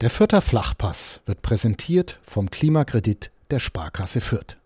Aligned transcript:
Der 0.00 0.08
Fürther 0.08 0.40
Flachpass 0.40 1.20
wird 1.26 1.42
präsentiert 1.42 2.20
vom 2.22 2.50
Klimakredit 2.50 3.30
der 3.50 3.58
Sparkasse 3.58 4.22
Fürth. 4.22 4.56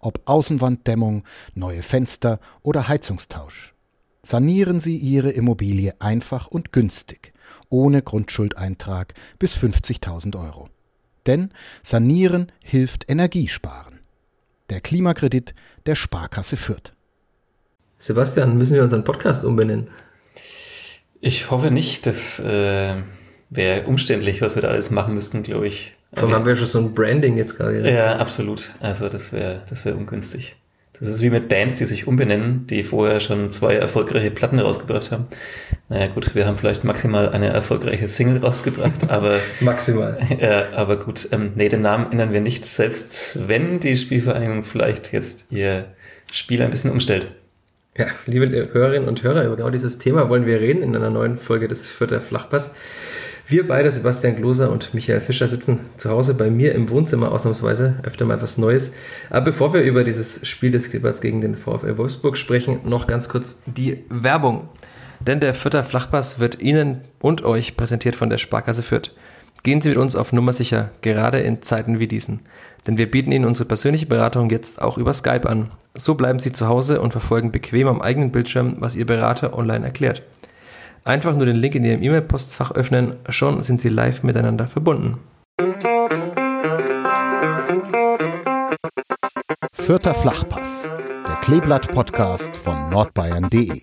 Ob 0.00 0.22
Außenwanddämmung, 0.24 1.22
neue 1.54 1.82
Fenster 1.82 2.40
oder 2.62 2.88
Heizungstausch. 2.88 3.74
Sanieren 4.22 4.80
Sie 4.80 4.96
Ihre 4.96 5.30
Immobilie 5.30 5.94
einfach 6.00 6.48
und 6.48 6.72
günstig, 6.72 7.32
ohne 7.68 8.02
Grundschuldeintrag 8.02 9.14
bis 9.38 9.54
50.000 9.54 10.36
Euro. 10.36 10.68
Denn 11.26 11.52
Sanieren 11.84 12.50
hilft 12.64 13.08
Energiesparen. 13.08 14.00
Der 14.68 14.80
Klimakredit 14.80 15.54
der 15.86 15.94
Sparkasse 15.94 16.56
Fürth. 16.56 16.92
Sebastian, 17.98 18.58
müssen 18.58 18.74
wir 18.74 18.82
unseren 18.82 19.04
Podcast 19.04 19.44
umbenennen? 19.44 19.90
Ich 21.20 21.52
hoffe 21.52 21.70
nicht, 21.70 22.06
dass 22.06 22.40
äh, 22.40 22.96
wäre 23.50 23.86
umständlich, 23.86 24.40
was 24.40 24.54
wir 24.54 24.62
da 24.62 24.68
alles 24.68 24.90
machen 24.90 25.14
müssten, 25.14 25.42
glaube 25.42 25.66
ich. 25.66 25.94
Vor 26.12 26.24
allem 26.24 26.34
haben 26.34 26.46
wir 26.46 26.56
schon 26.56 26.66
so 26.66 26.78
ein 26.78 26.94
Branding 26.94 27.36
jetzt 27.36 27.56
gerade. 27.56 27.88
Ja, 27.88 28.16
absolut. 28.16 28.74
Also 28.80 29.08
das 29.08 29.32
wäre 29.32 29.62
das 29.68 29.84
wäre 29.84 29.96
ungünstig. 29.96 30.56
Das 31.00 31.08
ist 31.08 31.22
wie 31.22 31.30
mit 31.30 31.48
Bands, 31.48 31.76
die 31.76 31.86
sich 31.86 32.06
umbenennen, 32.06 32.66
die 32.66 32.84
vorher 32.84 33.20
schon 33.20 33.50
zwei 33.50 33.74
erfolgreiche 33.74 34.30
Platten 34.30 34.58
rausgebracht 34.58 35.10
haben. 35.10 35.28
Naja 35.88 36.08
gut, 36.08 36.34
wir 36.34 36.46
haben 36.46 36.58
vielleicht 36.58 36.84
maximal 36.84 37.30
eine 37.30 37.48
erfolgreiche 37.48 38.06
Single 38.08 38.38
rausgebracht, 38.44 38.92
aber 39.08 39.38
maximal. 39.60 40.18
Ja, 40.40 40.66
aber 40.74 40.98
gut, 40.98 41.28
ähm, 41.32 41.52
nee, 41.54 41.70
den 41.70 41.80
Namen 41.80 42.12
ändern 42.12 42.32
wir 42.32 42.42
nicht, 42.42 42.66
selbst 42.66 43.48
wenn 43.48 43.80
die 43.80 43.96
Spielvereinigung 43.96 44.64
vielleicht 44.64 45.12
jetzt 45.12 45.46
ihr 45.50 45.86
Spiel 46.30 46.60
ein 46.62 46.70
bisschen 46.70 46.90
umstellt. 46.90 47.28
Ja, 47.96 48.06
liebe 48.26 48.68
Hörerinnen 48.72 49.08
und 49.08 49.22
Hörer, 49.22 49.44
über 49.44 49.56
genau 49.56 49.70
dieses 49.70 49.98
Thema 49.98 50.28
wollen 50.28 50.46
wir 50.46 50.60
reden 50.60 50.82
in 50.82 50.94
einer 50.94 51.10
neuen 51.10 51.38
Folge 51.38 51.66
des 51.66 51.88
Vierter 51.88 52.20
Flachpass. 52.20 52.74
Wir 53.50 53.66
beide, 53.66 53.90
Sebastian 53.90 54.36
Gloser 54.36 54.70
und 54.70 54.94
Michael 54.94 55.20
Fischer, 55.20 55.48
sitzen 55.48 55.80
zu 55.96 56.08
Hause 56.08 56.34
bei 56.34 56.50
mir 56.50 56.72
im 56.72 56.88
Wohnzimmer 56.88 57.32
ausnahmsweise, 57.32 57.96
öfter 58.04 58.24
mal 58.24 58.40
was 58.40 58.58
Neues. 58.58 58.94
Aber 59.28 59.46
bevor 59.46 59.74
wir 59.74 59.82
über 59.82 60.04
dieses 60.04 60.46
Spiel 60.46 60.70
des 60.70 60.88
Clippers 60.88 61.20
gegen 61.20 61.40
den 61.40 61.56
VfL 61.56 61.98
Wolfsburg 61.98 62.36
sprechen, 62.36 62.78
noch 62.84 63.08
ganz 63.08 63.28
kurz 63.28 63.60
die 63.66 64.04
Werbung. 64.08 64.68
Denn 65.18 65.40
der 65.40 65.52
Vierter 65.54 65.82
Flachpass 65.82 66.38
wird 66.38 66.62
Ihnen 66.62 67.00
und 67.18 67.42
euch 67.42 67.76
präsentiert 67.76 68.14
von 68.14 68.30
der 68.30 68.38
Sparkasse 68.38 68.84
Fürth. 68.84 69.16
Gehen 69.64 69.80
Sie 69.80 69.88
mit 69.88 69.98
uns 69.98 70.14
auf 70.14 70.32
Nummer 70.32 70.52
sicher, 70.52 70.90
gerade 71.02 71.40
in 71.40 71.60
Zeiten 71.60 71.98
wie 71.98 72.06
diesen. 72.06 72.42
Denn 72.86 72.98
wir 72.98 73.10
bieten 73.10 73.32
Ihnen 73.32 73.46
unsere 73.46 73.66
persönliche 73.66 74.06
Beratung 74.06 74.48
jetzt 74.50 74.80
auch 74.80 74.96
über 74.96 75.12
Skype 75.12 75.48
an. 75.48 75.72
So 75.96 76.14
bleiben 76.14 76.38
Sie 76.38 76.52
zu 76.52 76.68
Hause 76.68 77.00
und 77.00 77.10
verfolgen 77.10 77.50
bequem 77.50 77.88
am 77.88 78.00
eigenen 78.00 78.30
Bildschirm, 78.30 78.76
was 78.78 78.94
Ihr 78.94 79.06
Berater 79.06 79.58
online 79.58 79.84
erklärt. 79.84 80.22
Einfach 81.04 81.34
nur 81.34 81.46
den 81.46 81.56
Link 81.56 81.74
in 81.74 81.84
Ihrem 81.84 82.02
E-Mail-Postfach 82.02 82.72
öffnen, 82.72 83.16
schon 83.30 83.62
sind 83.62 83.80
Sie 83.80 83.88
live 83.88 84.22
miteinander 84.22 84.66
verbunden. 84.66 85.18
Vierter 89.72 90.12
Flachpass, 90.12 90.90
der 91.26 91.36
Kleeblatt-Podcast 91.36 92.54
von 92.54 92.90
nordbayern.de. 92.90 93.80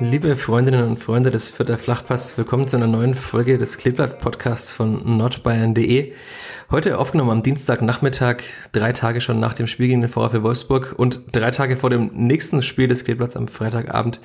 Liebe 0.00 0.36
Freundinnen 0.36 0.86
und 0.86 1.02
Freunde 1.02 1.30
des 1.30 1.48
Vierter 1.48 1.78
Flachpass, 1.78 2.36
willkommen 2.36 2.68
zu 2.68 2.76
einer 2.76 2.86
neuen 2.86 3.14
Folge 3.14 3.56
des 3.56 3.78
Kleeblatt-Podcasts 3.78 4.70
von 4.70 5.16
nordbayern.de. 5.16 6.12
Heute 6.70 6.98
aufgenommen 6.98 7.30
am 7.30 7.42
Dienstagnachmittag, 7.42 8.42
drei 8.72 8.92
Tage 8.92 9.22
schon 9.22 9.40
nach 9.40 9.54
dem 9.54 9.66
Spiel 9.66 9.88
gegen 9.88 10.02
den 10.02 10.10
VfL 10.10 10.42
Wolfsburg 10.42 10.94
und 10.98 11.22
drei 11.32 11.50
Tage 11.50 11.78
vor 11.78 11.88
dem 11.88 12.10
nächsten 12.12 12.62
Spiel 12.62 12.88
des 12.88 13.04
Kleeblatts 13.04 13.36
am 13.38 13.48
Freitagabend 13.48 14.20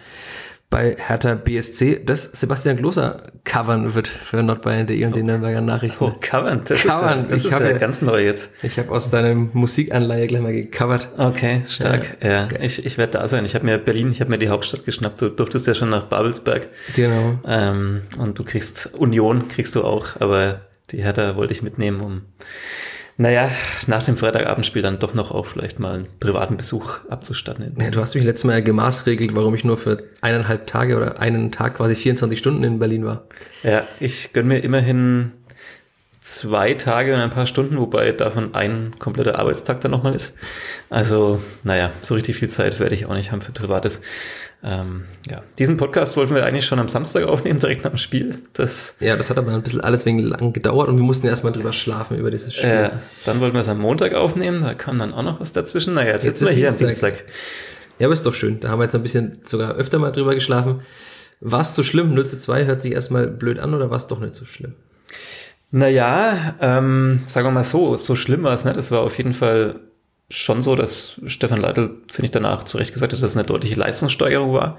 bei 0.69 0.97
Hertha 0.99 1.35
BSC, 1.35 2.01
das 2.03 2.23
Sebastian 2.23 2.75
Gloser 2.75 3.31
covern 3.45 3.93
wird 3.93 4.09
für 4.09 4.43
nordbayern.de 4.43 5.05
und 5.05 5.15
den 5.15 5.27
Nürnberger 5.27 5.61
Nachrichten. 5.61 6.03
Oh, 6.03 6.15
covern, 6.19 6.63
das 6.67 6.81
covern. 6.81 7.19
ist, 7.19 7.23
ja, 7.23 7.27
das 7.29 7.39
ich 7.39 7.45
ist 7.45 7.53
habe, 7.53 7.65
ja 7.65 7.77
ganz 7.77 8.01
neu 8.01 8.25
jetzt. 8.25 8.49
Ich 8.61 8.77
habe 8.77 8.91
aus 8.91 9.09
deinem 9.09 9.51
Musikanleihe 9.53 10.27
gleich 10.27 10.41
mal 10.41 10.51
gecovert. 10.51 11.09
Okay, 11.17 11.61
stark. 11.69 12.17
Ja, 12.21 12.29
ja. 12.29 12.47
ich, 12.59 12.85
ich 12.85 12.97
werde 12.97 13.19
da 13.19 13.27
sein. 13.29 13.45
Ich 13.45 13.55
habe 13.55 13.65
mir 13.65 13.77
Berlin, 13.77 14.11
ich 14.11 14.19
habe 14.19 14.31
mir 14.31 14.39
die 14.39 14.49
Hauptstadt 14.49 14.83
geschnappt. 14.83 15.21
Du 15.21 15.29
durftest 15.29 15.67
ja 15.67 15.75
schon 15.75 15.91
nach 15.91 16.07
Babelsberg. 16.07 16.67
Genau. 16.95 17.39
Ähm, 17.47 18.01
und 18.17 18.37
du 18.37 18.43
kriegst 18.43 18.89
Union, 18.97 19.47
kriegst 19.47 19.75
du 19.75 19.83
auch, 19.83 20.19
aber 20.19 20.59
die 20.91 21.03
Hertha 21.03 21.35
wollte 21.35 21.53
ich 21.53 21.61
mitnehmen, 21.61 22.01
um, 22.01 22.21
naja, 23.15 23.51
nach 23.85 24.03
dem 24.03 24.17
Freitagabendspiel 24.17 24.81
dann 24.81 24.97
doch 24.97 25.13
noch 25.13 25.31
auch 25.31 25.45
vielleicht 25.45 25.79
mal 25.79 25.95
einen 25.95 26.07
privaten 26.19 26.57
Besuch 26.57 26.99
abzustatten. 27.09 27.75
Ja, 27.79 27.91
du 27.91 28.01
hast 28.01 28.15
mich 28.15 28.23
letztes 28.23 28.45
Mal 28.45 28.63
gemaßregelt, 28.63 29.35
warum 29.35 29.53
ich 29.53 29.63
nur 29.63 29.77
für 29.77 30.03
eineinhalb 30.21 30.65
Tage 30.65 30.97
oder 30.97 31.19
einen 31.19 31.51
Tag 31.51 31.75
quasi 31.75 31.95
24 31.95 32.39
Stunden 32.39 32.63
in 32.63 32.79
Berlin 32.79 33.05
war. 33.05 33.27
Ja, 33.61 33.87
ich 33.99 34.33
gönn 34.33 34.47
mir 34.47 34.63
immerhin 34.63 35.31
zwei 36.21 36.73
Tage 36.73 37.13
und 37.13 37.19
ein 37.19 37.29
paar 37.29 37.45
Stunden, 37.45 37.77
wobei 37.77 38.11
davon 38.13 38.55
ein 38.55 38.95
kompletter 38.97 39.37
Arbeitstag 39.37 39.81
dann 39.81 39.91
nochmal 39.91 40.15
ist. 40.15 40.33
Also, 40.89 41.41
naja, 41.63 41.91
so 42.01 42.15
richtig 42.15 42.37
viel 42.37 42.49
Zeit 42.49 42.79
werde 42.79 42.95
ich 42.95 43.05
auch 43.05 43.13
nicht 43.13 43.31
haben 43.31 43.41
für 43.41 43.51
Privates. 43.51 44.01
Ähm, 44.65 45.03
ja, 45.29 45.43
diesen 45.59 45.75
Podcast 45.75 46.15
wollten 46.15 46.35
wir 46.35 46.45
eigentlich 46.45 46.65
schon 46.65 46.79
am 46.79 46.87
Samstag 46.87 47.25
aufnehmen, 47.25 47.59
direkt 47.59 47.83
nach 47.83 47.91
dem 47.91 47.97
Spiel. 47.97 48.39
Das, 48.53 48.95
ja, 49.01 49.17
das 49.17 49.29
hat 49.29 49.37
aber 49.37 49.51
ein 49.51 49.61
bisschen 49.61 49.81
alles 49.81 50.05
wegen 50.05 50.19
lang 50.19 50.53
gedauert 50.53 50.87
und 50.87 50.97
wir 50.97 51.03
mussten 51.03 51.27
erstmal 51.27 51.51
drüber 51.51 51.73
schlafen 51.73 52.17
über 52.17 52.31
dieses 52.31 52.53
Spiel. 52.53 52.69
Äh, 52.69 52.89
dann 53.25 53.41
wollten 53.41 53.55
wir 53.55 53.61
es 53.61 53.67
am 53.67 53.79
Montag 53.79 54.13
aufnehmen, 54.13 54.61
da 54.61 54.73
kam 54.73 54.99
dann 54.99 55.13
auch 55.13 55.23
noch 55.23 55.41
was 55.41 55.51
dazwischen. 55.51 55.95
Naja, 55.95 56.13
jetzt, 56.13 56.23
jetzt 56.23 56.39
sitzen 56.39 56.51
wir 56.51 56.55
hier 56.55 56.69
Dienstag. 56.69 57.11
am 57.11 57.15
Dienstag. 57.17 57.33
Ja, 57.99 58.07
aber 58.07 58.13
ist 58.13 58.25
doch 58.25 58.33
schön. 58.33 58.59
Da 58.61 58.69
haben 58.69 58.79
wir 58.79 58.85
jetzt 58.85 58.95
ein 58.95 59.03
bisschen 59.03 59.39
sogar 59.43 59.75
öfter 59.75 59.99
mal 59.99 60.11
drüber 60.11 60.33
geschlafen. 60.33 60.81
War 61.41 61.61
es 61.61 61.75
so 61.75 61.83
schlimm? 61.83 62.13
0 62.13 62.25
zu 62.25 62.39
2 62.39 62.65
hört 62.65 62.81
sich 62.81 62.93
erstmal 62.93 63.27
blöd 63.27 63.59
an 63.59 63.73
oder 63.73 63.89
war 63.89 63.97
es 63.97 64.07
doch 64.07 64.19
nicht 64.19 64.33
so 64.33 64.45
schlimm? 64.45 64.75
Naja, 65.71 66.55
ähm, 66.61 67.21
sagen 67.25 67.47
wir 67.47 67.51
mal 67.51 67.63
so, 67.63 67.97
so 67.97 68.15
schlimm 68.15 68.43
war 68.43 68.53
es 68.53 68.63
nicht. 68.63 68.77
Es 68.77 68.91
war 68.91 69.01
auf 69.01 69.17
jeden 69.17 69.33
Fall 69.33 69.81
schon 70.29 70.61
so, 70.61 70.75
dass 70.75 71.21
Stefan 71.25 71.61
Leitl, 71.61 71.97
finde 72.11 72.25
ich, 72.25 72.31
danach 72.31 72.63
zu 72.63 72.77
Recht 72.77 72.93
gesagt 72.93 73.13
hat, 73.13 73.21
dass 73.21 73.31
es 73.31 73.37
eine 73.37 73.45
deutliche 73.45 73.75
Leistungssteigerung 73.75 74.53
war. 74.53 74.77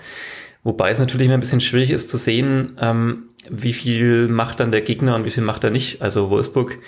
Wobei 0.63 0.91
es 0.91 0.99
natürlich 0.99 1.27
immer 1.27 1.35
ein 1.35 1.41
bisschen 1.41 1.61
schwierig 1.61 1.91
ist 1.91 2.09
zu 2.09 2.17
sehen, 2.17 2.79
ähm, 2.81 3.25
wie 3.51 3.75
viel 3.75 4.29
macht 4.29 4.61
dann 4.61 4.73
der 4.73 4.81
Gegner 4.81 5.15
und 5.15 5.27
wie 5.27 5.31
viel 5.31 5.43
macht 5.43 5.63
er 5.63 5.71
nicht. 5.71 6.01
Also 6.01 6.31
Wolfsburg 6.31 6.79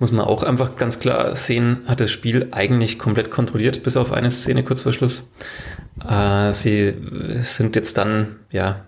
muss 0.00 0.10
man 0.10 0.26
auch 0.26 0.42
einfach 0.42 0.76
ganz 0.76 0.98
klar 0.98 1.36
sehen, 1.36 1.82
hat 1.86 2.00
das 2.00 2.10
Spiel 2.10 2.48
eigentlich 2.50 2.98
komplett 2.98 3.30
kontrolliert, 3.30 3.84
bis 3.84 3.96
auf 3.96 4.10
eine 4.10 4.32
Szene 4.32 4.64
kurz 4.64 4.82
vor 4.82 4.92
Schluss. 4.92 5.30
Äh, 6.06 6.52
sie 6.52 6.94
sind 7.42 7.76
jetzt 7.76 7.96
dann, 7.96 8.40
ja, 8.50 8.84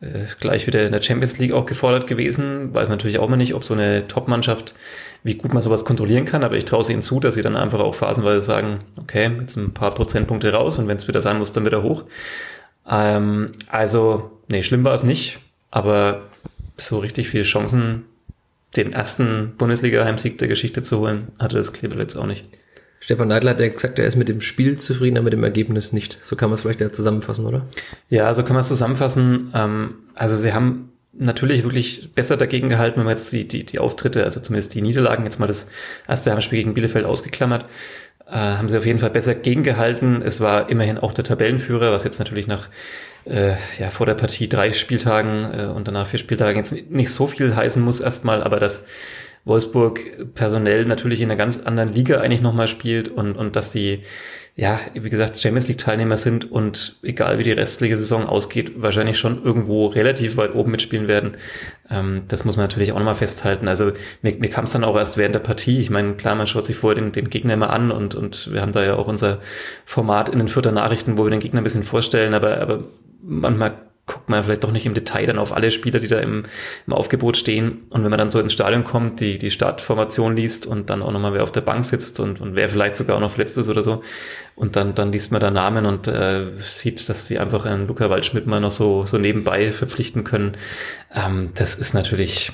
äh, 0.00 0.24
gleich 0.40 0.66
wieder 0.66 0.86
in 0.86 0.92
der 0.92 1.02
Champions 1.02 1.38
League 1.38 1.52
auch 1.52 1.66
gefordert 1.66 2.06
gewesen. 2.06 2.72
Weiß 2.72 2.88
man 2.88 2.96
natürlich 2.96 3.18
auch 3.18 3.28
mal 3.28 3.36
nicht, 3.36 3.54
ob 3.54 3.64
so 3.64 3.74
eine 3.74 4.08
Top-Mannschaft 4.08 4.74
wie 5.24 5.34
gut 5.34 5.52
man 5.52 5.62
sowas 5.62 5.84
kontrollieren 5.84 6.24
kann, 6.24 6.44
aber 6.44 6.56
ich 6.56 6.64
traue 6.64 6.82
es 6.82 6.88
ihnen 6.88 7.02
zu, 7.02 7.20
dass 7.20 7.34
sie 7.34 7.42
dann 7.42 7.56
einfach 7.56 7.80
auch 7.80 7.94
phasenweise 7.94 8.42
sagen, 8.42 8.78
okay, 8.96 9.30
jetzt 9.40 9.56
ein 9.56 9.74
paar 9.74 9.94
Prozentpunkte 9.94 10.52
raus 10.52 10.78
und 10.78 10.88
wenn 10.88 10.96
es 10.96 11.08
wieder 11.08 11.20
sein 11.20 11.38
muss, 11.38 11.52
dann 11.52 11.66
wieder 11.66 11.82
hoch. 11.82 12.04
Ähm, 12.88 13.52
also, 13.68 14.30
nee, 14.48 14.62
schlimm 14.62 14.84
war 14.84 14.94
es 14.94 15.02
nicht, 15.02 15.40
aber 15.70 16.22
so 16.76 16.98
richtig 16.98 17.28
viele 17.28 17.44
Chancen, 17.44 18.04
den 18.76 18.92
ersten 18.92 19.54
Bundesliga-Heimsieg 19.58 20.38
der 20.38 20.48
Geschichte 20.48 20.82
zu 20.82 20.98
holen, 20.98 21.28
hatte 21.38 21.56
das 21.56 21.72
Kleber 21.72 21.96
jetzt 21.96 22.16
auch 22.16 22.26
nicht. 22.26 22.48
Stefan 23.00 23.28
Neidl 23.28 23.48
hat 23.48 23.60
ja 23.60 23.68
gesagt, 23.68 23.98
er 23.98 24.06
ist 24.06 24.16
mit 24.16 24.28
dem 24.28 24.40
Spiel 24.40 24.76
zufrieden, 24.76 25.16
aber 25.16 25.24
mit 25.24 25.32
dem 25.32 25.44
Ergebnis 25.44 25.92
nicht. 25.92 26.18
So 26.20 26.36
kann 26.36 26.50
man 26.50 26.54
es 26.54 26.62
vielleicht 26.62 26.80
ja 26.80 26.92
zusammenfassen, 26.92 27.46
oder? 27.46 27.66
Ja, 28.10 28.32
so 28.34 28.42
kann 28.42 28.54
man 28.54 28.60
es 28.60 28.68
zusammenfassen. 28.68 29.52
Ähm, 29.54 29.94
also 30.14 30.36
sie 30.36 30.52
haben 30.52 30.92
natürlich 31.18 31.62
wirklich 31.62 32.10
besser 32.14 32.36
dagegen 32.36 32.68
gehalten, 32.68 32.98
wenn 32.98 33.04
man 33.04 33.16
jetzt 33.16 33.32
die, 33.32 33.46
die, 33.46 33.64
die 33.64 33.78
Auftritte, 33.78 34.24
also 34.24 34.40
zumindest 34.40 34.74
die 34.74 34.82
Niederlagen, 34.82 35.24
jetzt 35.24 35.40
mal 35.40 35.46
das 35.46 35.68
erste 36.06 36.32
Heimspiel 36.32 36.58
gegen 36.58 36.74
Bielefeld 36.74 37.04
ausgeklammert, 37.04 37.66
äh, 38.26 38.34
haben 38.34 38.68
sie 38.68 38.78
auf 38.78 38.86
jeden 38.86 38.98
Fall 38.98 39.10
besser 39.10 39.34
gegengehalten. 39.34 40.22
Es 40.22 40.40
war 40.40 40.68
immerhin 40.68 40.98
auch 40.98 41.12
der 41.12 41.24
Tabellenführer, 41.24 41.92
was 41.92 42.04
jetzt 42.04 42.18
natürlich 42.18 42.46
nach 42.46 42.68
äh, 43.24 43.54
ja, 43.78 43.90
vor 43.90 44.06
der 44.06 44.14
Partie 44.14 44.48
drei 44.48 44.72
Spieltagen 44.72 45.48
äh, 45.52 45.66
und 45.66 45.88
danach 45.88 46.06
vier 46.06 46.18
Spieltagen 46.18 46.56
jetzt 46.56 46.90
nicht 46.90 47.12
so 47.12 47.26
viel 47.26 47.54
heißen 47.54 47.82
muss 47.82 48.00
erstmal, 48.00 48.42
aber 48.42 48.60
dass 48.60 48.84
Wolfsburg 49.44 50.34
personell 50.34 50.84
natürlich 50.84 51.20
in 51.20 51.30
einer 51.30 51.38
ganz 51.38 51.58
anderen 51.58 51.92
Liga 51.92 52.20
eigentlich 52.20 52.42
nochmal 52.42 52.68
spielt 52.68 53.08
und, 53.08 53.36
und 53.36 53.56
dass 53.56 53.72
die 53.72 54.02
ja, 54.58 54.80
wie 54.92 55.08
gesagt, 55.08 55.38
Champions 55.38 55.68
League 55.68 55.78
Teilnehmer 55.78 56.16
sind 56.16 56.50
und 56.50 56.98
egal 57.04 57.38
wie 57.38 57.44
die 57.44 57.52
restliche 57.52 57.96
Saison 57.96 58.26
ausgeht, 58.26 58.82
wahrscheinlich 58.82 59.16
schon 59.16 59.44
irgendwo 59.44 59.86
relativ 59.86 60.36
weit 60.36 60.52
oben 60.52 60.72
mitspielen 60.72 61.06
werden. 61.06 61.36
Ähm, 61.88 62.24
das 62.26 62.44
muss 62.44 62.56
man 62.56 62.64
natürlich 62.64 62.90
auch 62.90 62.98
nochmal 62.98 63.14
festhalten. 63.14 63.68
Also 63.68 63.92
mir, 64.20 64.34
mir 64.34 64.50
kam 64.50 64.64
es 64.64 64.72
dann 64.72 64.82
auch 64.82 64.96
erst 64.96 65.16
während 65.16 65.36
der 65.36 65.40
Partie. 65.40 65.80
Ich 65.80 65.90
meine, 65.90 66.14
klar, 66.14 66.34
man 66.34 66.48
schaut 66.48 66.66
sich 66.66 66.74
vorher 66.74 67.00
den, 67.00 67.12
den 67.12 67.30
Gegner 67.30 67.54
immer 67.54 67.70
an 67.70 67.92
und, 67.92 68.16
und 68.16 68.52
wir 68.52 68.60
haben 68.60 68.72
da 68.72 68.82
ja 68.82 68.96
auch 68.96 69.06
unser 69.06 69.38
Format 69.84 70.28
in 70.28 70.40
den 70.40 70.48
Vierter 70.48 70.72
Nachrichten, 70.72 71.18
wo 71.18 71.24
wir 71.24 71.30
den 71.30 71.38
Gegner 71.38 71.60
ein 71.60 71.64
bisschen 71.64 71.84
vorstellen, 71.84 72.34
aber, 72.34 72.60
aber 72.60 72.82
manchmal 73.22 73.76
guckt 74.28 74.30
man 74.30 74.44
vielleicht 74.44 74.64
doch 74.64 74.72
nicht 74.72 74.84
im 74.84 74.92
Detail 74.92 75.26
dann 75.26 75.38
auf 75.38 75.54
alle 75.56 75.70
Spieler, 75.70 76.00
die 76.00 76.08
da 76.08 76.18
im, 76.18 76.42
im 76.86 76.92
Aufgebot 76.92 77.38
stehen. 77.38 77.84
Und 77.88 78.04
wenn 78.04 78.10
man 78.10 78.18
dann 78.18 78.28
so 78.28 78.38
ins 78.40 78.52
Stadion 78.52 78.84
kommt, 78.84 79.20
die, 79.20 79.38
die 79.38 79.50
Startformation 79.50 80.36
liest 80.36 80.66
und 80.66 80.90
dann 80.90 81.02
auch 81.02 81.12
nochmal 81.12 81.32
wer 81.32 81.42
auf 81.42 81.52
der 81.52 81.62
Bank 81.62 81.86
sitzt 81.86 82.20
und, 82.20 82.40
und 82.40 82.54
wer 82.54 82.68
vielleicht 82.68 82.96
sogar 82.96 83.16
auch 83.16 83.20
noch 83.20 83.30
verletzt 83.30 83.56
ist 83.56 83.70
oder 83.70 83.82
so. 83.82 84.02
Und 84.54 84.76
dann, 84.76 84.94
dann 84.94 85.12
liest 85.12 85.32
man 85.32 85.40
da 85.40 85.50
Namen 85.50 85.86
und 85.86 86.08
äh, 86.08 86.42
sieht, 86.60 87.08
dass 87.08 87.26
sie 87.26 87.38
einfach 87.38 87.64
einen 87.64 87.86
Luca 87.86 88.10
Waldschmidt 88.10 88.46
mal 88.46 88.60
noch 88.60 88.70
so, 88.70 89.06
so 89.06 89.16
nebenbei 89.16 89.72
verpflichten 89.72 90.24
können. 90.24 90.52
Ähm, 91.14 91.50
das 91.54 91.76
ist 91.76 91.94
natürlich, 91.94 92.52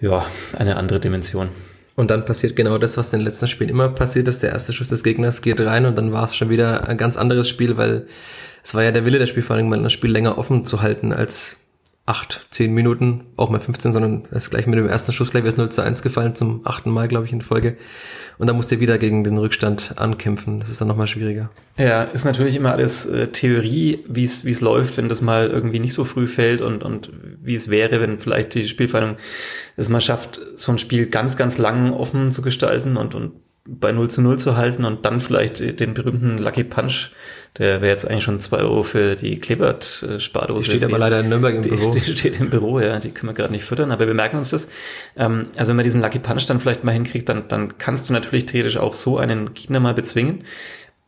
ja, 0.00 0.26
eine 0.58 0.76
andere 0.76 1.00
Dimension. 1.00 1.48
Und 1.94 2.10
dann 2.10 2.26
passiert 2.26 2.56
genau 2.56 2.76
das, 2.76 2.98
was 2.98 3.12
in 3.12 3.20
den 3.20 3.26
letzten 3.26 3.48
Spielen 3.48 3.70
immer 3.70 3.88
passiert 3.88 4.28
ist. 4.28 4.42
Der 4.42 4.52
erste 4.52 4.74
Schuss 4.74 4.88
des 4.88 5.02
Gegners 5.02 5.40
geht 5.40 5.60
rein 5.60 5.86
und 5.86 5.96
dann 5.96 6.12
war 6.12 6.24
es 6.24 6.34
schon 6.34 6.50
wieder 6.50 6.88
ein 6.88 6.98
ganz 6.98 7.16
anderes 7.16 7.48
Spiel, 7.48 7.76
weil 7.78 8.06
es 8.62 8.74
war 8.74 8.82
ja 8.82 8.92
der 8.92 9.04
Wille 9.04 9.18
der 9.18 9.26
Spielvereinigung, 9.26 9.70
mal 9.70 9.82
das 9.82 9.92
Spiel 9.92 10.10
länger 10.10 10.38
offen 10.38 10.64
zu 10.64 10.82
halten 10.82 11.12
als 11.12 11.56
acht, 12.04 12.46
zehn 12.50 12.74
Minuten, 12.74 13.24
auch 13.36 13.48
mal 13.48 13.60
15, 13.60 13.92
sondern 13.92 14.24
es 14.32 14.50
gleich 14.50 14.66
mit 14.66 14.76
dem 14.76 14.88
ersten 14.88 15.12
Schuss 15.12 15.30
gleich 15.30 15.44
wieder 15.44 15.56
0 15.56 15.68
zu 15.70 15.82
1 15.82 16.02
gefallen, 16.02 16.34
zum 16.34 16.62
achten 16.64 16.90
Mal, 16.90 17.06
glaube 17.06 17.26
ich, 17.26 17.32
in 17.32 17.42
Folge. 17.42 17.76
Und 18.38 18.48
dann 18.48 18.56
musst 18.56 18.72
du 18.72 18.80
wieder 18.80 18.98
gegen 18.98 19.22
den 19.22 19.38
Rückstand 19.38 19.94
ankämpfen. 19.98 20.58
Das 20.58 20.68
ist 20.68 20.80
dann 20.80 20.88
nochmal 20.88 21.06
schwieriger. 21.06 21.50
Ja, 21.78 22.02
ist 22.02 22.24
natürlich 22.24 22.56
immer 22.56 22.72
alles 22.72 23.06
äh, 23.06 23.28
Theorie, 23.28 24.00
wie 24.08 24.24
es 24.24 24.44
es 24.44 24.60
läuft, 24.60 24.96
wenn 24.96 25.08
das 25.08 25.22
mal 25.22 25.48
irgendwie 25.48 25.78
nicht 25.78 25.92
so 25.92 26.04
früh 26.04 26.26
fällt 26.26 26.60
und, 26.60 26.82
und 26.82 27.12
wie 27.40 27.54
es 27.54 27.70
wäre, 27.70 28.00
wenn 28.00 28.18
vielleicht 28.18 28.54
die 28.54 28.68
Spielvereinigung 28.68 29.16
es 29.76 29.88
mal 29.88 30.00
schafft, 30.00 30.40
so 30.56 30.72
ein 30.72 30.78
Spiel 30.78 31.06
ganz, 31.06 31.36
ganz 31.36 31.56
lang 31.56 31.92
offen 31.92 32.32
zu 32.32 32.42
gestalten 32.42 32.96
und, 32.96 33.14
und 33.14 33.32
bei 33.68 33.92
0 33.92 34.10
zu 34.10 34.22
0 34.22 34.40
zu 34.40 34.56
halten 34.56 34.84
und 34.84 35.06
dann 35.06 35.20
vielleicht 35.20 35.80
den 35.80 35.94
berühmten 35.94 36.38
Lucky 36.38 36.64
Punch 36.64 37.12
der 37.58 37.82
wäre 37.82 37.92
jetzt 37.92 38.08
eigentlich 38.08 38.24
schon 38.24 38.40
zwei 38.40 38.58
Euro 38.58 38.82
für 38.82 39.14
die 39.14 39.38
Klebert-Spardose. 39.38 40.62
Die 40.62 40.70
steht 40.70 40.84
aber 40.84 40.98
leider 40.98 41.20
in 41.20 41.28
Nürnberg 41.28 41.56
im 41.56 41.62
die, 41.62 41.68
Büro. 41.68 41.90
Die 41.94 42.00
steht 42.00 42.40
im 42.40 42.48
Büro, 42.48 42.80
ja. 42.80 42.98
Die 42.98 43.10
können 43.10 43.28
wir 43.28 43.34
gerade 43.34 43.52
nicht 43.52 43.64
füttern, 43.64 43.92
aber 43.92 44.06
wir 44.06 44.14
merken 44.14 44.38
uns 44.38 44.50
das. 44.50 44.68
Ähm, 45.16 45.48
also 45.56 45.70
wenn 45.70 45.76
man 45.76 45.84
diesen 45.84 46.00
Lucky 46.00 46.18
Punch 46.18 46.46
dann 46.46 46.60
vielleicht 46.60 46.82
mal 46.82 46.92
hinkriegt, 46.92 47.28
dann, 47.28 47.48
dann 47.48 47.76
kannst 47.76 48.08
du 48.08 48.14
natürlich 48.14 48.46
theoretisch 48.46 48.78
auch 48.78 48.94
so 48.94 49.18
einen 49.18 49.52
Gegner 49.52 49.80
mal 49.80 49.92
bezwingen. 49.92 50.44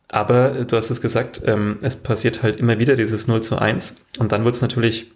Aber 0.07 0.65
du 0.65 0.77
hast 0.77 0.91
es 0.91 1.01
gesagt, 1.01 1.41
ähm, 1.45 1.79
es 1.81 1.95
passiert 1.95 2.43
halt 2.43 2.57
immer 2.57 2.79
wieder 2.79 2.95
dieses 2.95 3.27
0 3.27 3.41
zu 3.41 3.57
1. 3.57 3.95
Und 4.19 4.31
dann 4.31 4.45
wird 4.45 4.53
es 4.53 4.61
natürlich 4.61 5.11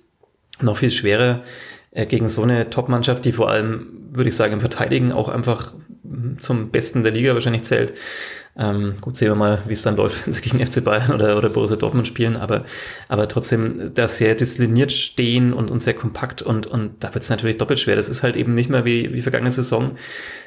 noch 0.61 0.77
viel 0.77 0.89
schwerer 0.89 1.43
äh, 1.91 2.07
gegen 2.07 2.27
so 2.27 2.41
eine 2.41 2.71
Top-Mannschaft, 2.71 3.23
die 3.23 3.33
vor 3.33 3.49
allem, 3.49 3.87
würde 4.11 4.29
ich 4.29 4.35
sagen, 4.35 4.53
im 4.53 4.61
Verteidigen 4.61 5.11
auch 5.11 5.29
einfach 5.29 5.73
zum 6.39 6.69
Besten 6.69 7.03
der 7.03 7.11
Liga 7.11 7.33
wahrscheinlich 7.33 7.63
zählt. 7.63 7.93
Ähm, 8.57 8.95
gut, 8.99 9.15
sehen 9.15 9.29
wir 9.29 9.35
mal, 9.35 9.61
wie 9.67 9.73
es 9.73 9.83
dann 9.83 9.95
läuft, 9.95 10.25
wenn 10.25 10.33
sie 10.33 10.41
gegen 10.41 10.65
FC 10.65 10.83
Bayern 10.83 11.11
oder, 11.13 11.37
oder 11.37 11.49
Borussia 11.49 11.77
Dortmund 11.77 12.07
spielen, 12.07 12.35
aber, 12.35 12.65
aber 13.07 13.27
trotzdem 13.27 13.93
da 13.93 14.07
sehr 14.07 14.35
diszipliniert 14.35 14.91
stehen 14.91 15.53
und, 15.53 15.71
und 15.71 15.81
sehr 15.81 15.93
kompakt 15.93 16.41
und, 16.41 16.67
und 16.67 17.03
da 17.03 17.13
wird 17.13 17.23
es 17.23 17.29
natürlich 17.29 17.57
doppelt 17.57 17.79
schwer. 17.79 17.95
Das 17.95 18.09
ist 18.09 18.23
halt 18.23 18.35
eben 18.35 18.55
nicht 18.55 18.69
mehr 18.69 18.85
wie, 18.85 19.13
wie 19.13 19.21
vergangene 19.21 19.51
Saison, 19.51 19.97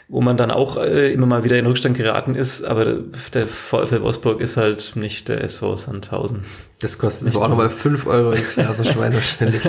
wo 0.08 0.20
man 0.20 0.36
dann 0.36 0.50
auch 0.50 0.76
äh, 0.76 1.12
immer 1.12 1.26
mal 1.26 1.44
wieder 1.44 1.58
in 1.58 1.66
Rückstand 1.66 1.96
geraten 1.96 2.34
ist, 2.34 2.64
aber 2.64 2.98
der 3.32 3.46
VfL 3.46 4.02
Wolfsburg 4.02 4.40
ist 4.40 4.56
halt 4.56 4.92
nicht 4.94 5.28
der 5.28 5.42
SV 5.42 5.76
Sandhausen. 5.76 6.44
Das 6.80 6.98
kostet 6.98 7.28
nicht 7.28 7.36
aber 7.36 7.46
auch 7.46 7.50
nochmal 7.50 7.70
5 7.70 8.06
Euro 8.06 8.32
ins 8.32 8.52
Fersenschwein 8.52 9.14
wahrscheinlich. 9.14 9.62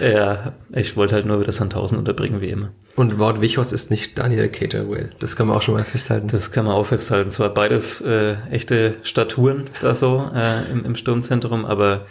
ja, 0.00 0.52
ich 0.72 0.96
wollte 0.96 1.16
halt 1.16 1.26
nur 1.26 1.40
wieder 1.40 1.52
Sandhausen 1.52 1.98
unterbringen, 1.98 2.40
wie 2.40 2.50
immer. 2.50 2.70
Und 2.98 3.16
Wort 3.20 3.40
Wichos 3.40 3.70
ist 3.70 3.92
nicht 3.92 4.18
Daniel 4.18 4.48
Caterwell. 4.48 5.10
Das 5.20 5.36
kann 5.36 5.46
man 5.46 5.56
auch 5.56 5.62
schon 5.62 5.74
mal 5.74 5.84
festhalten. 5.84 6.26
Das 6.26 6.50
kann 6.50 6.64
man 6.64 6.74
auch 6.74 6.86
festhalten. 6.86 7.30
Zwar 7.30 7.50
beides 7.50 8.00
äh, 8.00 8.34
echte 8.50 8.96
Staturen 9.04 9.70
da 9.80 9.94
so 9.94 10.28
äh, 10.34 10.68
im, 10.68 10.84
im 10.84 10.96
Sturmzentrum, 10.96 11.64
aber 11.64 12.06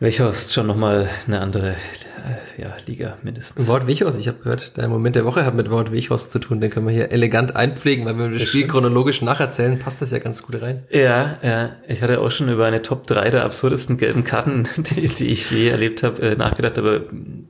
Wechhorst 0.00 0.54
schon 0.54 0.66
nochmal 0.66 1.10
eine 1.26 1.40
andere 1.40 1.76
äh, 2.20 2.62
ja, 2.62 2.74
Liga 2.86 3.18
mindestens. 3.22 3.66
Wort 3.66 3.86
Wechhorst, 3.86 4.18
ich 4.18 4.28
habe 4.28 4.38
gehört, 4.38 4.78
der 4.78 4.88
Moment 4.88 5.14
der 5.14 5.26
Woche 5.26 5.44
hat 5.44 5.54
mit 5.54 5.70
Wort 5.70 5.92
Wechhorst 5.92 6.30
zu 6.32 6.38
tun, 6.38 6.58
den 6.58 6.70
können 6.70 6.86
wir 6.86 6.94
hier 6.94 7.12
elegant 7.12 7.54
einpflegen, 7.54 8.06
weil 8.06 8.18
wenn 8.18 8.32
wir 8.32 8.38
das 8.38 8.48
Spiel 8.48 8.66
chronologisch 8.66 9.20
nacherzählen, 9.20 9.78
passt 9.78 10.00
das 10.00 10.10
ja 10.10 10.18
ganz 10.18 10.42
gut 10.42 10.62
rein. 10.62 10.84
Ja, 10.88 11.38
ja, 11.42 11.76
ich 11.86 12.02
hatte 12.02 12.18
auch 12.20 12.30
schon 12.30 12.48
über 12.48 12.64
eine 12.64 12.80
Top 12.80 13.06
3 13.06 13.28
der 13.28 13.44
absurdesten 13.44 13.98
gelben 13.98 14.24
Karten, 14.24 14.66
die, 14.76 15.06
die 15.06 15.28
ich 15.28 15.50
je 15.50 15.68
erlebt 15.68 16.02
habe, 16.02 16.22
äh, 16.22 16.34
nachgedacht, 16.34 16.78
aber 16.78 17.02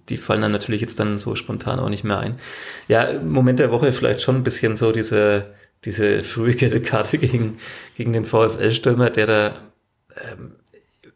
die 0.08 0.17
fallen 0.17 0.43
dann 0.43 0.53
natürlich 0.53 0.81
jetzt 0.81 0.99
dann 0.99 1.19
so 1.19 1.37
spontan 1.37 1.79
auch 1.79 1.88
nicht 1.88 2.03
mehr 2.03 2.19
ein. 2.19 2.35
Ja, 2.88 3.12
Moment 3.23 3.61
der 3.61 3.70
Woche 3.70 3.93
vielleicht 3.93 4.23
schon 4.23 4.35
ein 4.35 4.44
bisschen 4.44 4.76
so 4.76 4.91
diese, 4.91 5.55
diese 5.85 6.25
frühe 6.25 6.55
gelbe 6.55 6.81
Karte 6.81 7.19
gegen, 7.19 7.58
gegen 7.96 8.12
den 8.12 8.26
VfL-Stürmer, 8.26 9.11
der 9.11 9.26
da 9.26 9.53
ähm, 10.32 10.56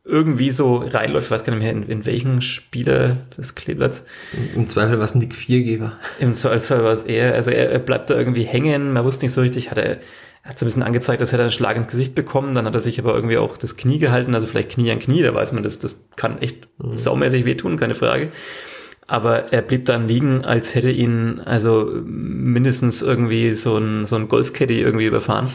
irgendwie 0.06 0.50
so 0.50 0.76
reinläuft, 0.76 1.26
ich 1.26 1.30
weiß 1.30 1.44
gar 1.44 1.54
nicht 1.54 1.62
mehr, 1.62 1.72
in, 1.72 1.82
in 1.84 2.04
welchen 2.04 2.42
Spieler 2.42 3.16
des 3.36 3.54
Kleeblatts. 3.54 4.04
Im 4.54 4.68
Zweifel 4.68 4.98
war 4.98 5.04
es 5.06 5.14
Nick 5.14 5.34
Viergeber. 5.34 5.98
Im 6.20 6.34
Zweifel 6.34 6.84
war 6.84 6.92
es 6.92 7.04
eher, 7.04 7.34
also 7.34 7.50
er, 7.50 7.70
er 7.70 7.78
bleibt 7.78 8.10
da 8.10 8.14
irgendwie 8.14 8.42
hängen, 8.42 8.92
man 8.92 9.04
wusste 9.04 9.24
nicht 9.24 9.32
so 9.32 9.40
richtig, 9.40 9.70
hat 9.70 9.78
er, 9.78 9.98
er 10.42 10.50
hat 10.50 10.58
so 10.58 10.66
ein 10.66 10.68
bisschen 10.68 10.82
angezeigt, 10.82 11.22
dass 11.22 11.32
er 11.32 11.40
einen 11.40 11.50
Schlag 11.50 11.78
ins 11.78 11.88
Gesicht 11.88 12.14
bekommen, 12.14 12.54
dann 12.54 12.66
hat 12.66 12.74
er 12.74 12.80
sich 12.80 12.98
aber 12.98 13.14
irgendwie 13.14 13.38
auch 13.38 13.56
das 13.56 13.78
Knie 13.78 13.98
gehalten, 13.98 14.34
also 14.34 14.46
vielleicht 14.46 14.72
Knie 14.72 14.92
an 14.92 14.98
Knie, 14.98 15.22
da 15.22 15.32
weiß 15.32 15.52
man, 15.52 15.62
das, 15.62 15.78
das 15.78 16.04
kann 16.16 16.38
echt 16.42 16.68
mhm. 16.78 16.98
saumäßig 16.98 17.46
wehtun, 17.46 17.78
keine 17.78 17.94
Frage. 17.94 18.30
Aber 19.06 19.52
er 19.52 19.62
blieb 19.62 19.86
dann 19.86 20.08
liegen, 20.08 20.44
als 20.44 20.74
hätte 20.74 20.90
ihn 20.90 21.40
also 21.40 21.90
mindestens 22.04 23.00
irgendwie 23.00 23.54
so 23.54 23.76
ein, 23.76 24.06
so 24.06 24.16
ein 24.16 24.28
Golfcaddy 24.28 24.80
irgendwie 24.80 25.06
überfahren. 25.06 25.48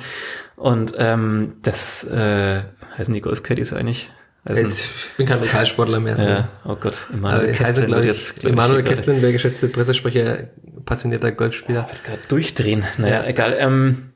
Und 0.56 0.94
ähm, 0.98 1.54
das 1.62 2.04
äh, 2.04 2.62
heißen 2.98 3.14
die 3.14 3.22
Golfcaddies 3.22 3.74
eigentlich? 3.74 4.10
Also, 4.50 4.64
ich 4.64 5.16
bin 5.16 5.28
kein 5.28 5.42
Lokalsportler 5.42 6.00
mehr. 6.00 6.18
So. 6.18 6.26
Ja, 6.26 6.50
oh 6.66 6.76
Gott, 6.76 7.08
Emanuel 7.14 7.54
Kesslin 7.54 7.92
wird 7.92 8.06
jetzt. 8.06 8.44
Emanuel 8.44 8.84
Kesslin, 8.84 9.22
der 9.22 9.32
geschätzte 9.32 9.68
Pressesprecher, 9.68 10.50
passionierter 10.86 11.32
Golfspieler. 11.32 11.88
Gerade 12.04 12.20
durchdrehen. 12.28 12.84
Naja, 12.98 13.22
ja. 13.22 13.28
egal. 13.28 13.56
Ähm, 13.60 14.14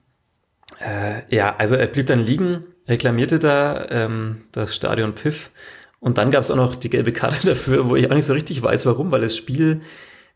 äh, 0.80 1.21
ja, 1.30 1.56
also 1.56 1.75
er 1.75 1.85
blieb 1.85 2.07
dann 2.07 2.19
liegen, 2.19 2.63
reklamierte 2.88 3.38
da 3.38 3.85
ähm, 3.89 4.41
das 4.51 4.75
Stadion 4.75 5.13
Pfiff 5.13 5.51
und 6.00 6.18
dann 6.18 6.31
gab 6.31 6.41
es 6.41 6.50
auch 6.50 6.56
noch 6.56 6.75
die 6.75 6.89
gelbe 6.89 7.13
Karte 7.13 7.45
dafür, 7.47 7.88
wo 7.89 7.95
ich 7.95 8.09
auch 8.09 8.15
nicht 8.15 8.25
so 8.25 8.33
richtig 8.33 8.62
weiß, 8.62 8.85
warum, 8.88 9.12
weil 9.12 9.21
das 9.21 9.38
Spiel 9.38 9.81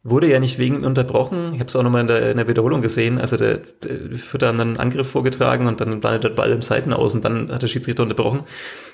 wurde 0.04 0.28
ja 0.28 0.40
nicht 0.40 0.58
wegen 0.58 0.86
unterbrochen. 0.86 1.54
Ich 1.54 1.60
habe 1.60 1.68
es 1.68 1.76
auch 1.76 1.84
nochmal 1.84 2.02
in 2.02 2.08
der, 2.08 2.32
in 2.32 2.38
der 2.38 2.48
Wiederholung 2.48 2.82
gesehen. 2.82 3.20
Also 3.20 3.36
der, 3.36 3.58
der 3.58 4.18
Fütter 4.18 4.48
haben 4.48 4.58
dann 4.58 4.70
einen 4.70 4.78
Angriff 4.78 5.10
vorgetragen 5.10 5.68
und 5.68 5.82
dann 5.82 6.02
landet 6.02 6.24
der 6.24 6.30
Ball 6.30 6.52
im 6.52 6.62
Seiten 6.62 6.94
aus 6.94 7.14
und 7.14 7.26
dann 7.26 7.52
hat 7.52 7.62
der 7.62 7.68
Schiedsrichter 7.68 8.04
unterbrochen 8.04 8.44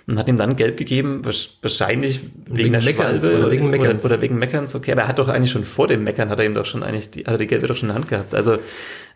und 0.07 0.19
hat 0.19 0.27
ihm 0.27 0.37
dann 0.37 0.55
gelb 0.55 0.77
gegeben, 0.77 1.21
wahrscheinlich 1.23 2.21
wegen, 2.45 2.57
wegen 2.57 2.71
der 2.73 2.83
Meckerns 2.83 3.25
oder 3.25 3.51
wegen 3.51 3.69
Meckerns. 3.69 4.03
Oder, 4.03 4.15
oder, 4.15 4.21
wegen 4.21 4.37
Meckerns, 4.37 4.75
okay. 4.75 4.91
Aber 4.91 5.03
er 5.03 5.07
hat 5.07 5.19
doch 5.19 5.29
eigentlich 5.29 5.51
schon 5.51 5.63
vor 5.63 5.87
dem 5.87 6.03
Meckern, 6.03 6.29
hat 6.29 6.39
er 6.39 6.45
ihm 6.45 6.53
doch 6.53 6.65
schon 6.65 6.83
eigentlich, 6.83 7.11
die, 7.11 7.21
hat 7.21 7.33
er 7.33 7.37
die 7.37 7.47
gelbe 7.47 7.67
doch 7.67 7.75
schon 7.75 7.89
in 7.89 7.95
der 7.95 8.01
Hand 8.01 8.09
gehabt. 8.09 8.35
Also 8.35 8.57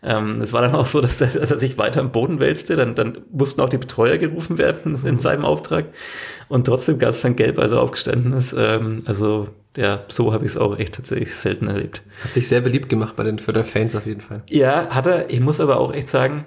ähm, 0.02 0.40
es 0.40 0.52
war 0.52 0.62
dann 0.62 0.74
auch 0.74 0.86
so, 0.86 1.00
dass 1.02 1.20
er, 1.20 1.28
dass 1.28 1.50
er 1.50 1.58
sich 1.58 1.78
weiter 1.78 2.00
am 2.00 2.12
Boden 2.12 2.40
wälzte. 2.40 2.76
Dann, 2.76 2.94
dann 2.94 3.18
mussten 3.30 3.60
auch 3.60 3.68
die 3.68 3.78
Betreuer 3.78 4.16
gerufen 4.16 4.58
werden 4.58 4.98
in 5.04 5.18
seinem 5.18 5.44
Auftrag. 5.44 5.86
Und 6.48 6.66
trotzdem 6.66 6.98
gab 6.98 7.10
es 7.10 7.20
dann 7.20 7.36
gelb, 7.36 7.58
als 7.58 7.72
er 7.72 7.82
aufgestanden 7.82 8.32
ist. 8.32 8.54
Ähm, 8.56 9.00
also 9.04 9.48
ja, 9.76 10.04
so 10.08 10.32
habe 10.32 10.46
ich 10.46 10.52
es 10.52 10.56
auch 10.56 10.78
echt 10.78 10.94
tatsächlich 10.94 11.34
selten 11.34 11.68
erlebt. 11.68 12.02
Hat 12.24 12.34
sich 12.34 12.48
sehr 12.48 12.62
beliebt 12.62 12.88
gemacht 12.88 13.16
bei 13.16 13.24
den 13.24 13.38
Förder-Fans 13.38 13.94
auf 13.96 14.06
jeden 14.06 14.22
Fall. 14.22 14.42
Ja, 14.48 14.88
hat 14.88 15.06
er. 15.06 15.30
Ich 15.30 15.40
muss 15.40 15.60
aber 15.60 15.78
auch 15.78 15.92
echt 15.92 16.08
sagen, 16.08 16.46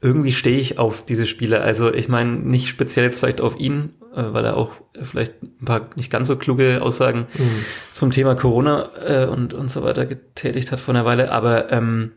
irgendwie 0.00 0.32
stehe 0.32 0.58
ich 0.58 0.78
auf 0.78 1.04
diese 1.04 1.26
Spieler. 1.26 1.62
Also 1.62 1.92
ich 1.92 2.08
meine, 2.08 2.30
nicht 2.30 2.68
speziell 2.68 3.04
jetzt 3.04 3.18
vielleicht 3.18 3.40
auf 3.40 3.58
ihn, 3.58 3.94
äh, 4.14 4.22
weil 4.32 4.44
er 4.44 4.56
auch 4.56 4.72
vielleicht 5.02 5.42
ein 5.42 5.64
paar 5.64 5.90
nicht 5.94 6.10
ganz 6.10 6.28
so 6.28 6.36
kluge 6.36 6.80
Aussagen 6.82 7.26
mhm. 7.34 7.64
zum 7.92 8.10
Thema 8.10 8.34
Corona 8.34 8.90
äh, 9.04 9.26
und, 9.26 9.54
und 9.54 9.70
so 9.70 9.82
weiter 9.82 10.06
getätigt 10.06 10.72
hat 10.72 10.80
vor 10.80 10.94
einer 10.94 11.04
Weile, 11.04 11.30
aber 11.30 11.70
ähm, 11.70 12.12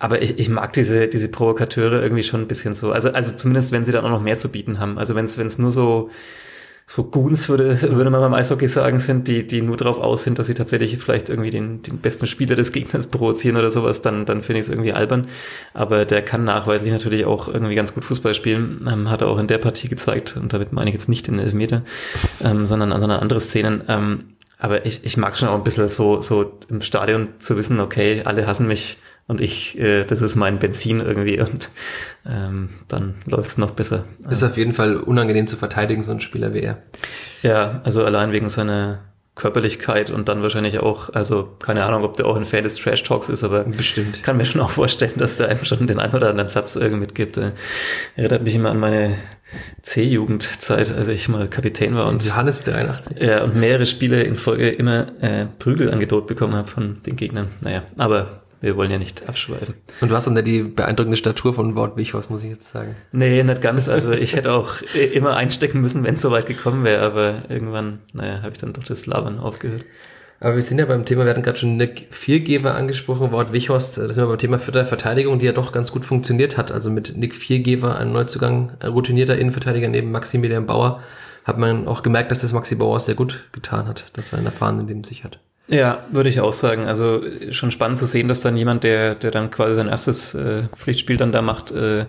aber 0.00 0.22
ich, 0.22 0.38
ich 0.38 0.48
mag 0.48 0.72
diese, 0.74 1.08
diese 1.08 1.28
Provokateure 1.28 2.00
irgendwie 2.00 2.22
schon 2.22 2.42
ein 2.42 2.48
bisschen 2.48 2.74
so. 2.74 2.92
Also, 2.92 3.10
also 3.10 3.34
zumindest, 3.34 3.72
wenn 3.72 3.84
sie 3.84 3.90
dann 3.90 4.04
auch 4.04 4.10
noch 4.10 4.22
mehr 4.22 4.38
zu 4.38 4.48
bieten 4.48 4.78
haben. 4.78 4.96
Also 4.96 5.16
wenn 5.16 5.24
es 5.24 5.58
nur 5.58 5.72
so 5.72 6.10
so 6.90 7.04
Goons, 7.04 7.50
würde, 7.50 7.82
würde 7.82 8.08
man 8.08 8.22
beim 8.22 8.32
Eishockey 8.32 8.66
sagen, 8.66 8.98
sind, 8.98 9.28
die, 9.28 9.46
die 9.46 9.60
nur 9.60 9.76
darauf 9.76 9.98
aus 9.98 10.22
sind, 10.22 10.38
dass 10.38 10.46
sie 10.46 10.54
tatsächlich 10.54 10.96
vielleicht 10.96 11.28
irgendwie 11.28 11.50
den, 11.50 11.82
den 11.82 11.98
besten 11.98 12.26
Spieler 12.26 12.56
des 12.56 12.72
Gegners 12.72 13.06
provozieren 13.10 13.58
oder 13.58 13.70
sowas, 13.70 14.00
dann, 14.00 14.24
dann 14.24 14.42
finde 14.42 14.60
ich 14.60 14.66
es 14.66 14.70
irgendwie 14.70 14.94
albern. 14.94 15.28
Aber 15.74 16.06
der 16.06 16.22
kann 16.22 16.44
nachweislich 16.44 16.90
natürlich 16.90 17.26
auch 17.26 17.46
irgendwie 17.46 17.74
ganz 17.74 17.92
gut 17.92 18.06
Fußball 18.06 18.34
spielen. 18.34 18.88
Ähm, 18.90 19.10
hat 19.10 19.20
er 19.20 19.28
auch 19.28 19.38
in 19.38 19.48
der 19.48 19.58
Partie 19.58 19.88
gezeigt, 19.88 20.38
und 20.40 20.54
damit 20.54 20.72
meine 20.72 20.88
ich 20.88 20.94
jetzt 20.94 21.10
nicht 21.10 21.26
den 21.26 21.38
Elfmeter, 21.38 21.82
ähm, 22.42 22.64
sondern, 22.64 22.88
sondern 22.88 23.20
andere 23.20 23.40
Szenen. 23.40 23.82
Ähm, 23.86 24.24
aber 24.58 24.86
ich, 24.86 25.04
ich 25.04 25.18
mag 25.18 25.36
schon 25.36 25.48
auch 25.48 25.56
ein 25.56 25.64
bisschen 25.64 25.90
so, 25.90 26.22
so 26.22 26.58
im 26.70 26.80
Stadion 26.80 27.28
zu 27.38 27.58
wissen, 27.58 27.80
okay, 27.80 28.22
alle 28.24 28.46
hassen 28.46 28.66
mich, 28.66 28.96
und 29.28 29.40
ich, 29.40 29.78
äh, 29.78 30.04
das 30.04 30.22
ist 30.22 30.34
mein 30.34 30.58
Benzin 30.58 31.00
irgendwie 31.00 31.40
und 31.40 31.70
ähm, 32.26 32.70
dann 32.88 33.14
läuft 33.26 33.50
es 33.50 33.58
noch 33.58 33.70
besser. 33.70 34.04
Ist 34.28 34.42
auf 34.42 34.56
jeden 34.56 34.72
Fall 34.72 34.96
unangenehm 34.96 35.46
zu 35.46 35.56
verteidigen, 35.56 36.02
so 36.02 36.10
ein 36.10 36.20
Spieler 36.20 36.54
wie 36.54 36.60
er. 36.60 36.78
Ja, 37.42 37.80
also 37.84 38.04
allein 38.04 38.32
wegen 38.32 38.48
seiner 38.48 39.00
Körperlichkeit 39.38 40.10
und 40.10 40.28
dann 40.28 40.42
wahrscheinlich 40.42 40.80
auch, 40.80 41.14
also 41.14 41.56
keine 41.60 41.84
Ahnung, 41.84 42.02
ob 42.02 42.16
der 42.16 42.26
auch 42.26 42.36
ein 42.36 42.44
Fan 42.44 42.64
des 42.64 42.74
Trash 42.74 43.04
Talks 43.04 43.28
ist, 43.28 43.44
aber 43.44 43.62
Bestimmt. 43.64 44.22
kann 44.24 44.36
mir 44.36 44.44
schon 44.44 44.60
auch 44.60 44.70
vorstellen, 44.70 45.12
dass 45.16 45.36
der 45.36 45.48
einem 45.48 45.64
schon 45.64 45.86
den 45.86 46.00
einen 46.00 46.12
oder 46.12 46.30
anderen 46.30 46.50
Satz 46.50 46.74
irgendwie 46.74 47.02
mitgibt. 47.02 47.36
Äh, 47.36 47.52
Erinnert 48.16 48.42
mich 48.42 48.56
immer 48.56 48.70
an 48.70 48.80
meine 48.80 49.14
C-Jugendzeit, 49.82 50.90
als 50.90 51.08
ich 51.08 51.28
mal 51.28 51.48
Kapitän 51.48 51.94
war 51.94 52.08
und 52.08 52.24
Johannes 52.24 52.64
83. 52.64 53.22
ja, 53.22 53.44
und 53.44 53.56
mehrere 53.56 53.86
Spiele 53.86 54.22
in 54.22 54.36
Folge 54.36 54.70
immer 54.70 55.06
äh, 55.22 55.46
Prügel 55.58 55.92
angedroht 55.92 56.26
bekommen 56.26 56.54
habe 56.54 56.68
von 56.68 57.00
den 57.06 57.14
Gegnern. 57.14 57.48
Naja, 57.60 57.84
aber 57.96 58.42
wir 58.60 58.76
wollen 58.76 58.90
ja 58.90 58.98
nicht 58.98 59.28
abschweifen. 59.28 59.74
Und 60.00 60.10
du 60.10 60.16
hast 60.16 60.26
dann 60.26 60.36
ja 60.36 60.42
die 60.42 60.62
beeindruckende 60.62 61.16
Statur 61.16 61.54
von 61.54 61.74
Wort 61.74 61.96
Wichhaus, 61.96 62.30
muss 62.30 62.42
ich 62.42 62.50
jetzt 62.50 62.70
sagen. 62.70 62.96
Nee, 63.12 63.42
nicht 63.42 63.62
ganz. 63.62 63.88
Also 63.88 64.12
ich 64.12 64.34
hätte 64.34 64.52
auch 64.52 64.82
äh, 64.94 65.06
immer 65.06 65.36
einstecken 65.36 65.80
müssen, 65.80 66.04
wenn 66.04 66.14
es 66.14 66.20
soweit 66.20 66.46
gekommen 66.46 66.84
wäre, 66.84 67.02
aber 67.02 67.42
irgendwann, 67.48 68.00
naja, 68.12 68.42
habe 68.42 68.52
ich 68.52 68.58
dann 68.58 68.72
doch 68.72 68.84
das 68.84 69.06
Labern 69.06 69.38
aufgehört. 69.38 69.84
Aber 70.40 70.54
wir 70.54 70.62
sind 70.62 70.78
ja 70.78 70.84
beim 70.84 71.04
Thema, 71.04 71.24
wir 71.24 71.30
hatten 71.30 71.42
gerade 71.42 71.58
schon 71.58 71.76
Nick 71.76 72.08
Viergeber 72.10 72.74
angesprochen, 72.74 73.32
Wort 73.32 73.52
Wichhorst, 73.52 73.98
da 73.98 74.12
sind 74.12 74.22
wir 74.22 74.28
beim 74.28 74.38
Thema 74.38 74.58
vierter 74.60 74.84
Verteidigung, 74.84 75.40
die 75.40 75.46
ja 75.46 75.52
doch 75.52 75.72
ganz 75.72 75.90
gut 75.90 76.04
funktioniert 76.04 76.56
hat. 76.56 76.70
Also 76.70 76.90
mit 76.90 77.16
Nick 77.16 77.34
Viergeber, 77.34 77.96
ein 77.96 78.12
Neuzugang, 78.12 78.72
ein 78.78 78.90
routinierter 78.90 79.36
Innenverteidiger 79.36 79.88
neben 79.88 80.12
Maximilian 80.12 80.66
Bauer, 80.66 81.02
hat 81.44 81.58
man 81.58 81.88
auch 81.88 82.02
gemerkt, 82.02 82.30
dass 82.30 82.42
das 82.42 82.52
Maxi 82.52 82.76
Bauer 82.76 83.00
sehr 83.00 83.16
gut 83.16 83.46
getan 83.52 83.88
hat, 83.88 84.16
dass 84.16 84.32
er 84.32 84.38
einen 84.38 84.46
erfahrenen 84.46 84.86
neben 84.86 85.02
sich 85.02 85.24
hat. 85.24 85.40
Ja, 85.68 86.06
würde 86.10 86.30
ich 86.30 86.40
auch 86.40 86.52
sagen. 86.52 86.86
Also 86.86 87.22
schon 87.50 87.70
spannend 87.70 87.98
zu 87.98 88.06
sehen, 88.06 88.28
dass 88.28 88.40
dann 88.40 88.56
jemand, 88.56 88.84
der, 88.84 89.14
der 89.14 89.30
dann 89.30 89.50
quasi 89.50 89.74
sein 89.74 89.88
erstes 89.88 90.34
äh, 90.34 90.62
Pflichtspiel 90.74 91.18
dann 91.18 91.32
da 91.32 91.42
macht, 91.42 91.70
äh, 91.70 92.00
äh, 92.00 92.06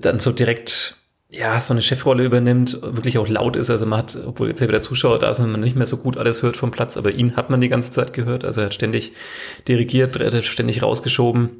dann 0.00 0.18
so 0.18 0.32
direkt 0.32 0.96
ja, 1.30 1.60
so 1.60 1.74
eine 1.74 1.82
Chefrolle 1.82 2.24
übernimmt, 2.24 2.80
wirklich 2.80 3.18
auch 3.18 3.28
laut 3.28 3.54
ist. 3.56 3.68
Also 3.68 3.84
man 3.84 3.98
hat, 3.98 4.16
obwohl 4.26 4.48
jetzt 4.48 4.62
ja 4.62 4.68
wieder 4.68 4.80
Zuschauer 4.80 5.18
da 5.18 5.34
sind, 5.34 5.50
man 5.50 5.60
nicht 5.60 5.76
mehr 5.76 5.86
so 5.86 5.98
gut 5.98 6.16
alles 6.16 6.42
hört 6.42 6.56
vom 6.56 6.70
Platz, 6.70 6.96
aber 6.96 7.10
ihn 7.10 7.36
hat 7.36 7.50
man 7.50 7.60
die 7.60 7.68
ganze 7.68 7.92
Zeit 7.92 8.14
gehört. 8.14 8.46
Also 8.46 8.62
er 8.62 8.66
hat 8.66 8.74
ständig 8.74 9.12
dirigiert, 9.68 10.16
er 10.16 10.40
ständig 10.40 10.82
rausgeschoben, 10.82 11.50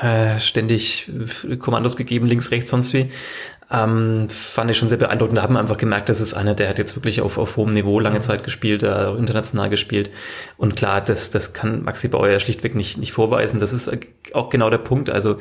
äh, 0.00 0.40
ständig 0.40 1.10
äh, 1.48 1.56
Kommandos 1.56 1.96
gegeben, 1.96 2.26
links, 2.26 2.50
rechts, 2.50 2.70
sonst 2.70 2.92
wie. 2.92 3.10
Ähm, 3.72 4.28
fand 4.28 4.70
ich 4.70 4.78
schon 4.78 4.88
sehr 4.88 4.98
beeindruckend. 4.98 5.38
Da 5.38 5.42
haben 5.42 5.54
wir 5.54 5.60
einfach 5.60 5.76
gemerkt, 5.76 6.08
das 6.08 6.20
ist 6.20 6.34
einer, 6.34 6.54
der 6.54 6.68
hat 6.68 6.78
jetzt 6.78 6.96
wirklich 6.96 7.20
auf, 7.20 7.38
auf 7.38 7.56
hohem 7.56 7.72
Niveau 7.72 8.00
lange 8.00 8.18
Zeit 8.18 8.42
gespielt, 8.42 8.82
äh, 8.82 8.88
auch 8.88 9.16
international 9.16 9.70
gespielt. 9.70 10.10
Und 10.56 10.74
klar, 10.74 11.00
das, 11.00 11.30
das 11.30 11.52
kann 11.52 11.84
Maxi 11.84 12.08
Bauer 12.08 12.28
ja 12.28 12.40
schlichtweg 12.40 12.74
nicht, 12.74 12.98
nicht 12.98 13.12
vorweisen. 13.12 13.60
Das 13.60 13.72
ist 13.72 13.90
auch 14.32 14.48
genau 14.48 14.70
der 14.70 14.78
Punkt. 14.78 15.08
Also 15.08 15.38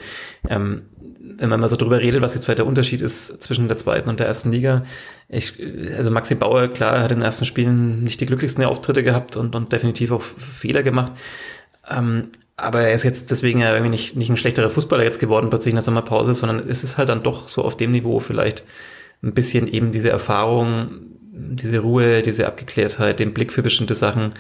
ähm, 0.48 0.84
wenn 1.20 1.50
man 1.50 1.60
mal 1.60 1.68
so 1.68 1.75
drüber 1.75 2.00
redet, 2.01 2.22
was 2.22 2.36
jetzt 2.36 2.46
vielleicht 2.46 2.60
der 2.60 2.68
Unterschied 2.68 3.01
ist 3.01 3.41
zwischen 3.41 3.68
der 3.68 3.77
zweiten 3.77 4.10
und 4.10 4.20
der 4.20 4.27
ersten 4.27 4.51
Liga. 4.51 4.84
Ich, 5.27 5.53
also 5.98 6.12
Maxi 6.12 6.36
Bauer, 6.36 6.68
klar, 6.68 7.00
hat 7.00 7.12
in 7.12 7.20
den 7.20 7.25
ersten 7.25 7.46
Spielen 7.46 8.03
nicht 8.03 8.22
die 8.22 8.25
glücklichsten 8.25 8.63
Auftritte 8.63 9.03
gehabt 9.03 9.38
und, 9.38 9.56
und 9.56 9.72
definitiv 9.72 10.12
auch 10.12 10.22
Fehler 10.22 10.84
gemacht. 10.84 11.13
Ähm, 11.89 12.29
aber 12.62 12.82
er 12.82 12.94
ist 12.94 13.04
jetzt 13.04 13.32
deswegen 13.32 13.60
ja 13.60 13.72
irgendwie 13.72 13.89
nicht, 13.89 14.16
nicht 14.16 14.30
ein 14.30 14.38
schlechterer 14.38 14.70
Fußballer 14.70 15.04
jetzt 15.04 15.20
geworden 15.20 15.50
plötzlich 15.50 15.72
in 15.72 15.75
der 15.78 15.84
Sommerpause, 15.84 16.34
sondern 16.34 16.68
es 16.70 16.84
ist 16.84 16.98
halt 16.98 17.10
dann 17.10 17.24
doch 17.24 17.48
so 17.48 17.63
auf 17.63 17.78
dem 17.78 17.92
Niveau 17.92 18.20
vielleicht 18.20 18.63
ein 19.24 19.34
bisschen 19.34 19.68
eben 19.68 19.92
diese 19.92 20.10
Erfahrung, 20.10 20.89
diese 21.32 21.80
Ruhe, 21.80 22.22
diese 22.22 22.48
Abgeklärtheit, 22.48 23.20
den 23.20 23.34
Blick 23.34 23.51
für 23.51 23.62
bestimmte 23.63 23.96
Sachen, 23.96 24.34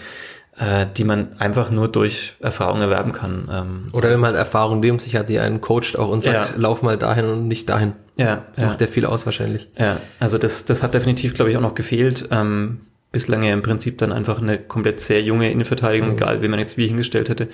äh, 0.57 0.85
die 0.97 1.03
man 1.03 1.37
einfach 1.39 1.69
nur 1.71 1.87
durch 1.87 2.33
Erfahrung 2.39 2.81
erwerben 2.81 3.11
kann. 3.13 3.49
Ähm, 3.51 3.83
Oder 3.93 4.09
wenn 4.09 4.19
man 4.19 4.35
Erfahrung 4.35 4.79
neben 4.79 4.99
sich 4.99 5.15
hat, 5.15 5.29
die 5.29 5.39
einen 5.39 5.61
coacht 5.61 5.97
auch 5.97 6.09
und 6.09 6.23
sagt, 6.23 6.51
Ja. 6.51 6.55
lauf 6.57 6.81
mal 6.81 6.97
dahin 6.97 7.25
und 7.25 7.47
nicht 7.47 7.69
dahin. 7.69 7.93
ja, 8.17 8.43
Das 8.55 8.63
macht 8.65 8.81
ja 8.81 8.87
viel 8.87 9.05
aus 9.05 9.25
wahrscheinlich. 9.25 9.69
Ja, 9.77 9.97
also 10.19 10.37
das, 10.37 10.65
das 10.65 10.83
hat 10.83 10.93
definitiv, 10.93 11.33
glaube 11.33 11.51
ich, 11.51 11.57
auch 11.57 11.61
noch 11.61 11.75
gefehlt. 11.75 12.27
Ähm, 12.31 12.81
bislang 13.11 13.43
ja 13.43 13.53
im 13.53 13.61
Prinzip 13.63 13.97
dann 13.97 14.11
einfach 14.11 14.39
eine 14.41 14.57
komplett 14.59 14.99
sehr 15.01 15.21
junge 15.23 15.51
Innenverteidigung, 15.51 16.09
Mhm. 16.09 16.15
egal 16.15 16.41
wen 16.41 16.51
man 16.51 16.59
jetzt 16.59 16.77
wie 16.77 16.87
hingestellt 16.87 17.29
hätte. 17.29 17.47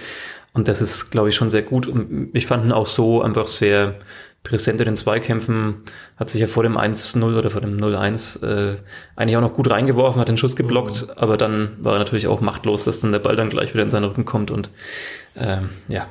Und 0.54 0.68
das 0.68 0.82
ist, 0.82 1.12
glaube 1.12 1.30
ich, 1.30 1.36
schon 1.36 1.50
sehr 1.50 1.62
gut. 1.64 1.88
Und 1.88 2.30
ich 2.34 2.46
fand 2.48 2.66
ihn 2.66 2.72
auch 2.72 2.88
so 2.88 3.22
einfach 3.22 3.48
sehr 3.48 4.00
präsent 4.44 4.80
in 4.80 4.86
den 4.86 4.96
Zweikämpfen, 4.98 5.78
hat 6.18 6.30
sich 6.30 6.40
ja 6.40 6.48
vor 6.48 6.62
dem 6.64 6.78
1-0 6.78 7.36
oder 7.38 7.50
vor 7.50 7.62
dem 7.62 7.78
0-1 7.78 8.44
äh, 8.44 8.76
eigentlich 9.16 9.38
auch 9.38 9.42
noch 9.42 9.54
gut 9.54 9.72
reingeworfen, 9.72 10.22
hat 10.22 10.28
den 10.30 10.38
Schuss 10.38 10.56
geblockt, 10.56 11.08
aber 11.18 11.36
dann 11.38 11.72
war 11.80 11.94
er 11.94 12.00
natürlich 12.00 12.28
auch 12.28 12.42
machtlos, 12.42 12.84
dass 12.84 13.00
dann 13.00 13.12
der 13.12 13.20
Ball 13.20 13.36
dann 13.36 13.50
gleich 13.50 13.74
wieder 13.74 13.82
in 13.84 13.90
seinen 13.90 14.04
Rücken 14.04 14.24
kommt 14.24 14.52
und 14.52 14.70
ähm, 15.36 15.70
ja, 15.88 16.08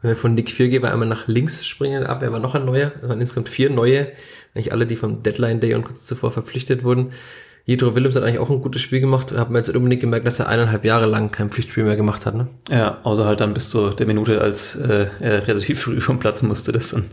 Wenn 0.00 0.10
wir 0.12 0.16
von 0.16 0.34
Nick 0.34 0.50
Viergeber 0.50 0.90
einmal 0.90 1.06
nach 1.08 1.28
links 1.28 1.66
springen, 1.66 2.04
ab, 2.06 2.22
er 2.22 2.32
war 2.32 2.40
noch 2.40 2.54
ein 2.54 2.64
neuer, 2.64 2.92
es 3.02 3.08
waren 3.08 3.20
insgesamt 3.20 3.50
vier 3.50 3.68
neue, 3.70 4.08
eigentlich 4.54 4.72
alle, 4.72 4.86
die 4.86 4.96
vom 4.96 5.22
Deadline 5.22 5.60
Day 5.60 5.74
und 5.74 5.84
kurz 5.84 6.04
zuvor 6.06 6.32
verpflichtet 6.32 6.84
wurden. 6.84 7.12
Jedro 7.64 7.94
Willems 7.94 8.16
hat 8.16 8.24
eigentlich 8.24 8.40
auch 8.40 8.50
ein 8.50 8.60
gutes 8.60 8.82
Spiel 8.82 9.00
gemacht, 9.00 9.30
hat 9.32 9.50
man 9.50 9.60
jetzt 9.60 9.68
nicht 9.68 9.76
unbedingt 9.76 10.00
gemerkt, 10.00 10.26
dass 10.26 10.40
er 10.40 10.48
eineinhalb 10.48 10.84
Jahre 10.84 11.06
lang 11.06 11.30
kein 11.30 11.50
Pflichtspiel 11.50 11.84
mehr 11.84 11.94
gemacht 11.96 12.26
hat, 12.26 12.34
ne? 12.34 12.48
Ja, 12.68 12.98
außer 13.04 13.24
halt 13.24 13.40
dann 13.40 13.54
bis 13.54 13.70
zu 13.70 13.90
der 13.90 14.06
Minute, 14.06 14.40
als 14.40 14.74
äh, 14.74 15.06
er 15.20 15.46
relativ 15.46 15.80
früh 15.80 16.00
vom 16.00 16.18
Platz 16.18 16.42
musste. 16.42 16.72
Das 16.72 16.90
dann, 16.90 17.04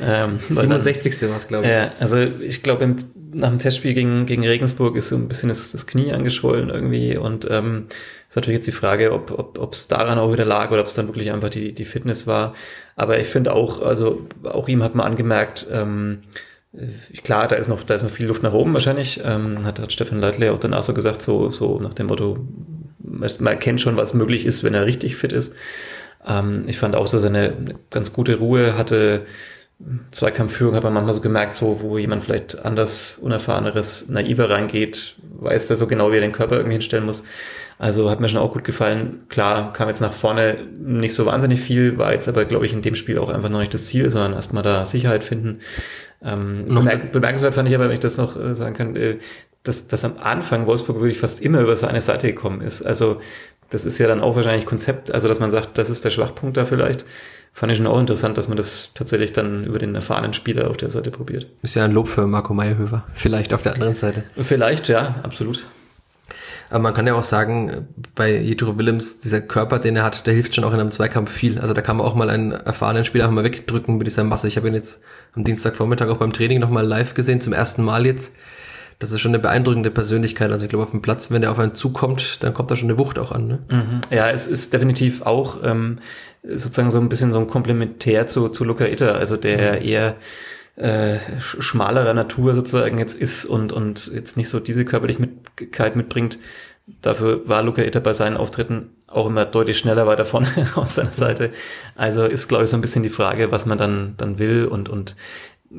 ähm, 0.00 0.38
weil 0.48 0.68
dann- 0.68 0.82
67. 0.82 1.30
war 1.30 1.36
es, 1.36 1.46
glaube 1.46 1.64
ich. 1.66 1.70
Ja, 1.70 1.92
also 2.00 2.16
ich 2.16 2.62
glaube, 2.64 2.96
nach 3.32 3.48
dem 3.48 3.58
Testspiel 3.60 3.94
gegen, 3.94 4.26
gegen 4.26 4.44
Regensburg 4.46 4.96
ist 4.96 5.08
so 5.08 5.16
ein 5.16 5.28
bisschen 5.28 5.48
das, 5.48 5.70
das 5.72 5.86
Knie 5.86 6.12
angeschwollen 6.12 6.68
irgendwie 6.68 7.16
und 7.16 7.48
ähm, 7.50 7.86
ist 8.28 8.36
natürlich 8.36 8.58
jetzt 8.58 8.66
die 8.66 8.72
Frage, 8.72 9.12
ob 9.12 9.30
ob 9.30 9.58
ob, 9.58 9.72
es 9.74 9.88
daran 9.88 10.18
auch 10.18 10.32
wieder 10.32 10.44
lag 10.44 10.70
oder 10.70 10.80
ob 10.80 10.88
es 10.88 10.94
dann 10.94 11.06
wirklich 11.08 11.30
einfach 11.32 11.48
die, 11.50 11.72
die 11.72 11.84
Fitness 11.84 12.26
war. 12.26 12.54
Aber 12.96 13.18
ich 13.20 13.28
finde 13.28 13.52
auch, 13.54 13.80
also 13.80 14.26
auch 14.44 14.68
ihm 14.68 14.82
hat 14.82 14.94
man 14.94 15.06
angemerkt, 15.06 15.66
ähm, 15.70 16.18
äh, 16.28 16.38
klar, 17.22 17.48
da 17.48 17.56
ist 17.56 17.68
noch, 17.68 17.82
da 17.82 17.94
ist 17.94 18.02
noch 18.02 18.10
viel 18.10 18.26
Luft 18.26 18.42
nach 18.42 18.52
oben 18.52 18.72
wahrscheinlich, 18.72 19.20
ähm, 19.24 19.64
hat, 19.64 19.78
hat 19.78 19.92
Stefan 19.92 20.20
Leitler 20.20 20.52
auch 20.52 20.60
danach 20.60 20.82
so 20.82 20.94
gesagt, 20.94 21.22
so, 21.22 21.50
so 21.50 21.78
nach 21.78 21.94
dem 21.94 22.06
Motto, 22.06 22.46
man 22.98 23.46
erkennt 23.46 23.80
schon, 23.80 23.96
was 23.96 24.14
möglich 24.14 24.46
ist, 24.46 24.64
wenn 24.64 24.74
er 24.74 24.86
richtig 24.86 25.16
fit 25.16 25.32
ist. 25.32 25.52
Ähm, 26.26 26.64
ich 26.66 26.78
fand 26.78 26.96
auch, 26.96 27.08
dass 27.08 27.22
er 27.22 27.28
eine, 27.28 27.56
eine 27.56 27.74
ganz 27.90 28.12
gute 28.12 28.38
Ruhe 28.38 28.76
hatte. 28.76 29.26
Zweikampfführung 30.12 30.74
hat 30.76 30.84
man 30.84 30.94
manchmal 30.94 31.14
so 31.14 31.20
gemerkt, 31.20 31.56
so 31.56 31.80
wo 31.80 31.98
jemand 31.98 32.22
vielleicht 32.22 32.64
anders, 32.64 33.18
unerfahreneres, 33.20 34.08
naiver 34.08 34.48
reingeht, 34.48 35.16
weiß 35.40 35.66
der 35.66 35.76
so 35.76 35.86
genau, 35.86 36.12
wie 36.12 36.16
er 36.16 36.20
den 36.20 36.32
Körper 36.32 36.56
irgendwie 36.56 36.74
hinstellen 36.74 37.04
muss. 37.04 37.24
Also 37.78 38.08
hat 38.08 38.20
mir 38.20 38.28
schon 38.28 38.40
auch 38.40 38.52
gut 38.52 38.62
gefallen. 38.62 39.24
Klar, 39.28 39.72
kam 39.72 39.88
jetzt 39.88 40.00
nach 40.00 40.12
vorne 40.12 40.58
nicht 40.78 41.14
so 41.14 41.26
wahnsinnig 41.26 41.60
viel, 41.60 41.98
war 41.98 42.12
jetzt 42.12 42.28
aber, 42.28 42.44
glaube 42.44 42.64
ich, 42.64 42.72
in 42.72 42.82
dem 42.82 42.94
Spiel 42.94 43.18
auch 43.18 43.28
einfach 43.28 43.48
noch 43.48 43.58
nicht 43.58 43.74
das 43.74 43.86
Ziel, 43.86 44.08
sondern 44.12 44.34
erstmal 44.34 44.62
da 44.62 44.84
Sicherheit 44.86 45.24
finden. 45.24 45.58
Ähm, 46.24 46.66
Noch- 46.68 46.82
bemerk 46.82 47.12
bemerkenswert 47.12 47.54
fand 47.54 47.68
ich 47.68 47.74
aber, 47.74 47.86
wenn 47.86 47.94
ich 47.94 48.00
das 48.00 48.16
noch 48.16 48.36
äh, 48.36 48.54
sagen 48.54 48.74
kann, 48.74 48.96
äh, 48.96 49.18
dass, 49.64 49.86
dass 49.88 50.04
am 50.04 50.14
Anfang 50.20 50.66
Wolfsburg 50.66 50.96
wirklich 51.00 51.18
fast 51.18 51.40
immer 51.40 51.60
über 51.60 51.76
seine 51.76 52.00
Seite 52.00 52.26
gekommen 52.28 52.60
ist. 52.60 52.82
Also 52.82 53.20
das 53.70 53.84
ist 53.84 53.98
ja 53.98 54.06
dann 54.06 54.20
auch 54.20 54.36
wahrscheinlich 54.36 54.66
Konzept, 54.66 55.12
also 55.12 55.28
dass 55.28 55.40
man 55.40 55.50
sagt, 55.50 55.78
das 55.78 55.88
ist 55.90 56.04
der 56.04 56.10
Schwachpunkt 56.10 56.56
da 56.56 56.64
vielleicht. 56.64 57.04
Fand 57.54 57.70
ich 57.70 57.78
schon 57.78 57.86
auch 57.86 58.00
interessant, 58.00 58.38
dass 58.38 58.48
man 58.48 58.56
das 58.56 58.92
tatsächlich 58.94 59.32
dann 59.32 59.64
über 59.64 59.78
den 59.78 59.94
erfahrenen 59.94 60.32
Spieler 60.32 60.70
auf 60.70 60.78
der 60.78 60.88
Seite 60.88 61.10
probiert. 61.10 61.46
Ist 61.62 61.74
ja 61.74 61.84
ein 61.84 61.92
Lob 61.92 62.08
für 62.08 62.26
Marco 62.26 62.54
Meyerhöfer. 62.54 63.04
Vielleicht 63.14 63.52
auf 63.52 63.60
der 63.62 63.74
anderen 63.74 63.94
Seite. 63.94 64.24
Vielleicht, 64.38 64.88
ja, 64.88 65.16
absolut. 65.22 65.66
Aber 66.72 66.84
man 66.84 66.94
kann 66.94 67.06
ja 67.06 67.14
auch 67.14 67.22
sagen, 67.22 67.86
bei 68.14 68.34
Jedro 68.34 68.78
Willems, 68.78 69.18
dieser 69.18 69.42
Körper, 69.42 69.78
den 69.78 69.94
er 69.94 70.04
hat, 70.04 70.26
der 70.26 70.32
hilft 70.32 70.54
schon 70.54 70.64
auch 70.64 70.72
in 70.72 70.80
einem 70.80 70.90
Zweikampf 70.90 71.30
viel. 71.30 71.58
Also 71.58 71.74
da 71.74 71.82
kann 71.82 71.98
man 71.98 72.06
auch 72.06 72.14
mal 72.14 72.30
einen 72.30 72.52
erfahrenen 72.52 73.04
Spieler 73.04 73.24
einfach 73.24 73.34
mal 73.34 73.44
wegdrücken 73.44 73.98
mit 73.98 74.06
dieser 74.06 74.24
Masse. 74.24 74.48
Ich 74.48 74.56
habe 74.56 74.68
ihn 74.68 74.74
jetzt 74.74 75.02
am 75.34 75.44
Dienstagvormittag 75.44 76.08
auch 76.08 76.16
beim 76.16 76.32
Training 76.32 76.60
nochmal 76.60 76.86
live 76.86 77.12
gesehen, 77.12 77.42
zum 77.42 77.52
ersten 77.52 77.84
Mal 77.84 78.06
jetzt. 78.06 78.34
Das 79.00 79.12
ist 79.12 79.20
schon 79.20 79.32
eine 79.32 79.38
beeindruckende 79.38 79.90
Persönlichkeit. 79.90 80.50
Also 80.50 80.64
ich 80.64 80.70
glaube, 80.70 80.84
auf 80.84 80.92
dem 80.92 81.02
Platz, 81.02 81.30
wenn 81.30 81.42
er 81.42 81.50
auf 81.50 81.58
einen 81.58 81.74
zukommt, 81.74 82.42
dann 82.42 82.54
kommt 82.54 82.70
da 82.70 82.76
schon 82.76 82.88
eine 82.88 82.98
Wucht 82.98 83.18
auch 83.18 83.32
an. 83.32 83.48
Ne? 83.48 83.58
Mhm. 83.68 84.00
Ja, 84.10 84.30
es 84.30 84.46
ist 84.46 84.72
definitiv 84.72 85.20
auch 85.20 85.58
ähm, 85.62 85.98
sozusagen 86.42 86.90
so 86.90 86.98
ein 86.98 87.10
bisschen 87.10 87.34
so 87.34 87.38
ein 87.38 87.48
Komplementär 87.48 88.26
zu, 88.26 88.48
zu 88.48 88.64
Luca 88.64 88.86
Itter, 88.86 89.16
also 89.16 89.36
der 89.36 89.82
eher 89.82 90.16
äh, 90.76 91.16
sch- 91.38 91.60
schmalerer 91.62 92.14
Natur 92.14 92.54
sozusagen 92.54 92.98
jetzt 92.98 93.14
ist 93.14 93.44
und, 93.44 93.72
und 93.72 94.10
jetzt 94.12 94.36
nicht 94.36 94.48
so 94.48 94.60
diese 94.60 94.84
Körperlichkeit 94.84 95.96
mitbringt. 95.96 96.38
Dafür 97.00 97.48
war 97.48 97.62
Luca 97.62 97.82
Itter 97.82 98.00
bei 98.00 98.12
seinen 98.12 98.36
Auftritten 98.36 98.90
auch 99.06 99.26
immer 99.26 99.44
deutlich 99.44 99.78
schneller 99.78 100.06
weiter 100.06 100.24
vorne 100.24 100.48
auf 100.74 100.90
seiner 100.90 101.12
Seite. 101.12 101.50
Also 101.94 102.24
ist, 102.24 102.48
glaube 102.48 102.64
ich, 102.64 102.70
so 102.70 102.76
ein 102.76 102.80
bisschen 102.80 103.02
die 103.02 103.10
Frage, 103.10 103.52
was 103.52 103.66
man 103.66 103.78
dann, 103.78 104.14
dann 104.16 104.38
will 104.38 104.64
und, 104.66 104.88
und 104.88 105.14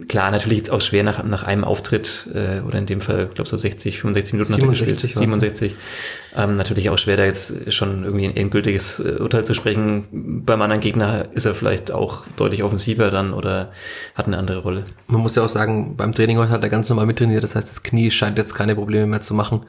klar, 0.08 0.32
natürlich 0.32 0.58
jetzt 0.58 0.72
auch 0.72 0.82
schwer 0.82 1.04
nach, 1.04 1.24
nach 1.24 1.44
einem 1.44 1.64
Auftritt 1.64 2.28
äh, 2.34 2.62
oder 2.62 2.80
in 2.80 2.86
dem 2.86 3.00
Fall, 3.00 3.28
glaube 3.28 3.50
so 3.50 3.58
60, 3.58 4.00
65 4.00 4.34
Minuten 4.34 4.54
hat 4.54 4.60
er 4.60 4.68
67 4.68 5.12
gespielt. 5.12 5.32
war's. 5.32 5.60
67. 5.60 5.76
Ähm, 6.36 6.56
natürlich 6.56 6.90
auch 6.90 6.98
schwer, 6.98 7.18
da 7.18 7.26
jetzt 7.26 7.72
schon 7.72 8.04
irgendwie 8.04 8.26
ein 8.26 8.36
endgültiges 8.36 9.00
äh, 9.00 9.18
Urteil 9.20 9.46
zu 9.46 9.54
sprechen. 9.54 10.42
Beim 10.46 10.62
anderen 10.62 10.82
Gegner 10.82 11.28
ist 11.34 11.46
er 11.46 11.54
vielleicht 11.54 11.92
auch 11.92 12.26
deutlich 12.38 12.64
offensiver 12.64 13.12
dann 13.12 13.34
oder 13.34 13.72
hat 14.16 14.26
eine 14.26 14.38
andere 14.38 14.60
Rolle. 14.60 14.84
Man 15.08 15.22
muss 15.22 15.36
ja 15.36 15.44
auch 15.44 15.50
sagen, 15.50 15.96
beim 15.96 16.14
Training 16.14 16.40
heute 16.40 16.50
hat 16.50 16.64
er 16.64 16.70
ganz 16.70 16.90
normal 16.90 17.06
mittrainiert. 17.06 17.44
Das 17.44 17.56
heißt, 17.56 17.70
das 17.70 17.84
Knie 17.84 18.10
scheint 18.10 18.38
jetzt 18.38 18.56
keine 18.56 18.76
Probleme 18.76 19.06
mehr 19.06 19.22
zu 19.22 19.36
machen. 19.36 19.62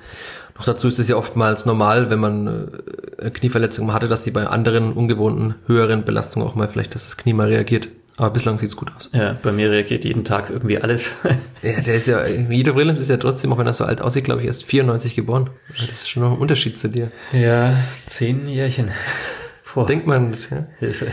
Noch 0.57 0.65
dazu 0.65 0.89
ist 0.89 0.99
es 0.99 1.09
ja 1.09 1.17
oftmals 1.17 1.67
normal, 1.67 2.09
wenn 2.11 2.21
man 2.21 2.47
äh, 2.47 3.21
eine 3.21 3.31
Knieverletzung 3.31 3.93
hatte, 3.93 4.09
dass 4.09 4.25
die 4.25 4.31
bei 4.31 4.47
anderen 4.47 4.93
ungewohnten, 4.95 5.57
höheren 5.67 6.05
Belastungen 6.05 6.49
auch 6.49 6.55
mal 6.55 6.69
vielleicht, 6.69 6.95
dass 6.95 7.05
das 7.05 7.17
Knie 7.19 7.35
mal 7.35 7.49
reagiert. 7.49 7.89
Aber 8.17 8.31
bislang 8.31 8.59
sieht's 8.59 8.77
gut 8.77 8.93
aus. 8.97 9.11
Ja, 9.13 9.37
bei 9.43 9.51
mir 9.51 9.71
reagiert 9.71 10.05
jeden 10.05 10.25
Tag 10.25 10.51
irgendwie 10.51 10.79
alles. 10.79 11.13
Ja, 11.63 11.81
der 11.81 11.95
ist 11.95 12.07
ja, 12.07 12.23
Guido 12.23 12.77
Williams 12.77 13.01
ist 13.01 13.09
ja 13.09 13.17
trotzdem, 13.17 13.51
auch 13.53 13.57
wenn 13.59 13.67
er 13.67 13.73
so 13.73 13.85
alt 13.87 14.03
aussieht, 14.03 14.25
glaube 14.25 14.43
ich, 14.43 14.47
erst 14.47 14.65
94 14.67 15.15
geboren. 15.17 15.49
Das 15.81 15.89
ist 15.89 16.11
schon 16.11 16.23
noch 16.23 16.33
ein 16.33 16.39
Unterschied 16.39 16.79
zu 16.79 16.89
dir. 16.91 17.11
ja, 17.33 17.73
zehn 18.07 18.47
Jährchen. 18.47 18.91
Vor. 19.63 19.87
Denkt 19.87 20.07
man 20.07 20.31
nicht, 20.33 20.51
ja. 20.51 20.67
Hilfe. 20.79 21.07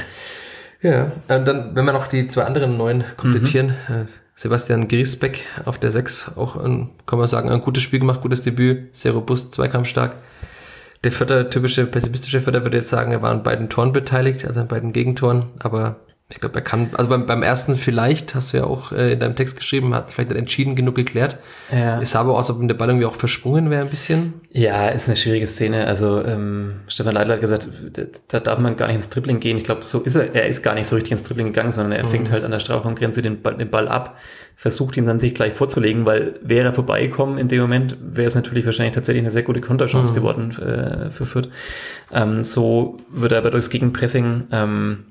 Ja, 0.82 1.14
und 1.30 1.48
dann, 1.48 1.74
wenn 1.74 1.86
wir 1.86 1.94
noch 1.94 2.08
die 2.08 2.28
zwei 2.28 2.44
anderen 2.44 2.76
neuen 2.78 3.04
komplettieren, 3.16 3.76
Mhm. 3.88 4.08
Sebastian 4.36 4.88
Griesbeck 4.88 5.40
auf 5.66 5.78
der 5.78 5.92
6, 5.92 6.32
auch 6.36 6.58
ein, 6.58 6.90
kann 7.06 7.18
man 7.20 7.28
sagen, 7.28 7.50
ein 7.50 7.62
gutes 7.62 7.84
Spiel 7.84 8.00
gemacht, 8.00 8.22
gutes 8.22 8.42
Debüt, 8.42 8.94
sehr 8.96 9.14
robust, 9.14 9.54
zweikampfstark. 9.54 10.16
Der 11.04 11.12
Vierter, 11.12 11.50
typische 11.50 11.86
pessimistische 11.86 12.42
Vierter 12.42 12.64
würde 12.64 12.78
jetzt 12.78 12.90
sagen, 12.90 13.12
er 13.12 13.22
war 13.22 13.32
an 13.32 13.44
beiden 13.44 13.70
Toren 13.70 13.94
beteiligt, 13.94 14.46
also 14.46 14.60
an 14.60 14.68
beiden 14.68 14.92
Gegentoren, 14.94 15.46
aber 15.60 15.98
ich 16.32 16.40
glaube, 16.40 16.56
er 16.56 16.62
kann, 16.62 16.90
also 16.94 17.10
beim, 17.10 17.26
beim 17.26 17.44
ersten 17.44 17.76
vielleicht, 17.76 18.36
hast 18.36 18.54
du 18.54 18.58
ja 18.58 18.64
auch 18.64 18.92
äh, 18.92 19.14
in 19.14 19.20
deinem 19.20 19.36
Text 19.36 19.58
geschrieben, 19.58 19.94
hat 19.94 20.12
vielleicht 20.12 20.30
nicht 20.30 20.40
entschieden 20.40 20.76
genug 20.76 20.96
geklärt. 20.96 21.38
Ja. 21.72 22.02
Es 22.02 22.12
sah 22.12 22.22
aber 22.22 22.38
aus, 22.38 22.50
ob 22.50 22.60
ihm 22.60 22.68
der 22.68 22.76
Ball 22.76 22.90
irgendwie 22.90 23.06
auch 23.06 23.16
versprungen 23.16 23.70
wäre 23.70 23.82
ein 23.82 23.90
bisschen. 23.90 24.34
Ja, 24.52 24.90
ist 24.90 25.08
eine 25.08 25.18
schwierige 25.18 25.48
Szene. 25.48 25.88
Also 25.88 26.24
ähm, 26.24 26.76
Stefan 26.88 27.14
Leitler 27.14 27.36
hat 27.36 27.42
gesagt, 27.42 27.70
da, 27.94 28.04
da 28.28 28.40
darf 28.40 28.60
man 28.60 28.76
gar 28.76 28.88
nicht 28.88 28.98
ins 28.98 29.10
Dribbling 29.10 29.40
gehen. 29.40 29.58
Ich 29.58 29.64
glaube, 29.64 29.86
so 29.86 30.00
ist 30.00 30.16
er. 30.16 30.34
Er 30.34 30.48
ist 30.48 30.64
gar 30.64 30.76
nicht 30.76 30.88
so 30.88 30.96
richtig 30.96 31.12
ins 31.12 31.24
Dribbling 31.24 31.48
gegangen, 31.48 31.72
sondern 31.72 31.92
er 31.92 32.06
fängt 32.06 32.32
halt 32.32 32.44
an 32.44 32.52
der 32.52 32.60
Strafraumgrenze 32.60 33.22
den 33.22 33.42
Ball, 33.42 33.58
den 33.58 33.70
Ball 33.70 33.88
ab, 33.88 34.18
versucht 34.56 34.98
ihn 34.98 35.06
dann 35.06 35.20
sich 35.20 35.34
gleich 35.34 35.54
vorzulegen, 35.54 36.06
weil 36.06 36.36
wäre 36.42 36.68
er 36.68 36.74
vorbeigekommen 36.74 37.38
in 37.38 37.48
dem 37.48 37.62
Moment, 37.62 37.98
wäre 38.00 38.28
es 38.28 38.36
natürlich 38.36 38.66
wahrscheinlich 38.66 38.94
tatsächlich 38.94 39.24
eine 39.24 39.32
sehr 39.32 39.44
gute 39.44 39.60
Konterchance 39.60 40.14
geworden 40.14 40.52
äh, 40.60 41.10
für 41.10 41.26
Fürth. 41.26 41.50
Ähm, 42.12 42.44
so 42.44 42.98
würde 43.10 43.36
er 43.36 43.40
aber 43.40 43.52
durchs 43.52 43.70
Gegenpressing 43.70 44.44
ähm, 44.52 45.06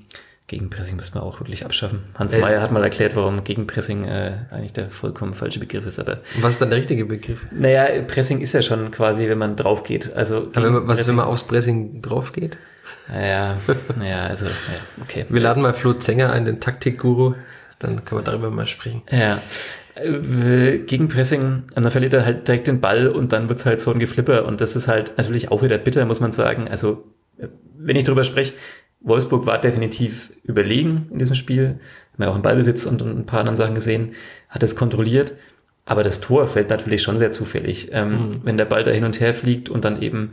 Gegenpressing 0.47 0.97
müssen 0.97 1.15
wir 1.15 1.23
auch 1.23 1.39
wirklich 1.39 1.65
abschaffen. 1.65 1.99
Hans 2.15 2.35
Äh. 2.35 2.39
Meyer 2.39 2.61
hat 2.61 2.71
mal 2.71 2.83
erklärt, 2.83 3.15
warum 3.15 3.43
Gegenpressing 3.43 4.03
äh, 4.03 4.33
eigentlich 4.51 4.73
der 4.73 4.89
vollkommen 4.89 5.33
falsche 5.33 5.59
Begriff 5.59 5.85
ist, 5.85 5.99
aber 5.99 6.19
was 6.41 6.53
ist 6.53 6.61
dann 6.61 6.69
der 6.69 6.79
richtige 6.79 7.05
Begriff? 7.05 7.45
naja, 7.51 8.01
Pressing 8.01 8.41
ist 8.41 8.53
ja 8.53 8.61
schon 8.61 8.91
quasi, 8.91 9.29
wenn 9.29 9.37
man 9.37 9.55
drauf 9.55 9.83
geht. 9.83 10.13
Also 10.13 10.49
Aber 10.53 10.63
wenn 10.63 10.73
man, 10.73 10.87
was 10.87 10.99
ist, 10.99 11.07
wenn 11.07 11.15
man 11.15 11.25
aufs 11.25 11.43
Pressing 11.43 12.01
drauf 12.01 12.33
geht? 12.33 12.57
Naja, 13.07 13.57
naja, 13.97 14.25
also, 14.25 14.45
ja, 14.45 14.51
okay. 15.01 15.25
Wir 15.29 15.41
laden 15.41 15.63
mal 15.63 15.73
Flo 15.73 15.93
Zenger 15.93 16.31
ein, 16.31 16.45
den 16.45 16.59
Taktikguru, 16.59 17.35
dann 17.79 18.03
können 18.03 18.21
wir 18.21 18.25
darüber 18.25 18.51
mal 18.51 18.67
sprechen. 18.67 19.03
Ja. 19.09 19.41
Äh, 19.95 20.79
Gegenpressing, 20.79 21.63
dann 21.73 21.91
verliert 21.91 22.13
er 22.13 22.25
halt 22.25 22.47
direkt 22.47 22.67
den 22.67 22.81
Ball 22.81 23.07
und 23.07 23.33
dann 23.33 23.49
wird's 23.49 23.65
halt 23.65 23.81
so 23.81 23.91
ein 23.91 23.99
Geflipper 23.99 24.45
und 24.45 24.61
das 24.61 24.75
ist 24.75 24.87
halt 24.87 25.13
natürlich 25.17 25.51
auch 25.51 25.61
wieder 25.61 25.77
bitter, 25.77 26.05
muss 26.05 26.19
man 26.19 26.31
sagen. 26.31 26.67
Also, 26.69 27.03
äh, 27.37 27.47
wenn 27.77 27.95
ich 27.95 28.03
drüber 28.03 28.23
spreche, 28.23 28.53
Wolfsburg 29.01 29.45
war 29.45 29.59
definitiv 29.59 30.31
überlegen 30.43 31.07
in 31.11 31.19
diesem 31.19 31.35
Spiel, 31.35 31.79
haben 32.13 32.23
ja 32.23 32.29
auch 32.29 32.35
im 32.35 32.41
Ballbesitz 32.41 32.85
und, 32.85 33.01
und 33.01 33.17
ein 33.17 33.25
paar 33.25 33.39
anderen 33.39 33.57
Sachen 33.57 33.75
gesehen, 33.75 34.13
hat 34.49 34.63
es 34.63 34.75
kontrolliert, 34.75 35.33
aber 35.91 36.05
das 36.05 36.21
Tor 36.21 36.47
fällt 36.47 36.69
natürlich 36.69 37.03
schon 37.03 37.17
sehr 37.17 37.33
zufällig. 37.33 37.89
Ähm, 37.91 38.39
Wenn 38.43 38.55
der 38.55 38.63
Ball 38.63 38.83
da 38.83 38.91
hin 38.91 39.03
und 39.03 39.19
her 39.19 39.33
fliegt 39.33 39.67
und 39.67 39.83
dann 39.83 40.01
eben 40.01 40.31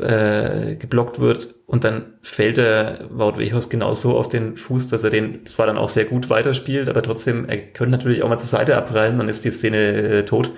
äh, 0.00 0.74
geblockt 0.76 1.18
wird 1.18 1.54
und 1.66 1.82
dann 1.84 2.04
fällt 2.20 2.58
der 2.58 3.06
Wout 3.10 3.38
Weghorst 3.38 3.70
genauso 3.70 4.18
auf 4.18 4.28
den 4.28 4.56
Fuß, 4.58 4.88
dass 4.88 5.04
er 5.04 5.10
den 5.10 5.46
zwar 5.46 5.66
dann 5.66 5.78
auch 5.78 5.88
sehr 5.88 6.04
gut 6.04 6.28
weiterspielt, 6.28 6.90
aber 6.90 7.02
trotzdem, 7.02 7.48
er 7.48 7.56
könnte 7.56 7.92
natürlich 7.92 8.22
auch 8.22 8.28
mal 8.28 8.36
zur 8.36 8.50
Seite 8.50 8.76
abprallen, 8.76 9.16
dann 9.16 9.30
ist 9.30 9.46
die 9.46 9.50
Szene 9.50 9.78
äh, 9.78 10.24
tot. 10.24 10.50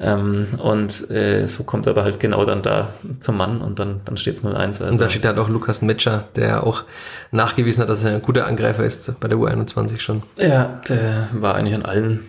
Ähm, 0.00 0.46
und 0.62 1.10
äh, 1.10 1.46
so 1.48 1.64
kommt 1.64 1.86
er 1.86 1.90
aber 1.90 2.04
halt 2.04 2.20
genau 2.20 2.44
dann 2.44 2.62
da 2.62 2.94
zum 3.18 3.36
Mann 3.36 3.60
und 3.60 3.80
dann, 3.80 4.00
dann 4.04 4.16
steht 4.16 4.34
es 4.34 4.44
0-1. 4.44 4.54
Also, 4.56 4.84
Und 4.84 5.00
da 5.00 5.10
steht 5.10 5.24
halt 5.24 5.38
auch 5.38 5.48
Lukas 5.48 5.82
Metscher, 5.82 6.28
der 6.36 6.64
auch 6.64 6.84
nachgewiesen 7.32 7.82
hat, 7.82 7.88
dass 7.88 8.04
er 8.04 8.14
ein 8.14 8.22
guter 8.22 8.46
Angreifer 8.46 8.84
ist 8.84 9.18
bei 9.18 9.26
der 9.26 9.38
U21 9.38 9.98
schon. 9.98 10.22
ja, 10.36 10.80
der 10.88 11.28
war 11.32 11.56
eigentlich 11.56 11.74
an 11.74 11.84
allen 11.84 12.20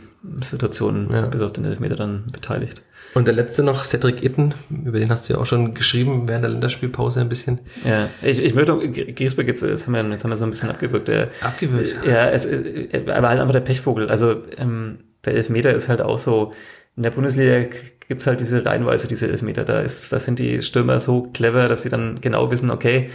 Situationen 0.42 1.12
Ja. 1.12 1.22
bis 1.28 1.42
auf 1.42 1.54
den 1.54 1.66
Elfmeter 1.66 1.96
dann 1.96 2.26
beteiligt. 2.32 2.84
Und 3.16 3.26
der 3.26 3.34
letzte 3.34 3.64
noch, 3.64 3.86
Cedric 3.86 4.24
Itten, 4.24 4.54
über 4.70 5.00
den 5.00 5.10
hast 5.10 5.28
du 5.28 5.34
ja 5.34 5.40
auch 5.40 5.46
schon 5.46 5.74
geschrieben 5.74 6.28
während 6.28 6.44
der 6.44 6.52
Länderspielpause 6.52 7.22
ein 7.22 7.30
bisschen. 7.30 7.60
Ja, 7.84 8.08
ich, 8.22 8.40
ich 8.40 8.54
möchte 8.54 8.74
auch, 8.74 8.80
Griesbeck, 8.80 9.48
jetzt, 9.48 9.64
jetzt, 9.64 9.88
haben 9.88 9.94
wir, 9.94 10.08
jetzt 10.12 10.24
haben 10.24 10.30
wir 10.32 10.38
so 10.38 10.46
ein 10.46 10.52
bisschen 10.52 10.70
abgewürgt. 10.70 11.08
Der, 11.08 11.30
Abgewürgt? 11.42 11.96
Ja, 12.06 12.30
es, 12.30 12.46
er 12.46 13.08
war 13.08 13.30
halt 13.30 13.40
einfach 13.40 13.54
der 13.54 13.62
Pechvogel. 13.62 14.10
Also 14.10 14.44
ähm, 14.58 15.00
der 15.26 15.34
Elfmeter 15.34 15.74
ist 15.74 15.90
halt 15.90 16.02
auch 16.02 16.20
so, 16.20 16.54
in 16.96 17.04
der 17.04 17.12
Bundesliga 17.12 17.66
gibt's 18.08 18.28
halt 18.28 18.42
diese 18.42 18.64
Reihenweise, 18.64 19.08
diese 19.08 19.28
Elfmeter. 19.28 19.64
Da, 19.66 19.82
ist, 19.82 20.12
da 20.12 20.20
sind 20.20 20.38
die 20.38 20.62
Stürmer 20.62 21.00
so 21.00 21.24
clever, 21.34 21.68
dass 21.68 21.82
sie 21.84 21.90
dann 21.90 22.22
genau 22.22 22.52
wissen, 22.52 22.70
okay, 22.70 23.10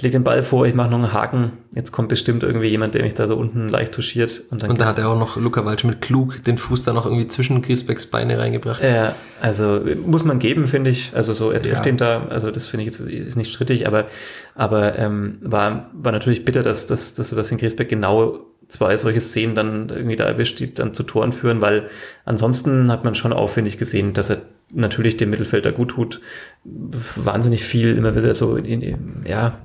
ich 0.00 0.02
lege 0.02 0.12
den 0.12 0.24
Ball 0.24 0.42
vor, 0.42 0.64
ich 0.64 0.72
mache 0.72 0.88
noch 0.90 0.96
einen 0.96 1.12
Haken, 1.12 1.52
jetzt 1.74 1.92
kommt 1.92 2.08
bestimmt 2.08 2.42
irgendwie 2.42 2.68
jemand, 2.68 2.94
der 2.94 3.02
mich 3.02 3.12
da 3.12 3.28
so 3.28 3.36
unten 3.36 3.68
leicht 3.68 3.92
touchiert. 3.92 4.44
Und 4.50 4.62
dann 4.62 4.70
Und 4.70 4.80
da 4.80 4.86
hat 4.86 4.98
er 4.98 5.10
auch 5.10 5.18
noch 5.18 5.36
Luca 5.36 5.66
Waldschmidt 5.66 6.00
klug 6.00 6.42
den 6.42 6.56
Fuß 6.56 6.84
da 6.84 6.94
noch 6.94 7.04
irgendwie 7.04 7.28
zwischen 7.28 7.60
Griesbecks 7.60 8.06
Beine 8.06 8.38
reingebracht. 8.38 8.82
Ja, 8.82 9.14
also 9.42 9.82
muss 10.06 10.24
man 10.24 10.38
geben, 10.38 10.68
finde 10.68 10.88
ich. 10.88 11.12
Also 11.14 11.34
so, 11.34 11.50
er 11.50 11.60
trifft 11.60 11.76
Ja. 11.76 11.82
den 11.82 11.98
da, 11.98 12.28
also 12.30 12.50
das 12.50 12.66
finde 12.66 12.86
ich 12.86 12.98
jetzt 12.98 13.00
ist 13.00 13.36
nicht 13.36 13.52
strittig, 13.52 13.86
aber, 13.86 14.06
aber 14.54 14.98
ähm, 14.98 15.36
war, 15.42 15.90
war 15.92 16.12
natürlich 16.12 16.46
bitter, 16.46 16.62
dass, 16.62 16.86
dass, 16.86 17.12
dass 17.12 17.28
Sebastian 17.28 17.60
Griesbeck 17.60 17.90
genau 17.90 18.38
zwei 18.68 18.96
solche 18.96 19.20
Szenen 19.20 19.54
dann 19.54 19.90
irgendwie 19.90 20.16
da 20.16 20.24
erwischt, 20.24 20.60
die 20.60 20.72
dann 20.72 20.94
zu 20.94 21.02
Toren 21.02 21.34
führen, 21.34 21.60
weil 21.60 21.90
ansonsten 22.24 22.90
hat 22.90 23.04
man 23.04 23.14
schon 23.14 23.34
aufwendig 23.34 23.76
gesehen, 23.76 24.14
dass 24.14 24.30
er 24.30 24.38
natürlich 24.72 25.16
dem 25.16 25.30
Mittelfelder 25.30 25.72
gut 25.72 25.90
tut. 25.90 26.20
Wahnsinnig 26.64 27.64
viel, 27.64 27.96
immer 27.96 28.14
wieder 28.14 28.34
so 28.34 28.56
in, 28.56 29.24
ja, 29.26 29.58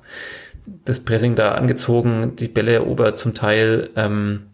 das 0.85 0.99
Pressing 0.99 1.35
da 1.35 1.53
angezogen, 1.53 2.35
die 2.35 2.47
Bälle 2.47 2.73
erobert 2.73 3.17
zum 3.17 3.33
Teil, 3.33 3.89
ähm, 3.95 4.47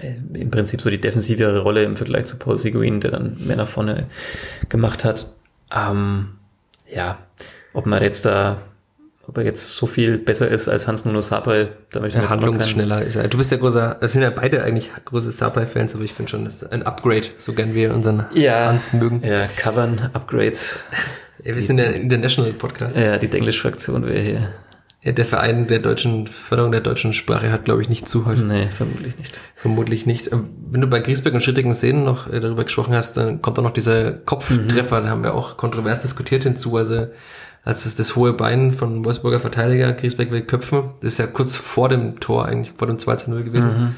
äh, 0.00 0.14
im 0.38 0.50
Prinzip 0.50 0.80
so 0.80 0.90
die 0.90 1.00
defensivere 1.00 1.60
Rolle 1.60 1.84
im 1.84 1.96
Vergleich 1.96 2.26
zu 2.26 2.38
Paul 2.38 2.58
Seguin, 2.58 3.00
der 3.00 3.12
dann 3.12 3.36
mehr 3.38 3.56
nach 3.56 3.68
vorne 3.68 4.06
gemacht 4.68 5.04
hat. 5.04 5.32
Ähm, 5.74 6.30
ja, 6.92 7.18
ob 7.72 7.86
man 7.86 8.02
jetzt 8.02 8.24
da, 8.24 8.60
ob 9.26 9.38
er 9.38 9.44
jetzt 9.44 9.76
so 9.76 9.86
viel 9.86 10.18
besser 10.18 10.48
ist 10.48 10.68
als 10.68 10.86
Hans 10.88 11.04
Nuno 11.04 11.20
Sapai, 11.20 11.68
da 11.92 12.00
möchte 12.00 12.18
ich 12.18 12.24
Ja, 12.24 12.30
handlungsschneller 12.30 13.02
ist 13.02 13.16
er. 13.16 13.28
Du 13.28 13.38
bist 13.38 13.50
ja 13.52 13.56
großer, 13.58 13.96
wir 14.00 14.08
sind 14.08 14.22
ja 14.22 14.30
beide 14.30 14.62
eigentlich 14.64 14.90
große 15.04 15.30
Sapai-Fans, 15.30 15.94
aber 15.94 16.04
ich 16.04 16.12
finde 16.12 16.30
schon, 16.30 16.44
das 16.44 16.62
ist 16.62 16.72
ein 16.72 16.82
Upgrade, 16.82 17.26
so 17.36 17.52
gern 17.52 17.74
wir 17.74 17.94
unseren 17.94 18.26
Ja, 18.34 18.66
Hans 18.66 18.92
mögen. 18.92 19.22
ja, 19.24 19.46
Covern, 19.56 20.10
Upgrades, 20.12 20.78
Ja, 21.44 21.54
wir 21.54 21.62
sind 21.62 21.76
der 21.78 21.94
International 21.94 22.52
Podcast. 22.52 22.96
ja, 22.96 23.16
die 23.18 23.28
Denglisch-Fraktion 23.28 24.06
wäre 24.06 24.20
hier. 24.20 24.48
Ja, 25.04 25.10
der 25.10 25.24
Verein 25.24 25.66
der 25.66 25.80
deutschen 25.80 26.28
Förderung 26.28 26.70
der 26.70 26.80
deutschen 26.80 27.12
Sprache 27.12 27.50
hat, 27.50 27.64
glaube 27.64 27.82
ich, 27.82 27.88
nicht 27.88 28.08
zu 28.08 28.24
heute. 28.24 28.42
Nee, 28.42 28.68
vermutlich 28.68 29.18
nicht. 29.18 29.40
Vermutlich 29.56 30.06
nicht. 30.06 30.30
Ähm, 30.32 30.50
Wenn 30.70 30.80
du 30.80 30.86
bei 30.86 31.00
Griesbeck 31.00 31.34
und 31.34 31.42
Schrittigen 31.42 31.74
Szenen 31.74 32.04
noch 32.04 32.32
äh, 32.32 32.38
darüber 32.38 32.62
gesprochen 32.62 32.94
hast, 32.94 33.16
dann 33.16 33.42
kommt 33.42 33.58
auch 33.58 33.64
noch 33.64 33.72
dieser 33.72 34.12
Kopftreffer, 34.12 35.00
da 35.00 35.08
haben 35.08 35.24
wir 35.24 35.34
auch 35.34 35.56
kontrovers 35.56 36.02
diskutiert 36.02 36.44
hinzu. 36.44 36.76
Also 36.76 37.08
als 37.64 37.86
es 37.86 37.94
das 37.96 38.16
hohe 38.16 38.32
Bein 38.32 38.72
von 38.72 39.04
Wolfsburger 39.04 39.40
Verteidiger, 39.40 39.92
Griesbeck 39.92 40.30
will 40.32 40.42
köpfen, 40.42 40.90
das 41.00 41.12
ist 41.12 41.18
ja 41.18 41.26
kurz 41.26 41.54
vor 41.56 41.88
dem 41.88 42.18
Tor, 42.18 42.46
eigentlich 42.46 42.72
vor 42.76 42.88
dem 42.88 42.98
2 42.98 43.16
zu 43.16 43.30
0 43.30 43.44
gewesen. 43.44 43.96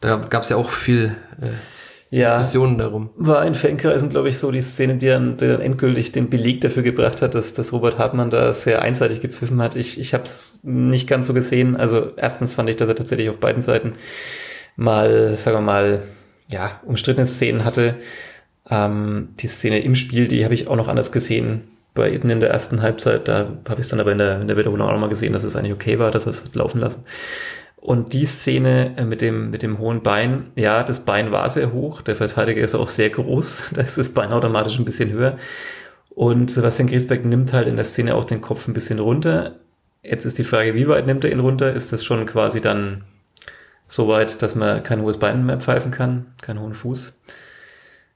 Da 0.00 0.16
gab 0.16 0.42
es 0.42 0.50
ja 0.50 0.56
auch 0.56 0.70
viel 0.70 1.16
äh, 1.40 1.48
Ja, 2.10 2.26
Diskussionen 2.36 2.76
darum. 2.76 3.10
war 3.16 3.46
in 3.46 3.54
Fankreisen, 3.54 4.08
glaube 4.10 4.28
ich, 4.28 4.36
so 4.36 4.50
die 4.50 4.60
Szene, 4.60 4.96
die 4.96 5.06
dann, 5.06 5.36
die 5.38 5.46
dann 5.46 5.60
endgültig 5.60 6.12
den 6.12 6.28
Beleg 6.28 6.60
dafür 6.60 6.82
gebracht 6.82 7.22
hat, 7.22 7.34
dass, 7.34 7.54
dass 7.54 7.72
Robert 7.72 7.98
Hartmann 7.98 8.28
da 8.28 8.52
sehr 8.52 8.82
einseitig 8.82 9.20
gepfiffen 9.20 9.62
hat. 9.62 9.74
Ich, 9.76 9.98
ich 9.98 10.12
habe 10.12 10.24
es 10.24 10.60
nicht 10.62 11.08
ganz 11.08 11.28
so 11.28 11.34
gesehen. 11.34 11.76
Also 11.76 12.10
erstens 12.16 12.54
fand 12.54 12.68
ich, 12.68 12.76
dass 12.76 12.88
er 12.88 12.96
tatsächlich 12.96 13.30
auf 13.30 13.38
beiden 13.38 13.62
Seiten 13.62 13.94
mal, 14.76 15.36
sagen 15.36 15.58
wir 15.58 15.62
mal, 15.62 16.02
ja, 16.50 16.80
umstrittene 16.84 17.26
Szenen 17.26 17.64
hatte. 17.64 17.94
Ähm, 18.68 19.28
die 19.38 19.46
Szene 19.48 19.80
im 19.80 19.94
Spiel, 19.94 20.28
die 20.28 20.44
habe 20.44 20.52
ich 20.52 20.68
auch 20.68 20.76
noch 20.76 20.88
anders 20.88 21.12
gesehen 21.12 21.62
bei 21.94 22.12
Eden 22.12 22.30
in 22.30 22.40
der 22.40 22.50
ersten 22.50 22.82
Halbzeit. 22.82 23.28
Da 23.28 23.48
habe 23.68 23.80
ich 23.80 23.86
es 23.86 23.88
dann 23.88 24.00
aber 24.00 24.12
in 24.12 24.18
der, 24.18 24.40
in 24.40 24.48
der 24.48 24.56
Wiederholung 24.56 24.86
auch 24.88 24.92
noch 24.92 25.00
mal 25.00 25.08
gesehen, 25.08 25.32
dass 25.32 25.44
es 25.44 25.56
eigentlich 25.56 25.74
okay 25.74 25.98
war, 25.98 26.10
dass 26.10 26.26
er 26.26 26.30
es 26.30 26.44
hat 26.44 26.54
laufen 26.54 26.80
lassen. 26.80 27.04
Und 27.76 28.12
die 28.12 28.26
Szene 28.26 28.94
äh, 28.96 29.04
mit 29.04 29.20
dem, 29.20 29.50
mit 29.50 29.62
dem 29.62 29.78
hohen 29.78 30.02
Bein, 30.04 30.52
ja, 30.54 30.84
das 30.84 31.00
Bein 31.00 31.32
war 31.32 31.48
sehr 31.48 31.72
hoch, 31.72 32.00
der 32.00 32.14
Verteidiger 32.14 32.62
ist 32.62 32.76
auch 32.76 32.86
sehr 32.86 33.10
groß, 33.10 33.64
da 33.74 33.82
ist 33.82 33.98
das 33.98 34.10
Bein 34.10 34.32
automatisch 34.32 34.78
ein 34.78 34.84
bisschen 34.84 35.10
höher. 35.10 35.36
Und 36.10 36.50
Sebastian 36.50 36.88
Griesbeck 36.88 37.24
nimmt 37.24 37.52
halt 37.52 37.66
in 37.66 37.76
der 37.76 37.84
Szene 37.84 38.14
auch 38.14 38.24
den 38.24 38.40
Kopf 38.40 38.68
ein 38.68 38.74
bisschen 38.74 39.00
runter. 39.00 39.56
Jetzt 40.02 40.26
ist 40.26 40.38
die 40.38 40.44
Frage, 40.44 40.74
wie 40.74 40.86
weit 40.86 41.06
nimmt 41.06 41.24
er 41.24 41.32
ihn 41.32 41.40
runter? 41.40 41.72
Ist 41.72 41.92
das 41.92 42.04
schon 42.04 42.24
quasi 42.26 42.60
dann 42.60 43.04
so 43.88 44.08
weit, 44.08 44.42
dass 44.42 44.54
man 44.54 44.82
kein 44.82 45.02
hohes 45.02 45.18
Bein 45.18 45.44
mehr 45.44 45.60
pfeifen 45.60 45.90
kann, 45.90 46.26
keinen 46.40 46.60
hohen 46.60 46.74
Fuß? 46.74 47.20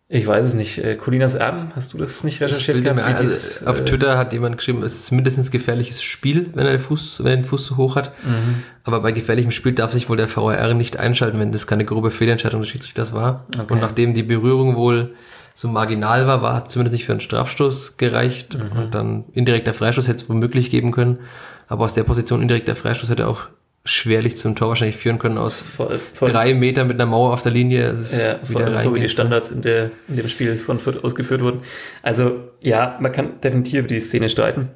Ich 0.08 0.24
weiß 0.24 0.46
es 0.46 0.54
nicht. 0.54 0.78
Äh, 0.78 0.94
Colinas 0.94 1.34
Erben, 1.34 1.72
hast 1.74 1.92
du 1.92 1.98
das 1.98 2.22
nicht 2.22 2.36
Ich 2.36 2.42
recherchiert? 2.42 2.76
bilde 2.76 2.94
mir 2.94 3.02
gehabt, 3.02 3.18
also 3.18 3.28
dies, 3.28 3.66
auf 3.66 3.80
äh, 3.80 3.84
Twitter 3.84 4.16
hat 4.16 4.32
jemand 4.32 4.56
geschrieben, 4.56 4.84
es 4.84 4.94
ist 4.94 5.10
mindestens 5.10 5.50
gefährliches 5.50 6.00
Spiel, 6.00 6.50
wenn 6.54 6.64
er 6.64 6.72
den 6.72 6.80
Fuß, 6.80 7.24
wenn 7.24 7.26
er 7.26 7.36
den 7.36 7.44
Fuß 7.44 7.66
zu 7.66 7.76
hoch 7.76 7.96
hat. 7.96 8.12
Mhm. 8.24 8.62
Aber 8.84 9.00
bei 9.00 9.10
gefährlichem 9.10 9.50
Spiel 9.50 9.72
darf 9.72 9.90
sich 9.90 10.08
wohl 10.08 10.16
der 10.16 10.34
VAR 10.34 10.74
nicht 10.74 10.96
einschalten, 10.96 11.40
wenn 11.40 11.50
das 11.50 11.66
keine 11.66 11.84
grobe 11.84 12.12
Fehlentscheidung 12.12 12.60
des 12.60 12.70
Schiedsrichters 12.70 13.14
war. 13.14 13.46
Okay. 13.52 13.72
Und 13.72 13.80
nachdem 13.80 14.14
die 14.14 14.22
Berührung 14.22 14.76
wohl 14.76 15.14
so 15.54 15.66
marginal 15.66 16.28
war, 16.28 16.40
war 16.40 16.54
hat 16.54 16.70
zumindest 16.70 16.92
nicht 16.92 17.06
für 17.06 17.12
einen 17.12 17.20
Strafstoß 17.20 17.96
gereicht. 17.96 18.56
Mhm. 18.56 18.78
Und 18.78 18.94
dann 18.94 19.24
indirekter 19.32 19.72
Freistoß 19.72 20.06
hätte 20.06 20.22
es 20.22 20.28
womöglich 20.28 20.70
geben 20.70 20.92
können. 20.92 21.18
Aber 21.66 21.84
aus 21.84 21.94
der 21.94 22.04
Position 22.04 22.42
indirekter 22.42 22.76
Freistoß 22.76 23.10
hätte 23.10 23.26
auch 23.26 23.48
schwerlich 23.86 24.36
zum 24.36 24.54
Tor 24.54 24.70
wahrscheinlich 24.70 24.96
führen 24.96 25.18
können 25.18 25.38
aus 25.38 25.62
voll, 25.62 26.00
voll. 26.12 26.30
drei 26.30 26.54
Metern 26.54 26.88
mit 26.88 26.96
einer 26.96 27.06
Mauer 27.06 27.32
auf 27.32 27.42
der 27.42 27.52
Linie. 27.52 27.96
ja, 28.12 28.38
vor 28.44 28.60
allem 28.60 28.78
so 28.78 28.94
wie 28.94 29.00
die 29.00 29.08
Standards 29.08 29.50
in, 29.50 29.62
der, 29.62 29.90
in 30.08 30.16
dem 30.16 30.28
Spiel 30.28 30.56
von 30.56 30.78
Fürth 30.78 31.02
ausgeführt 31.04 31.42
wurden. 31.42 31.62
Also 32.02 32.40
ja, 32.62 32.98
man 33.00 33.12
kann 33.12 33.40
definitiv 33.40 33.80
über 33.80 33.88
die 33.88 34.00
Szene 34.00 34.28
streiten. 34.28 34.68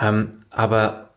Ähm, 0.00 0.44
aber 0.50 1.10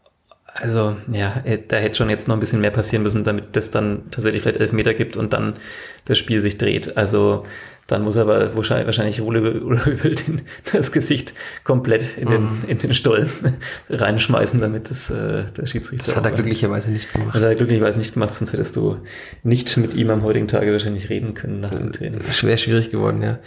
also 0.54 0.96
ja, 1.12 1.42
äh, 1.46 1.60
da 1.68 1.78
hätte 1.78 1.96
schon 1.96 2.10
jetzt 2.10 2.28
noch 2.28 2.36
ein 2.36 2.40
bisschen 2.40 2.62
mehr 2.62 2.72
passieren 2.72 3.04
müssen, 3.04 3.24
damit 3.24 3.56
das 3.56 3.72
dann 3.72 4.10
tatsächlich 4.12 4.42
vielleicht 4.42 4.60
elf 4.60 4.72
Meter 4.72 4.94
gibt 4.94 5.18
und 5.18 5.34
dann 5.34 5.58
das 6.06 6.18
Spiel 6.18 6.42
sich 6.42 6.58
dreht. 6.58 6.98
Also 6.98 7.46
dann 7.88 8.04
muss 8.04 8.18
er 8.18 8.24
aber 8.24 8.56
wahrscheinlich 8.56 9.22
wohl 9.22 9.38
über 9.38 10.10
den, 10.10 10.42
das 10.72 10.92
Gesicht 10.92 11.34
komplett 11.64 12.18
in 12.18 12.30
den, 12.30 12.44
mhm. 12.44 12.64
in 12.68 12.78
den 12.78 12.94
Stollen 12.94 13.30
reinschmeißen, 13.90 14.60
damit 14.60 14.92
das 14.92 15.10
äh, 15.10 15.46
der 15.58 15.66
Schiedsrichter. 15.66 16.06
Das 16.06 16.16
hat 16.18 16.26
er 16.26 16.32
glücklicherweise 16.32 16.92
nicht 16.92 17.14
gemacht. 17.14 17.34
Hat 17.34 17.42
er 17.42 17.56
glücklicherweise 17.56 17.98
nicht 17.98 18.14
gemacht, 18.14 18.36
sonst 18.36 18.52
hättest 18.52 18.76
du 18.76 18.98
nicht 19.44 19.78
mit 19.78 19.94
ihm 19.94 20.10
am 20.10 20.24
heutigen 20.24 20.48
Tage 20.48 20.72
wahrscheinlich 20.72 21.10
reden 21.10 21.34
können 21.34 21.62
nach 21.62 21.74
dem 21.74 21.94
Training. 21.94 22.22
Schwer 22.32 22.58
schwierig 22.58 22.92
geworden, 22.92 23.22
ja. 23.24 23.34
Mhm. 23.34 23.38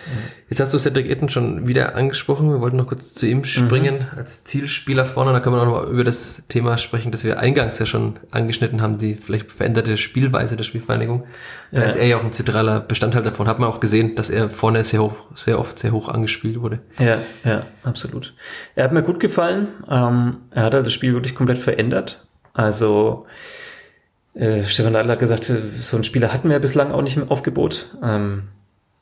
Jetzt 0.48 0.58
hast 0.58 0.74
du 0.74 0.78
Cedric 0.78 1.08
Itten 1.08 1.28
schon 1.28 1.68
wieder 1.68 1.94
angesprochen. 1.94 2.50
Wir 2.50 2.60
wollten 2.60 2.76
noch 2.76 2.86
kurz 2.86 3.14
zu 3.14 3.26
ihm 3.26 3.44
springen 3.44 4.06
mhm. 4.10 4.18
als 4.18 4.44
Zielspieler 4.44 5.06
vorne. 5.06 5.32
Da 5.32 5.40
können 5.40 5.54
wir 5.54 5.64
noch 5.64 5.84
mal 5.84 5.88
über 5.88 6.02
das 6.02 6.44
Thema 6.48 6.78
sprechen, 6.78 7.12
das 7.12 7.24
wir 7.24 7.38
eingangs 7.38 7.78
ja 7.78 7.86
schon 7.86 8.18
angeschnitten 8.30 8.80
haben, 8.80 8.98
die 8.98 9.14
vielleicht 9.14 9.52
veränderte 9.52 9.96
Spielweise 9.96 10.56
der 10.56 10.64
Spielvereinigung. 10.64 11.24
Da 11.72 11.80
ja. 11.80 11.86
ist 11.86 11.96
er 11.96 12.06
ja 12.06 12.16
auch 12.16 12.24
ein 12.24 12.32
zentraler 12.32 12.80
Bestandteil 12.80 13.22
davon. 13.22 13.46
Hat 13.46 13.58
man 13.58 13.68
auch 13.68 13.80
gesehen, 13.80 14.16
dass 14.16 14.28
er 14.28 14.50
vorne 14.50 14.82
sehr, 14.82 15.02
hoch, 15.02 15.22
sehr 15.34 15.58
oft 15.58 15.78
sehr 15.78 15.92
hoch 15.92 16.08
angespielt 16.08 16.60
wurde. 16.60 16.80
Ja, 16.98 17.18
ja, 17.44 17.66
absolut. 17.84 18.34
Er 18.74 18.84
hat 18.84 18.92
mir 18.92 19.02
gut 19.02 19.20
gefallen. 19.20 19.68
Ähm, 19.88 20.38
er 20.50 20.64
hat 20.64 20.74
halt 20.74 20.86
das 20.86 20.92
Spiel 20.92 21.12
wirklich 21.12 21.34
komplett 21.34 21.58
verändert. 21.58 22.26
Also 22.54 23.26
äh, 24.34 24.64
Stefan 24.64 24.92
Leitl 24.92 25.10
hat 25.10 25.20
gesagt, 25.20 25.44
so 25.44 25.96
einen 25.96 26.04
Spieler 26.04 26.32
hatten 26.32 26.50
wir 26.50 26.58
bislang 26.58 26.90
auch 26.90 27.02
nicht 27.02 27.16
im 27.16 27.30
Aufgebot. 27.30 27.90
Ähm, 28.02 28.44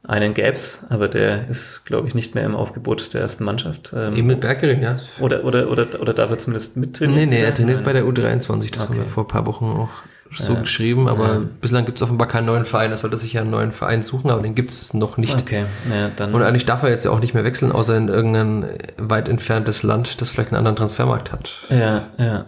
einen 0.07 0.33
gäb's, 0.33 0.85
aber 0.89 1.09
der 1.09 1.49
ist, 1.49 1.85
glaube 1.85 2.07
ich, 2.07 2.15
nicht 2.15 2.35
mehr 2.35 2.45
im 2.45 2.55
Aufgebot 2.55 3.13
der 3.15 3.23
ersten 3.23 3.45
Mannschaft. 3.45 3.93
Ähm, 3.95 4.15
Emil 4.15 4.37
Bergering, 4.37 4.83
ja. 4.83 4.99
Oder, 5.21 5.45
oder, 5.45 5.71
oder, 5.71 5.87
oder 6.01 6.15
darf 6.15 6.31
er 6.31 6.39
zumindest 6.39 6.77
mittrainieren? 6.77 7.29
Nee, 7.29 7.37
nee, 7.37 7.43
er 7.43 7.55
trainiert 7.55 7.85
bei 7.85 7.93
der 7.93 8.05
U23, 8.05 8.47
das 8.47 8.61
okay. 8.61 8.79
haben 8.79 8.97
wir 8.97 9.07
vor 9.07 9.25
ein 9.25 9.29
paar 9.29 9.47
Wochen 9.47 9.67
auch 9.67 9.91
so 10.33 10.55
ja. 10.55 10.61
geschrieben, 10.61 11.09
aber 11.09 11.29
ja. 11.29 11.41
bislang 11.61 11.85
gibt 11.85 11.99
es 11.99 12.03
offenbar 12.03 12.29
keinen 12.29 12.47
neuen 12.47 12.65
Verein. 12.65 12.91
Er 12.91 12.97
sollte 12.97 13.17
sich 13.17 13.33
ja 13.33 13.41
einen 13.41 13.51
neuen 13.51 13.73
Verein 13.73 14.03
suchen, 14.03 14.31
aber 14.31 14.43
den 14.43 14.55
gibt 14.55 14.71
es 14.71 14.95
noch 14.95 15.17
nicht. 15.17 15.41
Okay. 15.41 15.65
Ja, 15.89 16.11
dann 16.15 16.35
Und 16.35 16.43
eigentlich 16.43 16.67
darf 16.67 16.83
er 16.83 16.91
jetzt 16.91 17.05
ja 17.05 17.11
auch 17.11 17.21
nicht 17.21 17.35
mehr 17.35 17.45
wechseln, 17.45 17.73
außer 17.73 17.97
in 17.97 18.09
irgendein 18.09 18.67
weit 18.99 19.29
entferntes 19.29 19.83
Land, 19.83 20.21
das 20.21 20.31
vielleicht 20.31 20.51
einen 20.51 20.59
anderen 20.59 20.77
Transfermarkt 20.77 21.33
hat. 21.33 21.53
Ja, 21.71 22.09
ja. 22.19 22.47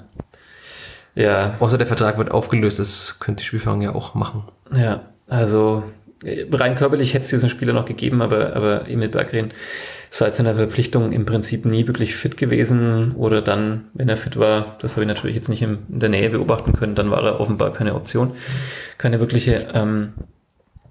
Ja. 1.15 1.55
Außer 1.59 1.79
der 1.79 1.87
Vertrag 1.87 2.19
wird 2.19 2.31
aufgelöst, 2.31 2.79
das 2.79 3.19
könnte 3.19 3.43
die 3.43 3.47
Spielvereinigung 3.47 3.95
ja 3.95 3.99
auch 3.99 4.15
machen. 4.15 4.45
Ja, 4.73 5.01
also 5.29 5.83
rein 6.25 6.75
körperlich 6.75 7.15
hätte 7.15 7.25
es 7.25 7.31
diesen 7.31 7.49
Spieler 7.49 7.73
noch 7.73 7.87
gegeben, 7.87 8.23
aber, 8.23 8.55
aber 8.55 8.89
Emil 8.89 9.09
Berggren 9.09 9.53
seit 10.11 10.35
seiner 10.35 10.57
Verpflichtung 10.57 11.13
im 11.13 11.25
Prinzip 11.25 11.65
nie 11.65 11.87
wirklich 11.87 12.17
fit 12.17 12.37
gewesen 12.37 13.15
oder 13.15 13.41
dann, 13.43 13.85
wenn 13.95 14.09
er 14.09 14.17
fit 14.17 14.37
war, 14.37 14.77
das 14.81 14.97
habe 14.97 15.03
ich 15.03 15.09
natürlich 15.09 15.37
jetzt 15.37 15.49
nicht 15.49 15.63
in 15.63 15.79
der 15.89 16.09
Nähe 16.09 16.31
beobachten 16.31 16.73
können, 16.73 16.97
dann 16.97 17.13
war 17.13 17.23
er 17.23 17.41
offenbar 17.41 17.73
keine 17.73 17.95
Option, 17.95 18.33
keine 18.99 19.21
wirkliche. 19.21 19.69
Ähm, 19.73 20.15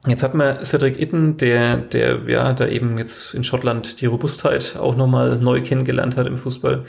jetzt 0.08 0.23
hat 0.23 0.36
man 0.36 0.63
Cedric 0.63 0.99
Itten, 0.99 1.36
der, 1.36 1.77
der 1.77 2.21
ja 2.27 2.53
da 2.53 2.67
eben 2.67 2.97
jetzt 2.97 3.34
in 3.34 3.43
Schottland 3.43 3.99
die 3.99 4.05
Robustheit 4.05 4.77
auch 4.79 4.95
nochmal 4.95 5.38
neu 5.38 5.62
kennengelernt 5.62 6.15
hat 6.15 6.25
im 6.25 6.38
Fußball 6.38 6.86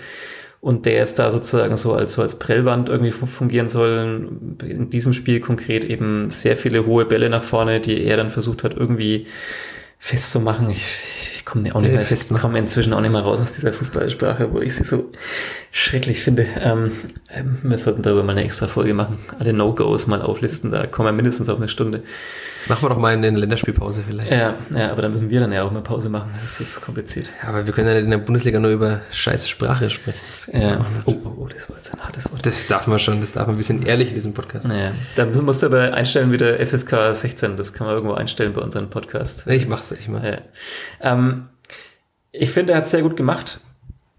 und 0.61 0.87
der 0.87 0.95
jetzt 0.95 1.19
da 1.19 1.33
sozusagen 1.33 1.77
so 1.77 1.95
als, 1.95 2.12
so 2.12 2.23
als 2.23 2.38
Prellwand 2.38 2.88
irgendwie 2.88 3.11
fungieren 3.11 3.69
soll. 3.69 4.29
In 4.62 4.88
diesem 4.90 5.14
Spiel 5.14 5.40
konkret 5.40 5.85
eben 5.85 6.31
sehr 6.31 6.57
viele 6.57 6.87
hohe 6.87 7.07
Bälle 7.07 7.29
nach 7.29 7.43
vorne, 7.43 7.81
die 7.81 8.05
er 8.05 8.19
dann 8.19 8.31
versucht 8.31 8.62
hat 8.62 8.77
irgendwie 8.77 9.27
festzumachen. 10.03 10.71
Ich, 10.71 11.31
ich 11.37 11.45
komme 11.45 11.73
auch 11.75 11.81
nicht 11.83 11.93
mehr, 11.93 12.11
ich 12.11 12.29
komme 12.41 12.59
inzwischen 12.59 12.95
auch 12.95 13.03
nicht 13.03 13.13
mehr 13.13 13.21
raus 13.21 13.39
aus 13.39 13.53
dieser 13.53 13.73
Fußballsprache, 13.73 14.53
wo 14.53 14.61
ich 14.61 14.75
sie 14.75 14.83
so 14.83 15.13
schrecklich 15.73 16.23
finde. 16.23 16.47
Ähm, 16.59 16.91
ähm, 17.29 17.59
wir 17.63 17.77
sollten 17.77 18.01
darüber 18.01 18.23
mal 18.23 18.33
eine 18.33 18.45
extra 18.45 18.67
Folge 18.67 18.95
machen. 18.95 19.19
Alle 19.39 19.53
No-Gos 19.53 20.07
mal 20.07 20.23
auflisten, 20.23 20.71
da 20.71 20.87
kommen 20.87 21.07
wir 21.09 21.13
mindestens 21.13 21.51
auf 21.51 21.59
eine 21.59 21.69
Stunde. 21.69 22.03
Machen 22.67 22.83
wir 22.83 22.89
doch 22.89 22.99
mal 22.99 23.13
eine 23.13 23.31
Länderspielpause 23.31 24.03
vielleicht. 24.07 24.33
Ja, 24.33 24.55
ja, 24.75 24.91
aber 24.91 25.03
dann 25.03 25.13
müssen 25.13 25.29
wir 25.29 25.41
dann 25.41 25.53
ja 25.53 25.65
auch 25.65 25.71
mal 25.71 25.83
Pause 25.83 26.09
machen. 26.09 26.31
Das 26.43 26.61
ist 26.61 26.81
kompliziert. 26.81 27.31
Ja, 27.43 27.51
aber 27.51 27.67
wir 27.67 27.73
können 27.75 27.89
ja 27.89 27.99
in 27.99 28.11
der 28.11 28.19
Bundesliga 28.19 28.59
nur 28.59 28.71
über 28.71 29.01
scheiß 29.13 29.49
Sprache 29.49 29.91
sprechen. 29.91 30.19
Ja. 30.53 30.85
Oh, 31.05 31.15
oh, 31.25 31.33
oh, 31.41 31.49
das 31.49 31.69
war 31.69 31.77
jetzt. 31.77 31.89
Das 32.42 32.66
darf 32.66 32.87
man 32.87 32.98
schon, 32.98 33.20
das 33.20 33.33
darf 33.33 33.46
man 33.46 33.57
ein 33.57 33.59
bisschen 33.59 33.85
ehrlich 33.85 34.09
in 34.09 34.14
diesem 34.14 34.35
Podcast. 34.35 34.66
Ja, 34.66 34.92
da 35.16 35.26
musst 35.26 35.62
du 35.62 35.66
aber 35.66 35.94
einstellen 35.94 36.33
wieder 36.33 36.64
FSK 36.64 37.14
16, 37.14 37.57
das 37.57 37.72
kann 37.72 37.87
man 37.87 37.96
irgendwo 37.96 38.14
einstellen 38.14 38.53
bei 38.53 38.61
unserem 38.61 38.90
Podcast. 38.90 39.46
Ich 39.46 39.68
mach's, 39.68 39.92
ich 39.92 40.09
mach's. 40.09 40.29
Ja. 40.29 40.38
Ähm, 41.00 41.48
ich 42.33 42.50
finde, 42.50 42.72
er 42.72 42.79
hat 42.79 42.88
sehr 42.88 43.03
gut 43.03 43.16
gemacht. 43.16 43.61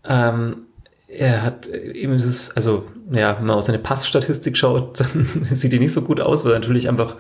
Ähm, 0.04 0.68
er 1.08 1.44
hat 1.44 1.68
eben 1.68 2.14
dieses, 2.14 2.56
also 2.56 2.88
ja, 3.12 3.38
wenn 3.38 3.46
man 3.46 3.58
auf 3.58 3.66
seine 3.66 3.80
Passstatistik 3.80 4.58
schaut, 4.58 5.00
dann 5.02 5.28
sieht 5.52 5.74
die 5.74 5.80
nicht 5.80 5.94
so 5.94 6.02
gut 6.02 6.22
aus, 6.22 6.46
weil 6.46 6.54
er 6.54 6.60
natürlich 6.60 6.90
einfach 6.90 7.18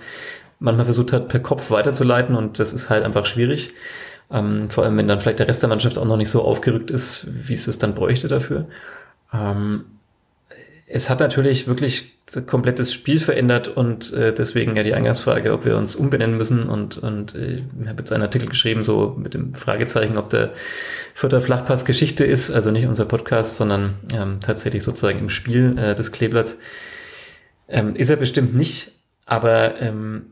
manchmal 0.59 0.85
versucht 0.85 1.11
hat, 1.11 1.27
per 1.27 1.39
Kopf 1.39 1.71
weiterzuleiten 1.71 2.35
und 2.35 2.59
das 2.59 2.71
ist 2.71 2.89
halt 2.89 3.03
einfach 3.03 3.25
schwierig. 3.25 3.73
Ähm, 4.31 4.69
vor 4.69 4.85
allem, 4.85 4.97
wenn 4.97 5.07
dann 5.07 5.19
vielleicht 5.19 5.39
der 5.39 5.47
Rest 5.47 5.61
der 5.61 5.69
Mannschaft 5.69 5.97
auch 5.97 6.05
noch 6.05 6.17
nicht 6.17 6.29
so 6.29 6.43
aufgerückt 6.43 6.89
ist, 6.89 7.27
wie 7.29 7.53
es 7.53 7.67
es 7.67 7.79
dann 7.79 7.95
bräuchte 7.95 8.27
dafür. 8.27 8.67
Ähm, 9.33 9.85
es 10.93 11.09
hat 11.09 11.19
natürlich 11.19 11.67
wirklich 11.67 12.19
komplettes 12.45 12.93
Spiel 12.93 13.19
verändert 13.19 13.67
und 13.67 14.13
äh, 14.13 14.33
deswegen 14.33 14.75
ja 14.75 14.83
die 14.83 14.93
Eingangsfrage, 14.93 15.53
ob 15.53 15.65
wir 15.65 15.77
uns 15.77 15.95
umbenennen 15.95 16.37
müssen 16.37 16.67
und, 16.67 16.97
und 16.97 17.35
äh, 17.35 17.63
ich 17.81 17.87
habe 17.87 17.99
jetzt 17.99 18.11
einen 18.11 18.23
Artikel 18.23 18.49
geschrieben, 18.49 18.83
so 18.83 19.15
mit 19.17 19.33
dem 19.33 19.53
Fragezeichen, 19.53 20.17
ob 20.17 20.29
der 20.29 20.51
Vierter 21.13 21.41
Flachpass 21.41 21.85
Geschichte 21.85 22.25
ist, 22.25 22.51
also 22.51 22.71
nicht 22.71 22.87
unser 22.87 23.05
Podcast, 23.05 23.57
sondern 23.57 23.95
ähm, 24.13 24.39
tatsächlich 24.41 24.83
sozusagen 24.83 25.19
im 25.19 25.29
Spiel 25.29 25.77
äh, 25.77 25.95
des 25.95 26.11
Kleeblatts. 26.11 26.57
Ähm, 27.67 27.95
ist 27.95 28.09
er 28.09 28.17
bestimmt 28.17 28.53
nicht, 28.53 28.91
aber 29.25 29.81
ähm, 29.81 30.30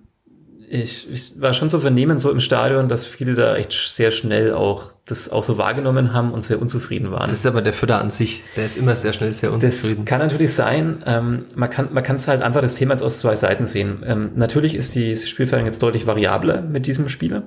ich, 0.69 1.12
ich 1.12 1.41
war 1.41 1.53
schon 1.53 1.69
zu 1.69 1.79
vernehmen, 1.79 2.19
so 2.19 2.29
im 2.29 2.39
Stadion, 2.39 2.89
dass 2.89 3.03
viele 3.03 3.34
da 3.34 3.55
echt 3.55 3.73
sehr 3.73 4.12
schnell 4.12 4.53
auch 4.53 4.91
das 5.05 5.29
auch 5.29 5.43
so 5.43 5.58
wahrgenommen 5.58 6.13
haben 6.13 6.32
und 6.32 6.43
sehr 6.43 6.62
unzufrieden 6.62 7.12
waren. 7.12 7.29
Das 7.29 7.39
ist 7.39 7.47
aber 7.47 7.63
der 7.63 7.73
Fütter 7.73 7.99
an 7.99 8.12
sich, 8.12 8.43
der 8.55 8.67
ist 8.67 8.77
immer 8.77 8.95
sehr 8.95 9.13
schnell 9.13 9.34
sehr 9.34 9.51
unzufrieden. 9.51 10.05
Das 10.05 10.05
kann 10.05 10.19
natürlich 10.19 10.53
sein. 10.53 11.03
Ähm, 11.08 11.45
man 11.55 11.69
kann 11.71 11.89
man 11.91 12.03
kann 12.03 12.17
es 12.17 12.27
halt 12.27 12.43
einfach 12.43 12.62
das 12.62 12.75
Thema 12.75 12.93
jetzt 12.93 13.01
aus 13.01 13.19
zwei 13.19 13.36
Seiten 13.36 13.65
sehen. 13.65 14.03
Ähm, 14.05 14.32
natürlich 14.36 14.75
ist 14.75 14.93
die 14.93 15.17
Spielfeldung 15.17 15.65
jetzt 15.65 15.82
deutlich 15.82 16.05
variabler 16.05 16.62
mit 16.62 16.86
diesem 16.86 17.10
Spieler. 17.10 17.43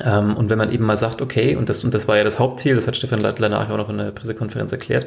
Ähm, 0.00 0.36
und 0.36 0.48
wenn 0.48 0.58
man 0.58 0.72
eben 0.72 0.84
mal 0.84 0.96
sagt, 0.96 1.20
okay, 1.20 1.56
und 1.56 1.68
das, 1.68 1.84
und 1.84 1.94
das 1.94 2.08
war 2.08 2.16
ja 2.16 2.24
das 2.24 2.38
Hauptziel, 2.38 2.74
das 2.74 2.88
hat 2.88 2.96
Stefan 2.96 3.20
Leitler 3.20 3.48
nachher 3.48 3.74
auch 3.74 3.78
noch 3.78 3.90
in 3.90 3.98
der 3.98 4.10
Pressekonferenz 4.10 4.72
erklärt, 4.72 5.06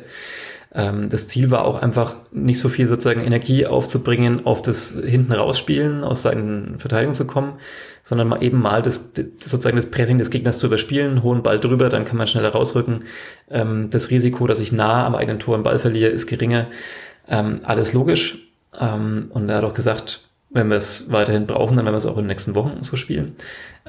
ähm, 0.73 1.09
das 1.09 1.27
Ziel 1.27 1.51
war 1.51 1.65
auch 1.65 1.81
einfach 1.81 2.15
nicht 2.31 2.59
so 2.59 2.69
viel 2.69 2.87
sozusagen 2.87 3.21
Energie 3.21 3.65
aufzubringen, 3.65 4.45
auf 4.45 4.61
das 4.61 4.97
hinten 5.05 5.31
rausspielen, 5.31 6.03
aus 6.03 6.21
seinen 6.21 6.79
Verteidigungen 6.79 7.15
zu 7.15 7.25
kommen, 7.25 7.53
sondern 8.03 8.27
mal 8.27 8.43
eben 8.43 8.61
mal 8.61 8.81
das, 8.81 9.13
das, 9.13 9.25
sozusagen 9.39 9.77
das 9.77 9.87
Pressing 9.87 10.17
des 10.17 10.29
Gegners 10.29 10.59
zu 10.59 10.67
überspielen, 10.67 11.23
hohen 11.23 11.43
Ball 11.43 11.59
drüber, 11.59 11.89
dann 11.89 12.05
kann 12.05 12.17
man 12.17 12.27
schneller 12.27 12.49
rausrücken. 12.49 13.03
Ähm, 13.49 13.89
das 13.89 14.09
Risiko, 14.09 14.47
dass 14.47 14.59
ich 14.59 14.71
nah 14.71 15.05
am 15.05 15.15
eigenen 15.15 15.39
Tor 15.39 15.55
einen 15.55 15.63
Ball 15.63 15.79
verliere, 15.79 16.11
ist 16.11 16.27
geringer. 16.27 16.67
Ähm, 17.27 17.61
alles 17.63 17.93
logisch. 17.93 18.47
Ähm, 18.79 19.31
und 19.33 19.49
er 19.49 19.57
hat 19.57 19.63
auch 19.63 19.73
gesagt, 19.73 20.26
wenn 20.49 20.69
wir 20.69 20.77
es 20.77 21.11
weiterhin 21.11 21.45
brauchen, 21.45 21.75
dann 21.75 21.85
werden 21.85 21.93
wir 21.93 21.99
es 21.99 22.05
auch 22.05 22.17
in 22.17 22.23
den 22.23 22.27
nächsten 22.27 22.55
Wochen 22.55 22.81
so 22.81 22.95
spielen. 22.95 23.35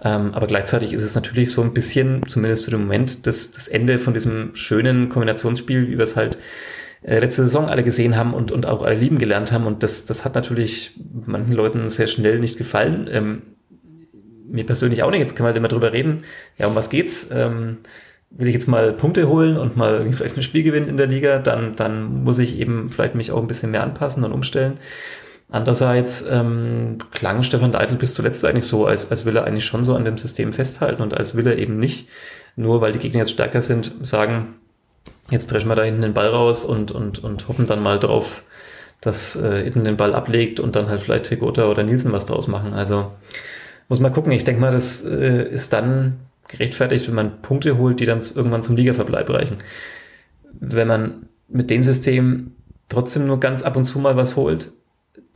Ähm, 0.02 0.34
aber 0.34 0.46
gleichzeitig 0.46 0.92
ist 0.92 1.02
es 1.02 1.14
natürlich 1.14 1.50
so 1.50 1.62
ein 1.62 1.72
bisschen, 1.72 2.26
zumindest 2.28 2.64
für 2.64 2.70
den 2.70 2.80
Moment, 2.80 3.26
das, 3.26 3.50
das 3.52 3.68
Ende 3.68 3.98
von 3.98 4.14
diesem 4.14 4.54
schönen 4.54 5.08
Kombinationsspiel, 5.08 5.88
wie 5.88 5.98
wir 5.98 6.04
es 6.04 6.16
halt 6.16 6.38
äh, 7.02 7.18
letzte 7.18 7.44
Saison 7.44 7.66
alle 7.66 7.84
gesehen 7.84 8.16
haben 8.16 8.34
und, 8.34 8.52
und 8.52 8.66
auch 8.66 8.82
alle 8.82 8.96
lieben 8.96 9.18
gelernt 9.18 9.52
haben. 9.52 9.66
Und 9.66 9.82
das, 9.82 10.04
das 10.04 10.24
hat 10.24 10.34
natürlich 10.34 10.98
manchen 11.26 11.54
Leuten 11.54 11.90
sehr 11.90 12.08
schnell 12.08 12.38
nicht 12.38 12.58
gefallen. 12.58 13.08
Ähm, 13.10 13.42
mir 14.50 14.64
persönlich 14.64 15.02
auch 15.02 15.10
nicht. 15.10 15.20
Jetzt 15.20 15.36
können 15.36 15.44
wir 15.44 15.48
halt 15.48 15.56
immer 15.56 15.68
drüber 15.68 15.92
reden. 15.92 16.22
Ja, 16.58 16.66
um 16.66 16.74
was 16.74 16.90
geht's? 16.90 17.28
Ähm, 17.32 17.78
will 18.30 18.48
ich 18.48 18.54
jetzt 18.54 18.68
mal 18.68 18.92
Punkte 18.92 19.28
holen 19.28 19.56
und 19.56 19.76
mal 19.76 20.06
vielleicht 20.12 20.36
ein 20.36 20.42
Spiel 20.42 20.62
gewinnen 20.62 20.88
in 20.88 20.96
der 20.96 21.06
Liga, 21.06 21.38
dann, 21.38 21.76
dann 21.76 22.24
muss 22.24 22.38
ich 22.38 22.58
eben 22.58 22.90
vielleicht 22.90 23.14
mich 23.14 23.32
auch 23.32 23.40
ein 23.40 23.46
bisschen 23.46 23.70
mehr 23.70 23.82
anpassen 23.82 24.24
und 24.24 24.32
umstellen. 24.32 24.78
Andererseits 25.50 26.24
ähm, 26.30 26.98
klang 27.10 27.42
Stefan 27.42 27.72
Deitel 27.72 27.96
bis 27.96 28.14
zuletzt 28.14 28.44
eigentlich 28.44 28.66
so, 28.66 28.86
als, 28.86 29.10
als 29.10 29.24
will 29.24 29.36
er 29.36 29.44
eigentlich 29.44 29.64
schon 29.64 29.82
so 29.82 29.94
an 29.94 30.04
dem 30.04 30.18
System 30.18 30.52
festhalten 30.52 31.00
und 31.02 31.14
als 31.14 31.34
will 31.34 31.46
er 31.46 31.56
eben 31.56 31.78
nicht, 31.78 32.08
nur 32.54 32.80
weil 32.80 32.92
die 32.92 32.98
Gegner 32.98 33.20
jetzt 33.20 33.30
stärker 33.30 33.62
sind, 33.62 33.94
sagen, 34.02 34.56
jetzt 35.30 35.50
dreschen 35.50 35.70
wir 35.70 35.76
da 35.76 35.84
hinten 35.84 36.02
den 36.02 36.14
Ball 36.14 36.28
raus 36.28 36.64
und, 36.64 36.90
und, 36.90 37.24
und 37.24 37.48
hoffen 37.48 37.66
dann 37.66 37.82
mal 37.82 37.98
drauf, 37.98 38.42
dass 39.00 39.36
äh, 39.36 39.66
Itten 39.66 39.84
den 39.84 39.96
Ball 39.96 40.14
ablegt 40.14 40.60
und 40.60 40.76
dann 40.76 40.88
halt 40.88 41.00
vielleicht 41.02 41.26
Tegota 41.26 41.66
oder 41.66 41.82
Nielsen 41.82 42.12
was 42.12 42.26
draus 42.26 42.46
machen. 42.46 42.74
Also 42.74 43.12
muss 43.88 44.00
man 44.00 44.12
gucken. 44.12 44.32
Ich 44.32 44.44
denke 44.44 44.60
mal, 44.60 44.72
das 44.72 45.02
äh, 45.02 45.48
ist 45.48 45.72
dann 45.72 46.18
gerechtfertigt, 46.48 47.08
wenn 47.08 47.14
man 47.14 47.40
Punkte 47.40 47.78
holt, 47.78 48.00
die 48.00 48.06
dann 48.06 48.20
irgendwann 48.34 48.62
zum 48.62 48.76
Ligaverbleib 48.76 49.30
reichen. 49.30 49.56
Wenn 50.60 50.88
man 50.88 51.26
mit 51.48 51.70
dem 51.70 51.84
System 51.84 52.52
trotzdem 52.88 53.26
nur 53.26 53.38
ganz 53.40 53.62
ab 53.62 53.76
und 53.76 53.84
zu 53.84 53.98
mal 53.98 54.16
was 54.16 54.36
holt, 54.36 54.72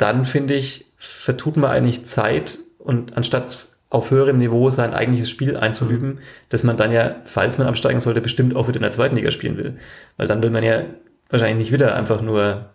dann 0.03 0.25
finde 0.25 0.55
ich, 0.55 0.87
vertut 0.97 1.57
man 1.57 1.71
eigentlich 1.71 2.05
Zeit 2.05 2.59
und 2.79 3.17
anstatt 3.17 3.69
auf 3.89 4.11
höherem 4.11 4.39
Niveau 4.39 4.71
sein 4.71 4.95
eigentliches 4.95 5.31
Spiel 5.31 5.57
einzuüben, 5.57 6.09
mhm. 6.09 6.19
dass 6.49 6.65
man 6.65 6.77
dann 6.77 6.91
ja, 6.91 7.17
falls 7.25 7.59
man 7.59 7.67
absteigen 7.67 8.01
sollte, 8.01 8.21
bestimmt 8.21 8.57
auch 8.57 8.67
wieder 8.67 8.79
in 8.79 8.83
der 8.83 8.93
zweiten 8.93 9.15
Liga 9.15 9.31
spielen 9.31 9.57
will. 9.57 9.77
Weil 10.17 10.27
dann 10.27 10.43
will 10.43 10.51
man 10.51 10.65
ja 10.65 10.83
wahrscheinlich 11.29 11.59
nicht 11.59 11.73
wieder 11.73 11.95
einfach 11.95 12.21
nur 12.21 12.71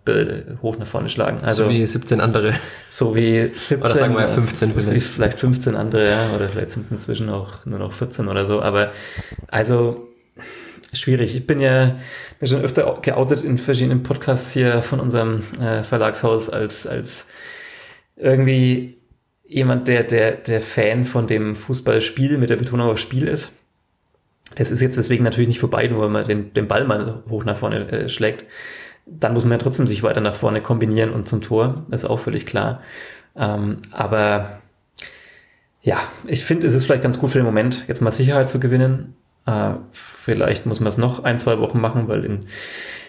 hoch 0.62 0.78
nach 0.78 0.88
vorne 0.88 1.10
schlagen. 1.10 1.40
Also, 1.44 1.66
so 1.66 1.70
wie 1.70 1.86
17 1.86 2.22
andere. 2.22 2.54
So 2.90 3.16
wie 3.16 3.52
17. 3.54 3.82
Oder 3.82 3.96
sagen 3.96 4.16
wir 4.16 4.28
15 4.28 4.70
so 4.70 4.74
vielleicht. 4.76 5.08
Vielleicht 5.08 5.40
15 5.40 5.76
andere, 5.76 6.10
ja, 6.10 6.30
oder 6.36 6.48
vielleicht 6.50 6.72
sind 6.72 6.92
inzwischen 6.92 7.30
auch 7.30 7.66
nur 7.66 7.80
noch 7.80 7.94
14 7.94 8.28
oder 8.28 8.46
so. 8.46 8.62
Aber 8.62 8.92
also 9.48 10.08
schwierig. 10.93 11.36
Ich 11.36 11.47
bin 11.47 11.60
ja 11.60 11.97
bin 12.39 12.47
schon 12.47 12.62
öfter 12.62 13.00
geoutet 13.02 13.43
in 13.43 13.58
verschiedenen 13.58 14.04
Podcasts 14.04 14.52
hier 14.52 14.82
von 14.82 15.00
unserem 15.00 15.43
äh, 15.60 15.84
Verlagshaus 15.84 16.50
als, 16.50 16.88
als 16.88 17.28
irgendwie 18.15 18.97
jemand, 19.47 19.88
der, 19.88 20.04
der, 20.04 20.34
der 20.34 20.62
Fan 20.62 21.06
von 21.06 21.28
dem 21.28 21.56
Fußballspiel 21.56 22.38
mit 22.38 22.50
der 22.50 22.58
Betonung 22.58 22.89
auf 22.89 23.00
Spiel 23.00 23.28
ist. 23.28 23.52
Das 24.56 24.71
ist 24.71 24.82
jetzt 24.82 24.97
deswegen 24.97 25.23
natürlich 25.23 25.47
nicht 25.47 25.60
vorbei, 25.60 25.88
nur 25.88 26.02
weil 26.02 26.10
man 26.10 26.26
den, 26.26 26.54
den 26.54 26.67
Ball 26.67 26.86
mal 26.86 27.23
hoch 27.30 27.45
nach 27.45 27.58
vorne 27.58 27.89
äh, 27.91 28.10
schlägt. 28.10 28.45
Dann 29.06 29.34
muss 29.34 29.43
man 29.43 29.54
ja 29.54 29.58
trotzdem 29.58 29.88
sich 29.88 30.04
weiter 30.04 30.21
nach 30.21 30.36
vorne 30.36 30.62
kombinieren 30.62 31.12
und 31.12 31.28
zum 31.28 31.41
Tor. 31.41 31.86
Das 31.89 32.04
ist 32.04 32.10
auch 32.10 32.19
völlig 32.19 32.45
klar. 32.45 32.82
Ähm, 33.36 33.78
aber 33.91 34.60
ja, 35.82 36.02
ich 36.26 36.43
finde, 36.43 36.67
es 36.67 36.73
ist 36.73 36.86
vielleicht 36.86 37.04
ganz 37.04 37.19
gut 37.19 37.32
für 37.32 37.39
den 37.39 37.45
Moment, 37.45 37.86
jetzt 37.88 38.02
mal 38.02 38.12
Sicherheit 38.12 38.50
zu 38.50 38.60
gewinnen. 38.60 39.15
Äh, 39.48 39.72
vielleicht 39.92 40.66
muss 40.66 40.80
man 40.80 40.90
es 40.90 40.98
noch 40.98 41.24
ein, 41.24 41.40
zwei 41.40 41.58
Wochen 41.60 41.80
machen, 41.80 42.08
weil 42.08 42.26
in 42.26 42.46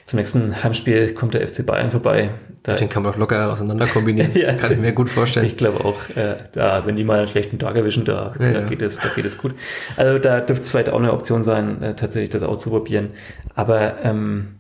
zum 0.08 0.16
nächsten 0.16 0.62
Heimspiel 0.64 1.12
kommt 1.12 1.34
der 1.34 1.46
FC 1.46 1.66
Bayern 1.66 1.90
vorbei. 1.90 2.30
Da 2.62 2.76
Den 2.76 2.88
kann 2.88 3.02
man 3.02 3.12
auch 3.12 3.18
locker 3.18 3.52
auseinander 3.52 3.86
kombinieren. 3.86 4.30
ja, 4.34 4.54
kann 4.54 4.72
ich 4.72 4.78
mir 4.78 4.92
gut 4.92 5.10
vorstellen. 5.10 5.44
Ich 5.44 5.58
glaube 5.58 5.84
auch, 5.84 6.08
äh, 6.16 6.36
da, 6.52 6.86
wenn 6.86 6.96
die 6.96 7.04
mal 7.04 7.18
einen 7.18 7.28
schlechten 7.28 7.58
Tag 7.58 7.76
erwischen, 7.76 8.06
da, 8.06 8.32
ja, 8.40 8.52
da, 8.52 8.60
geht, 8.62 8.80
es, 8.80 8.96
da 8.96 9.08
geht 9.14 9.26
es 9.26 9.36
gut. 9.36 9.54
Also 9.98 10.18
da 10.18 10.40
dürfte 10.40 10.62
es 10.62 10.70
vielleicht 10.70 10.88
auch 10.88 10.98
eine 10.98 11.12
Option 11.12 11.44
sein, 11.44 11.82
äh, 11.82 11.94
tatsächlich 11.94 12.30
das 12.30 12.42
auszuprobieren. 12.42 13.10
Aber, 13.54 13.96
ähm, 14.02 14.54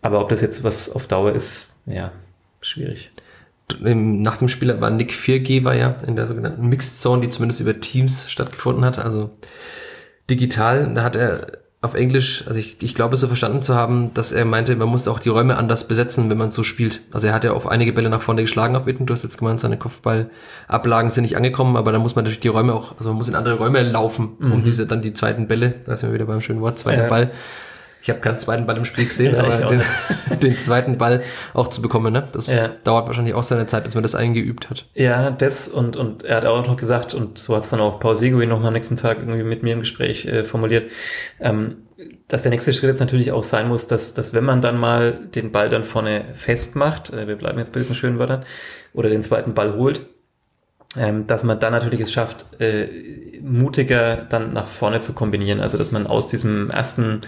aber 0.00 0.20
ob 0.20 0.30
das 0.30 0.40
jetzt 0.40 0.64
was 0.64 0.90
auf 0.90 1.06
Dauer 1.06 1.32
ist, 1.32 1.74
ja, 1.86 2.10
schwierig. 2.60 3.12
Nach 3.78 4.36
dem 4.36 4.48
Spiel 4.48 4.80
war 4.80 4.90
Nick 4.90 5.12
4G 5.12 5.62
war 5.62 5.76
ja 5.76 5.94
in 6.08 6.16
der 6.16 6.26
sogenannten 6.26 6.68
Mixed 6.68 7.00
Zone, 7.00 7.22
die 7.22 7.30
zumindest 7.30 7.60
über 7.60 7.78
Teams 7.78 8.28
stattgefunden 8.28 8.84
hat, 8.84 8.98
also 8.98 9.30
digital. 10.28 10.92
Da 10.94 11.02
hat 11.02 11.16
er 11.16 11.62
auf 11.82 11.94
Englisch, 11.94 12.44
also 12.46 12.60
ich, 12.60 12.76
ich 12.80 12.94
glaube 12.94 13.16
so 13.16 13.26
verstanden 13.26 13.60
zu 13.60 13.74
haben, 13.74 14.14
dass 14.14 14.30
er 14.30 14.44
meinte, 14.44 14.76
man 14.76 14.88
muss 14.88 15.08
auch 15.08 15.18
die 15.18 15.30
Räume 15.30 15.56
anders 15.56 15.88
besetzen, 15.88 16.30
wenn 16.30 16.38
man 16.38 16.52
so 16.52 16.62
spielt. 16.62 17.00
Also 17.10 17.26
er 17.26 17.34
hat 17.34 17.42
ja 17.42 17.52
auf 17.52 17.66
einige 17.66 17.92
Bälle 17.92 18.08
nach 18.08 18.22
vorne 18.22 18.42
geschlagen 18.42 18.76
auf 18.76 18.86
Witten. 18.86 19.04
Du 19.04 19.12
hast 19.12 19.24
jetzt 19.24 19.36
gemeint, 19.36 19.58
seine 19.58 19.76
Kopfballablagen 19.76 21.10
sind 21.10 21.22
nicht 21.22 21.36
angekommen, 21.36 21.76
aber 21.76 21.90
da 21.90 21.98
muss 21.98 22.14
man 22.14 22.24
natürlich 22.24 22.40
die 22.40 22.48
Räume 22.48 22.72
auch, 22.72 22.96
also 22.98 23.10
man 23.10 23.18
muss 23.18 23.28
in 23.28 23.34
andere 23.34 23.58
Räume 23.58 23.82
laufen, 23.82 24.36
um 24.40 24.60
mhm. 24.60 24.64
diese 24.64 24.86
dann 24.86 25.02
die 25.02 25.12
zweiten 25.12 25.48
Bälle, 25.48 25.74
da 25.84 25.96
sind 25.96 26.10
wir 26.10 26.14
wieder 26.14 26.26
beim 26.26 26.40
schönen 26.40 26.60
Wort, 26.60 26.78
zweiter 26.78 27.02
ja. 27.02 27.08
Ball, 27.08 27.32
ich 28.02 28.10
habe 28.10 28.18
keinen 28.18 28.38
zweiten 28.38 28.66
Ball 28.66 28.76
im 28.76 28.84
Spiel 28.84 29.06
gesehen, 29.06 29.34
ja, 29.36 29.44
aber 29.44 29.68
den, 29.68 29.82
den, 30.42 30.58
zweiten 30.58 30.98
Ball 30.98 31.22
auch 31.54 31.68
zu 31.68 31.80
bekommen, 31.80 32.12
ne? 32.12 32.28
Das 32.32 32.48
ja. 32.48 32.68
dauert 32.82 33.06
wahrscheinlich 33.06 33.34
auch 33.34 33.44
seine 33.44 33.66
Zeit, 33.66 33.84
bis 33.84 33.94
man 33.94 34.02
das 34.02 34.14
eingeübt 34.14 34.70
hat. 34.70 34.86
Ja, 34.94 35.30
das 35.30 35.68
und, 35.68 35.96
und 35.96 36.24
er 36.24 36.36
hat 36.36 36.44
auch 36.44 36.66
noch 36.66 36.76
gesagt, 36.76 37.14
und 37.14 37.38
so 37.38 37.54
hat 37.54 37.64
es 37.64 37.70
dann 37.70 37.80
auch 37.80 38.00
Paul 38.00 38.16
Seguin 38.16 38.48
noch 38.48 38.60
mal 38.60 38.68
am 38.68 38.74
nächsten 38.74 38.96
Tag 38.96 39.18
irgendwie 39.18 39.44
mit 39.44 39.62
mir 39.62 39.74
im 39.74 39.80
Gespräch 39.80 40.26
äh, 40.26 40.42
formuliert, 40.42 40.90
ähm, 41.40 41.76
dass 42.26 42.42
der 42.42 42.50
nächste 42.50 42.74
Schritt 42.74 42.90
jetzt 42.90 43.00
natürlich 43.00 43.30
auch 43.30 43.44
sein 43.44 43.68
muss, 43.68 43.86
dass, 43.86 44.14
dass 44.14 44.34
wenn 44.34 44.44
man 44.44 44.60
dann 44.60 44.76
mal 44.78 45.12
den 45.12 45.52
Ball 45.52 45.68
dann 45.68 45.84
vorne 45.84 46.24
festmacht, 46.34 47.12
äh, 47.12 47.28
wir 47.28 47.36
bleiben 47.36 47.58
jetzt 47.58 47.72
bei 47.72 47.80
diesen 47.80 47.94
schönen 47.94 48.18
Wörtern, 48.18 48.44
oder 48.94 49.08
den 49.08 49.22
zweiten 49.22 49.54
Ball 49.54 49.74
holt, 49.74 50.02
ähm, 50.96 51.26
dass 51.26 51.44
man 51.44 51.58
dann 51.58 51.72
natürlich 51.72 52.00
es 52.00 52.12
schafft, 52.12 52.46
äh, 52.60 53.21
mutiger 53.42 54.16
dann 54.16 54.52
nach 54.52 54.66
vorne 54.66 55.00
zu 55.00 55.12
kombinieren. 55.12 55.60
Also 55.60 55.78
dass 55.78 55.92
man 55.92 56.06
aus 56.06 56.28
diesem 56.28 56.70
ersten 56.70 57.20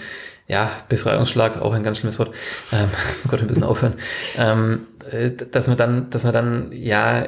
ja, 0.47 0.71
Befreiungsschlag, 0.89 1.61
auch 1.61 1.73
ein 1.73 1.83
ganz 1.83 1.99
schlimmes 1.99 2.19
Wort, 2.19 2.35
ähm, 2.73 2.89
oh 3.25 3.29
Gott, 3.29 3.41
ein 3.41 3.47
bisschen 3.47 3.65
aufhören, 3.65 3.95
ähm, 4.37 4.87
äh, 5.11 5.31
dass 5.31 5.69
man 5.69 5.77
dann, 5.77 6.11
dass 6.11 6.25
man 6.25 6.33
dann, 6.33 6.73
ja, 6.73 7.27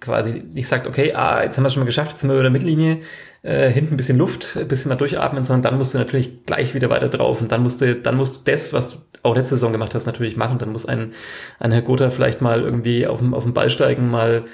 quasi 0.00 0.44
nicht 0.54 0.68
sagt, 0.68 0.86
okay, 0.86 1.12
ah, 1.14 1.42
jetzt 1.42 1.56
haben 1.56 1.64
wir 1.64 1.68
es 1.68 1.74
schon 1.74 1.82
mal 1.82 1.86
geschafft, 1.86 2.12
jetzt 2.12 2.20
sind 2.20 2.30
wir 2.30 2.34
über 2.34 2.42
der 2.42 2.52
Mittellinie, 2.52 3.00
äh, 3.42 3.70
hinten 3.70 3.94
ein 3.94 3.96
bisschen 3.96 4.18
Luft, 4.18 4.56
ein 4.56 4.68
bisschen 4.68 4.90
mal 4.90 4.96
durchatmen, 4.96 5.44
sondern 5.44 5.62
dann 5.62 5.78
musst 5.78 5.94
du 5.94 5.98
natürlich 5.98 6.44
gleich 6.44 6.74
wieder 6.74 6.90
weiter 6.90 7.08
drauf 7.08 7.40
und 7.40 7.50
dann 7.50 7.62
musst 7.62 7.80
du, 7.80 7.96
dann 7.96 8.16
musst 8.16 8.36
du 8.36 8.50
das, 8.50 8.72
was 8.72 8.90
du 8.90 8.96
auch 9.22 9.34
letzte 9.34 9.56
Saison 9.56 9.72
gemacht 9.72 9.94
hast, 9.94 10.06
natürlich 10.06 10.36
machen. 10.36 10.58
Dann 10.58 10.70
muss 10.70 10.86
ein, 10.86 11.12
ein 11.58 11.72
Herr 11.72 11.82
Gotha 11.82 12.10
vielleicht 12.10 12.40
mal 12.40 12.60
irgendwie 12.60 13.06
auf 13.06 13.18
dem, 13.18 13.34
auf 13.34 13.42
dem 13.42 13.54
Ball 13.54 13.70
steigen, 13.70 14.08
mal 14.08 14.44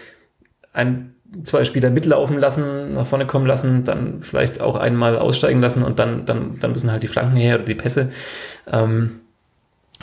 ein 0.73 1.14
zwei 1.43 1.65
Spieler 1.65 1.91
mitlaufen 1.91 2.39
lassen, 2.39 2.93
nach 2.93 3.07
vorne 3.07 3.27
kommen 3.27 3.47
lassen, 3.47 3.85
dann 3.85 4.23
vielleicht 4.23 4.61
auch 4.61 4.77
einmal 4.77 5.19
aussteigen 5.19 5.61
lassen 5.61 5.83
und 5.83 5.99
dann, 5.99 6.27
dann, 6.27 6.59
dann 6.61 6.73
müssen 6.73 6.93
halt 6.93 7.03
die 7.03 7.09
Flanken 7.09 7.37
her 7.37 7.57
oder 7.57 7.65
die 7.65 7.75
Pässe. 7.75 8.11
Ähm, 8.71 9.21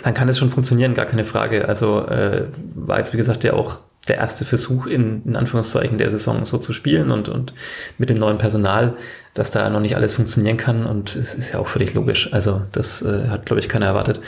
dann 0.04 0.14
kann 0.14 0.30
es 0.30 0.38
schon 0.38 0.50
funktionieren, 0.50 0.94
gar 0.94 1.06
keine 1.06 1.24
Frage. 1.24 1.68
Also 1.68 2.06
äh, 2.08 2.46
war 2.76 2.98
jetzt, 2.98 3.14
wie 3.14 3.18
gesagt, 3.18 3.44
ja 3.44 3.54
auch 3.54 3.82
der 4.08 4.18
erste 4.18 4.46
Versuch 4.46 4.88
in, 4.88 5.22
in 5.26 5.36
Anführungszeichen 5.36 5.98
der 5.98 6.10
Saison 6.10 6.44
so 6.46 6.58
zu 6.58 6.74
spielen 6.74 7.12
und, 7.12 7.30
und 7.30 7.54
mit 7.98 8.10
dem 8.10 8.18
neuen 8.18 8.40
Personal, 8.40 8.96
dass 9.34 9.52
da 9.52 9.70
noch 9.70 9.80
nicht 9.80 9.96
alles 9.96 10.16
funktionieren 10.16 10.58
kann 10.58 10.86
und 10.86 11.16
es 11.16 11.36
ist 11.36 11.54
ja 11.54 11.60
auch 11.60 11.68
völlig 11.68 11.94
logisch. 11.94 12.34
Also 12.34 12.64
das 12.72 13.04
äh, 13.04 13.28
hat, 13.28 13.46
glaube 13.46 13.60
ich, 13.60 13.70
keiner 13.70 13.86
erwartet. 13.86 14.20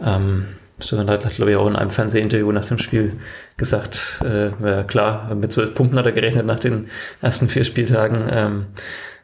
Ähm, 0.00 0.46
Stefan 0.80 1.10
hat, 1.10 1.28
glaube 1.30 1.50
ich, 1.50 1.56
auch 1.56 1.66
in 1.66 1.76
einem 1.76 1.90
Fernsehinterview 1.90 2.52
nach 2.52 2.64
dem 2.64 2.78
Spiel 2.78 3.14
gesagt, 3.56 4.22
äh, 4.24 4.50
ja 4.64 4.84
klar, 4.84 5.34
mit 5.34 5.52
zwölf 5.52 5.74
Punkten 5.74 5.98
hat 5.98 6.06
er 6.06 6.12
gerechnet 6.12 6.46
nach 6.46 6.60
den 6.60 6.88
ersten 7.20 7.48
vier 7.48 7.64
Spieltagen. 7.64 8.28
Ähm, 8.30 8.66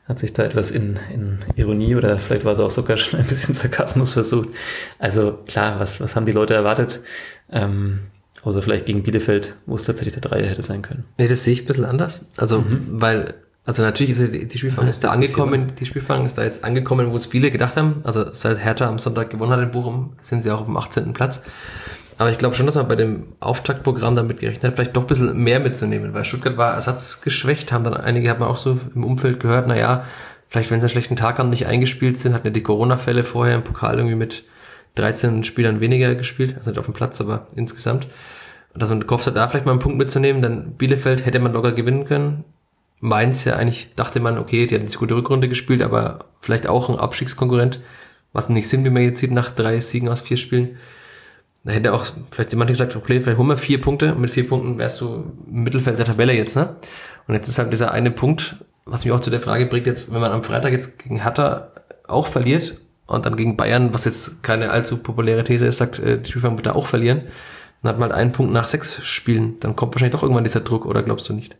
hat 0.09 0.19
sich 0.19 0.33
da 0.35 0.45
etwas 0.45 0.71
in, 0.71 0.99
in 1.13 1.39
Ironie 1.57 1.97
oder 1.97 2.19
vielleicht 2.19 2.45
war 2.45 2.53
es 2.53 2.59
auch 2.59 2.71
sogar 2.71 2.97
schon 2.99 3.21
ein 3.21 3.27
bisschen 3.27 3.55
Sarkasmus 3.55 4.13
versucht. 4.13 4.51
Also 4.99 5.39
klar, 5.47 5.81
was, 5.81 6.01
was 6.01 6.15
haben 6.17 6.27
die 6.27 6.33
Leute 6.33 6.55
erwartet? 6.55 7.01
Ähm, 7.51 8.01
außer 8.43 8.63
vielleicht 8.63 8.87
gegen 8.87 9.03
Bielefeld, 9.03 9.57
wo 9.67 9.77
es 9.77 9.85
tatsächlich 9.85 10.15
der 10.15 10.23
Dreier 10.23 10.47
hätte 10.47 10.63
sein 10.63 10.83
können. 10.83 11.05
Nee, 11.17 11.29
das 11.29 11.45
sehe 11.45 11.55
ich 11.55 11.63
ein 11.63 11.67
bisschen 11.67 11.87
anders. 11.87 12.29
Also, 12.37 12.61
mhm. 12.61 12.87
weil 12.89 13.35
also 13.67 13.83
natürlich 13.83 14.19
ist 14.19 14.35
die, 14.35 14.47
die 14.47 14.59
Spielfang 14.59 14.89
ist 14.89 15.03
da 15.03 15.09
angekommen, 15.09 15.69
die 15.79 15.87
Spielfang 15.87 16.27
ist 16.27 16.37
da 16.37 16.45
jetzt 16.45 16.65
angekommen, 16.65 17.11
wo 17.11 17.17
es 17.17 17.27
viele 17.27 17.51
gedacht 17.51 17.77
haben. 17.77 18.03
Also 18.05 18.27
seit 18.33 18.63
Hertha 18.63 18.87
am 18.87 18.99
Sonntag 18.99 19.31
gewonnen 19.31 19.53
hat 19.53 19.61
in 19.61 19.71
Bochum, 19.71 20.13
sind 20.21 20.43
sie 20.43 20.51
auch 20.51 20.61
auf 20.61 20.67
dem 20.67 20.77
18. 20.77 21.15
Platz. 21.15 21.45
Aber 22.19 22.31
ich 22.31 22.39
glaube 22.39 22.55
schon, 22.55 22.67
dass 22.67 22.77
man 22.77 22.87
bei 22.87 22.95
dem 22.95 23.33
Auftaktprogramm 23.41 24.15
damit 24.15 24.41
gerechnet 24.41 24.65
hat, 24.65 24.75
vielleicht 24.75 24.95
doch 24.95 25.03
ein 25.03 25.07
bisschen 25.07 25.37
mehr 25.37 25.61
mitzunehmen, 25.61 26.15
weil 26.15 26.25
Stuttgart 26.25 26.57
war 26.57 26.75
ersatzgeschwächt, 26.75 27.73
haben 27.73 27.85
dann 27.85 27.95
einige, 27.95 28.31
hat 28.31 28.39
man 28.39 28.49
auch 28.49 28.59
so 28.59 28.79
im 28.95 29.03
Umfeld 29.03 29.41
gehört, 29.41 29.67
na 29.67 29.77
ja, 29.77 30.05
vielleicht 30.49 30.71
wenn 30.71 30.81
sie 30.81 30.85
einen 30.85 30.91
schlechten 30.91 31.17
Tag 31.17 31.39
haben, 31.39 31.51
nicht 31.51 31.67
eingespielt 31.67 32.19
sind, 32.19 32.35
hatten 32.35 32.47
ja 32.47 32.53
die 32.53 32.63
Corona-Fälle 32.63 33.25
vorher 33.25 33.57
im 33.57 33.65
Pokal 33.65 33.97
irgendwie 33.97 34.15
mit 34.15 34.45
13 34.95 35.43
Spielern 35.43 35.81
weniger 35.81 36.15
gespielt, 36.15 36.55
also 36.57 36.71
nicht 36.71 36.79
auf 36.79 36.85
dem 36.85 36.95
Platz, 36.95 37.21
aber 37.21 37.49
insgesamt. 37.57 38.07
Und 38.75 38.83
dass 38.83 38.89
man 38.89 39.01
gehofft 39.01 39.27
hat, 39.27 39.37
da 39.37 39.49
vielleicht 39.49 39.67
mal 39.67 39.73
einen 39.73 39.81
Punkt 39.81 39.99
mitzunehmen, 39.99 40.43
dann 40.43 40.73
Bielefeld 40.75 41.27
hätte 41.27 41.41
man 41.41 41.53
locker 41.53 41.73
gewinnen 41.73 42.05
können. 42.05 42.45
Mainz 43.05 43.45
ja 43.45 43.57
eigentlich 43.57 43.91
dachte 43.97 44.19
man, 44.19 44.39
okay, 44.39 44.67
die 44.67 44.75
hatten 44.75 44.87
eine 44.87 44.97
gute 44.97 45.15
Rückrunde 45.15 45.47
gespielt, 45.47 45.83
aber 45.83 46.31
vielleicht 46.41 46.67
auch 46.67 46.89
ein 46.89 46.97
Abstiegskonkurrent, 46.97 47.81
was 48.33 48.49
nicht 48.49 48.67
Sinn, 48.67 48.83
wie 48.87 48.91
man 48.91 49.03
jetzt 49.03 49.21
sieht, 49.21 49.31
nach 49.31 49.51
drei 49.51 49.79
Siegen 49.81 50.09
aus 50.09 50.23
vier 50.23 50.39
Spielen. 50.39 50.79
Da 51.65 51.73
hätte 51.73 51.93
auch 51.93 52.07
vielleicht 52.31 52.53
jemand 52.53 52.71
gesagt, 52.71 52.97
okay, 52.97 53.21
vielleicht 53.21 53.37
holen 53.37 53.49
wir 53.49 53.59
vier 53.59 53.79
Punkte 53.81 54.15
und 54.15 54.23
mit 54.23 54.31
vier 54.31 54.49
Punkten 54.49 54.79
wärst 54.79 55.03
du 55.03 55.33
im 55.47 55.65
Mittelfeld 55.65 55.99
der 55.99 56.07
Tabelle 56.07 56.33
jetzt, 56.33 56.57
ne? 56.57 56.77
Und 57.27 57.35
jetzt 57.35 57.47
ist 57.47 57.59
halt 57.59 57.73
dieser 57.73 57.93
eine 57.93 58.11
Punkt, 58.11 58.57
was 58.87 59.05
mich 59.05 59.13
auch 59.13 59.21
zu 59.21 59.31
der 59.31 59.41
Frage 59.41 59.67
bringt, 59.67 59.87
jetzt, 59.87 60.13
wenn 60.13 60.21
man 60.23 60.33
am 60.33 60.43
Freitag 60.43 60.73
jetzt 60.73 60.99
gegen 60.99 61.23
Hertha 61.23 61.73
auch 62.09 62.27
verliert 62.27 62.81
und 63.07 63.27
dann 63.27 63.37
gegen 63.37 63.59
Bayern, 63.59 63.93
was 63.93 64.07
jetzt 64.07 64.43
keine 64.43 64.71
allzu 64.71 64.97
populäre 64.99 65.45
These 65.45 65.67
ist, 65.67 65.77
sagt, 65.77 65.99
äh, 65.99 66.19
die 66.19 66.31
Spielfang 66.31 66.57
wird 66.57 66.67
da 66.67 66.73
auch 66.73 66.87
verlieren, 66.87 67.25
dann 67.83 67.91
hat 67.93 67.99
man 67.99 68.11
halt 68.11 68.19
einen 68.19 68.33
Punkt 68.33 68.55
nach 68.55 68.69
sechs 68.69 69.05
Spielen, 69.05 69.61
dann 69.61 69.77
kommt 69.77 69.95
wahrscheinlich 69.95 70.15
doch 70.15 70.23
irgendwann 70.23 70.45
dieser 70.45 70.61
Druck, 70.61 70.87
oder 70.87 71.03
glaubst 71.03 71.29
du 71.29 71.35
nicht? 71.35 71.55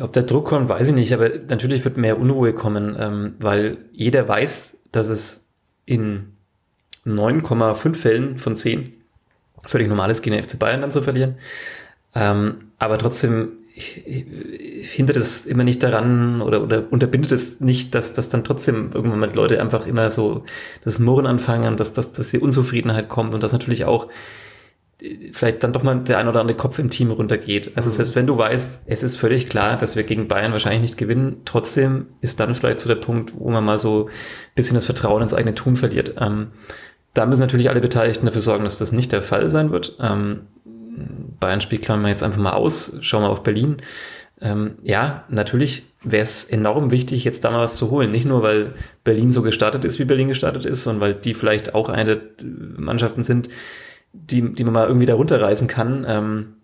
Ob 0.00 0.12
der 0.12 0.22
Druck 0.22 0.46
kommt, 0.46 0.68
weiß 0.68 0.88
ich 0.88 0.94
nicht, 0.94 1.12
aber 1.12 1.28
natürlich 1.48 1.84
wird 1.84 1.96
mehr 1.96 2.18
Unruhe 2.18 2.54
kommen, 2.54 2.96
ähm, 2.98 3.34
weil 3.38 3.78
jeder 3.92 4.26
weiß, 4.26 4.78
dass 4.90 5.08
es 5.08 5.46
in 5.84 6.32
9,5 7.04 7.94
Fällen 7.94 8.38
von 8.38 8.56
10 8.56 8.92
völlig 9.64 9.88
normal 9.88 10.10
ist, 10.10 10.22
gegen 10.22 10.36
den 10.36 10.42
FC 10.42 10.58
Bayern 10.58 10.80
dann 10.80 10.90
zu 10.90 11.02
verlieren. 11.02 11.36
Ähm, 12.14 12.72
aber 12.78 12.98
trotzdem 12.98 13.58
hindert 13.74 15.16
es 15.16 15.46
immer 15.46 15.64
nicht 15.64 15.82
daran 15.82 16.42
oder, 16.42 16.62
oder 16.62 16.84
unterbindet 16.90 17.32
es 17.32 17.60
nicht, 17.60 17.94
dass, 17.94 18.12
dass 18.12 18.28
dann 18.28 18.44
trotzdem 18.44 18.90
irgendwann 18.92 19.18
mal 19.18 19.34
Leute 19.34 19.60
einfach 19.60 19.86
immer 19.86 20.10
so 20.10 20.44
das 20.84 20.98
Murren 20.98 21.26
anfangen, 21.26 21.78
dass, 21.78 21.94
dass, 21.94 22.12
dass 22.12 22.30
die 22.30 22.38
Unzufriedenheit 22.38 23.08
kommt 23.08 23.34
und 23.34 23.42
dass 23.42 23.52
natürlich 23.52 23.86
auch 23.86 24.08
vielleicht 25.32 25.62
dann 25.62 25.72
doch 25.72 25.82
mal 25.82 26.00
der 26.00 26.18
ein 26.18 26.28
oder 26.28 26.40
andere 26.40 26.56
Kopf 26.56 26.78
im 26.78 26.90
Team 26.90 27.10
runtergeht. 27.10 27.72
Also 27.74 27.90
mhm. 27.90 27.94
selbst 27.94 28.16
wenn 28.16 28.26
du 28.26 28.38
weißt, 28.38 28.82
es 28.86 29.02
ist 29.02 29.16
völlig 29.16 29.48
klar, 29.48 29.76
dass 29.76 29.96
wir 29.96 30.04
gegen 30.04 30.28
Bayern 30.28 30.52
wahrscheinlich 30.52 30.82
nicht 30.82 30.96
gewinnen, 30.96 31.42
trotzdem 31.44 32.06
ist 32.20 32.40
dann 32.40 32.54
vielleicht 32.54 32.80
so 32.80 32.88
der 32.88 32.96
Punkt, 32.96 33.32
wo 33.36 33.50
man 33.50 33.64
mal 33.64 33.78
so 33.78 34.06
ein 34.06 34.10
bisschen 34.54 34.74
das 34.74 34.86
Vertrauen 34.86 35.22
ins 35.22 35.34
eigene 35.34 35.54
Tun 35.54 35.76
verliert. 35.76 36.14
Ähm, 36.20 36.48
da 37.14 37.26
müssen 37.26 37.40
natürlich 37.40 37.68
alle 37.68 37.80
Beteiligten 37.80 38.26
dafür 38.26 38.40
sorgen, 38.40 38.64
dass 38.64 38.78
das 38.78 38.92
nicht 38.92 39.12
der 39.12 39.22
Fall 39.22 39.50
sein 39.50 39.70
wird. 39.70 39.96
Ähm, 40.00 40.42
Bayern-Spiel 41.40 41.78
klammern 41.78 42.04
wir 42.04 42.10
jetzt 42.10 42.22
einfach 42.22 42.40
mal 42.40 42.52
aus, 42.52 42.96
schauen 43.00 43.22
wir 43.22 43.30
auf 43.30 43.42
Berlin. 43.42 43.78
Ähm, 44.40 44.76
ja, 44.82 45.24
natürlich 45.28 45.84
wäre 46.02 46.22
es 46.22 46.44
enorm 46.44 46.90
wichtig, 46.90 47.24
jetzt 47.24 47.44
da 47.44 47.50
mal 47.50 47.60
was 47.64 47.76
zu 47.76 47.90
holen. 47.90 48.10
Nicht 48.10 48.26
nur, 48.26 48.42
weil 48.42 48.74
Berlin 49.04 49.32
so 49.32 49.42
gestartet 49.42 49.84
ist, 49.84 49.98
wie 49.98 50.04
Berlin 50.04 50.28
gestartet 50.28 50.66
ist, 50.66 50.82
sondern 50.82 51.00
weil 51.00 51.14
die 51.14 51.34
vielleicht 51.34 51.74
auch 51.74 51.88
eine 51.88 52.16
der 52.16 52.46
Mannschaften 52.76 53.22
sind, 53.22 53.48
die, 54.12 54.54
die 54.54 54.64
man 54.64 54.74
mal 54.74 54.86
irgendwie 54.86 55.06
da 55.06 55.14
runterreißen 55.14 55.68
kann. 55.68 56.04
Ähm, 56.08 56.54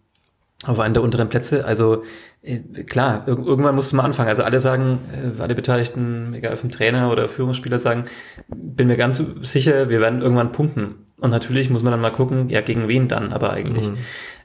auf 0.67 0.81
einen 0.81 0.95
der 0.95 1.03
unteren 1.03 1.29
Plätze. 1.29 1.65
Also 1.65 2.03
äh, 2.43 2.59
klar, 2.85 3.25
ir 3.29 3.39
irgendwann 3.39 3.75
musst 3.75 3.93
du 3.93 3.97
mal 3.97 4.05
anfangen. 4.05 4.29
Also 4.29 4.43
alle 4.43 4.61
sagen, 4.61 5.01
äh, 5.13 5.41
alle 5.41 5.55
Beteiligten, 5.55 6.35
egal 6.35 6.57
vom 6.57 6.71
Trainer 6.71 7.13
oder 7.13 7.29
Führungsspieler 7.29 7.79
sagen, 7.79 8.05
bin 8.49 8.89
mir 8.89 8.97
ganz 8.97 9.23
sicher, 9.43 9.89
wir 9.89 10.01
werden 10.01 10.21
irgendwann 10.21 10.53
punkten. 10.53 10.97
Und 11.21 11.31
natürlich 11.31 11.71
muss 11.71 11.83
man 11.83 11.93
dann 11.93 12.01
mal 12.01 12.11
gucken, 12.11 12.49
ja, 12.49 12.61
gegen 12.61 12.89
wen 12.89 13.09
dann 13.09 13.33
aber 13.33 13.53
eigentlich. 13.53 13.89
Mhm. 13.89 13.97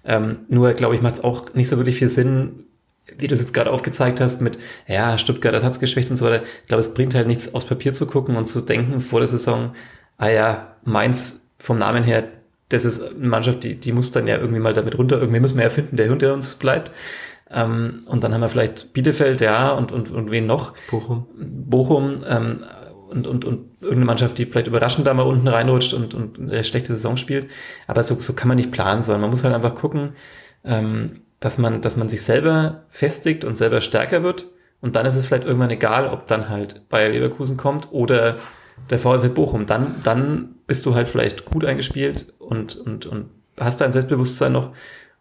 Ähm, 0.05 0.37
nur, 0.49 0.73
glaube 0.73 0.95
ich, 0.95 1.01
macht 1.01 1.15
es 1.15 1.23
auch 1.23 1.53
nicht 1.53 1.69
so 1.69 1.77
wirklich 1.77 1.97
viel 1.97 2.09
Sinn, 2.09 2.65
wie 3.17 3.27
du 3.27 3.33
es 3.33 3.41
jetzt 3.41 3.53
gerade 3.53 3.71
aufgezeigt 3.71 4.21
hast, 4.21 4.41
mit, 4.41 4.57
ja, 4.87 5.17
Stuttgart 5.17 5.53
das 5.53 5.63
hat's 5.63 5.79
geschwächt 5.79 6.09
und 6.09 6.17
so 6.17 6.25
weiter. 6.25 6.43
Ich 6.61 6.67
glaube, 6.67 6.81
es 6.81 6.93
bringt 6.93 7.15
halt 7.15 7.27
nichts, 7.27 7.53
aufs 7.53 7.65
Papier 7.65 7.93
zu 7.93 8.05
gucken 8.05 8.35
und 8.35 8.45
zu 8.45 8.61
denken 8.61 9.01
vor 9.01 9.19
der 9.19 9.27
Saison, 9.27 9.73
ah 10.17 10.29
ja, 10.29 10.75
Mainz 10.83 11.41
vom 11.57 11.77
Namen 11.79 12.03
her, 12.03 12.23
das 12.73 12.85
ist 12.85 13.01
eine 13.01 13.27
Mannschaft, 13.27 13.63
die, 13.63 13.75
die 13.75 13.91
muss 13.91 14.11
dann 14.11 14.27
ja 14.27 14.37
irgendwie 14.37 14.59
mal 14.59 14.73
damit 14.73 14.97
runter, 14.97 15.19
irgendwie 15.19 15.39
müssen 15.39 15.57
wir 15.57 15.63
erfinden, 15.63 15.95
der 15.95 16.07
hinter 16.07 16.33
uns 16.33 16.55
bleibt. 16.55 16.91
Ähm, 17.51 18.03
und 18.07 18.23
dann 18.23 18.33
haben 18.33 18.41
wir 18.41 18.49
vielleicht 18.49 18.93
Bielefeld, 18.93 19.41
ja, 19.41 19.71
und, 19.71 19.91
und, 19.91 20.09
und 20.09 20.31
wen 20.31 20.47
noch? 20.47 20.73
Bochum. 20.89 21.27
Bochum, 21.37 22.23
ähm, 22.27 22.63
und, 23.09 23.27
und, 23.27 23.45
und 23.45 23.69
irgendeine 23.81 24.05
Mannschaft, 24.05 24.39
die 24.39 24.47
vielleicht 24.47 24.67
überraschend 24.67 25.05
da 25.05 25.13
mal 25.13 25.23
unten 25.23 25.47
reinrutscht 25.47 25.93
und, 25.93 26.15
und 26.15 26.39
eine 26.39 26.63
schlechte 26.63 26.95
Saison 26.95 27.15
spielt. 27.15 27.51
Aber 27.85 28.01
so, 28.01 28.19
so 28.19 28.33
kann 28.33 28.47
man 28.47 28.57
nicht 28.57 28.71
planen, 28.71 29.03
sondern 29.03 29.21
man 29.21 29.29
muss 29.29 29.43
halt 29.43 29.53
einfach 29.53 29.75
gucken, 29.75 30.13
ähm, 30.65 31.21
dass 31.39 31.59
man, 31.59 31.81
dass 31.81 31.95
man 31.95 32.09
sich 32.09 32.23
selber 32.23 32.85
festigt 32.89 33.45
und 33.45 33.55
selber 33.55 33.81
stärker 33.81 34.23
wird. 34.23 34.47
Und 34.81 34.95
dann 34.95 35.05
ist 35.05 35.15
es 35.15 35.27
vielleicht 35.27 35.45
irgendwann 35.45 35.69
egal, 35.69 36.07
ob 36.09 36.25
dann 36.25 36.49
halt 36.49 36.89
Bayer 36.89 37.09
Leverkusen 37.09 37.55
kommt 37.55 37.89
oder 37.91 38.37
der 38.89 38.99
VfL 38.99 39.29
Bochum. 39.29 39.65
Dann, 39.65 39.95
dann 40.03 40.55
bist 40.67 40.85
du 40.85 40.95
halt 40.95 41.09
vielleicht 41.09 41.45
gut 41.45 41.65
eingespielt 41.65 42.33
und, 42.39 42.75
und, 42.75 43.05
und 43.05 43.29
hast 43.59 43.81
dein 43.81 43.91
Selbstbewusstsein 43.91 44.51
noch. 44.51 44.71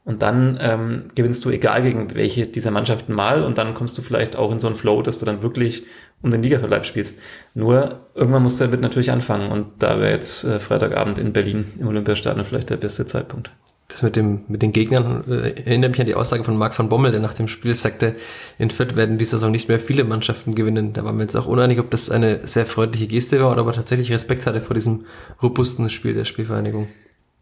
Und 0.04 0.22
dann 0.22 0.58
ähm, 0.60 1.04
gewinnst 1.14 1.44
du 1.44 1.50
egal 1.50 1.82
gegen 1.82 2.12
welche 2.16 2.46
dieser 2.46 2.72
Mannschaften 2.72 3.12
mal 3.12 3.44
und 3.44 3.56
dann 3.56 3.72
kommst 3.72 3.96
du 3.96 4.02
vielleicht 4.02 4.34
auch 4.34 4.50
in 4.50 4.58
so 4.58 4.66
einen 4.66 4.74
Flow, 4.74 5.00
dass 5.00 5.18
du 5.18 5.24
dann 5.24 5.44
wirklich 5.44 5.84
um 6.22 6.32
den 6.32 6.42
Ligaverbleib 6.42 6.84
spielst. 6.86 7.20
Nur 7.54 8.00
irgendwann 8.14 8.42
musst 8.42 8.60
du 8.60 8.64
damit 8.64 8.80
natürlich 8.80 9.12
anfangen 9.12 9.52
und 9.52 9.66
da 9.78 10.00
wäre 10.00 10.10
jetzt 10.10 10.42
äh, 10.42 10.58
Freitagabend 10.58 11.20
in 11.20 11.32
Berlin 11.32 11.66
im 11.78 11.86
Olympiastadion 11.86 12.44
vielleicht 12.44 12.70
der 12.70 12.78
beste 12.78 13.06
Zeitpunkt 13.06 13.52
das 13.92 14.02
mit 14.02 14.16
dem 14.16 14.42
mit 14.48 14.62
den 14.62 14.72
Gegnern 14.72 15.24
äh, 15.28 15.50
erinnert 15.62 15.92
mich 15.92 16.00
an 16.00 16.06
die 16.06 16.14
Aussage 16.14 16.44
von 16.44 16.56
Marc 16.56 16.78
van 16.78 16.88
Bommel, 16.88 17.12
der 17.12 17.20
nach 17.20 17.34
dem 17.34 17.48
Spiel 17.48 17.74
sagte, 17.74 18.16
in 18.58 18.70
Fürth 18.70 18.96
werden 18.96 19.18
diese 19.18 19.32
Saison 19.32 19.50
nicht 19.50 19.68
mehr 19.68 19.80
viele 19.80 20.04
Mannschaften 20.04 20.54
gewinnen. 20.54 20.92
Da 20.92 21.04
waren 21.04 21.16
wir 21.16 21.22
jetzt 21.22 21.36
auch 21.36 21.46
uneinig, 21.46 21.78
ob 21.78 21.90
das 21.90 22.10
eine 22.10 22.46
sehr 22.46 22.66
freundliche 22.66 23.06
Geste 23.06 23.40
war 23.40 23.52
oder 23.52 23.62
ob 23.62 23.68
er 23.68 23.74
tatsächlich 23.74 24.10
Respekt 24.10 24.46
hatte 24.46 24.62
vor 24.62 24.74
diesem 24.74 25.06
robusten 25.42 25.90
Spiel 25.90 26.14
der 26.14 26.24
Spielvereinigung. 26.24 26.88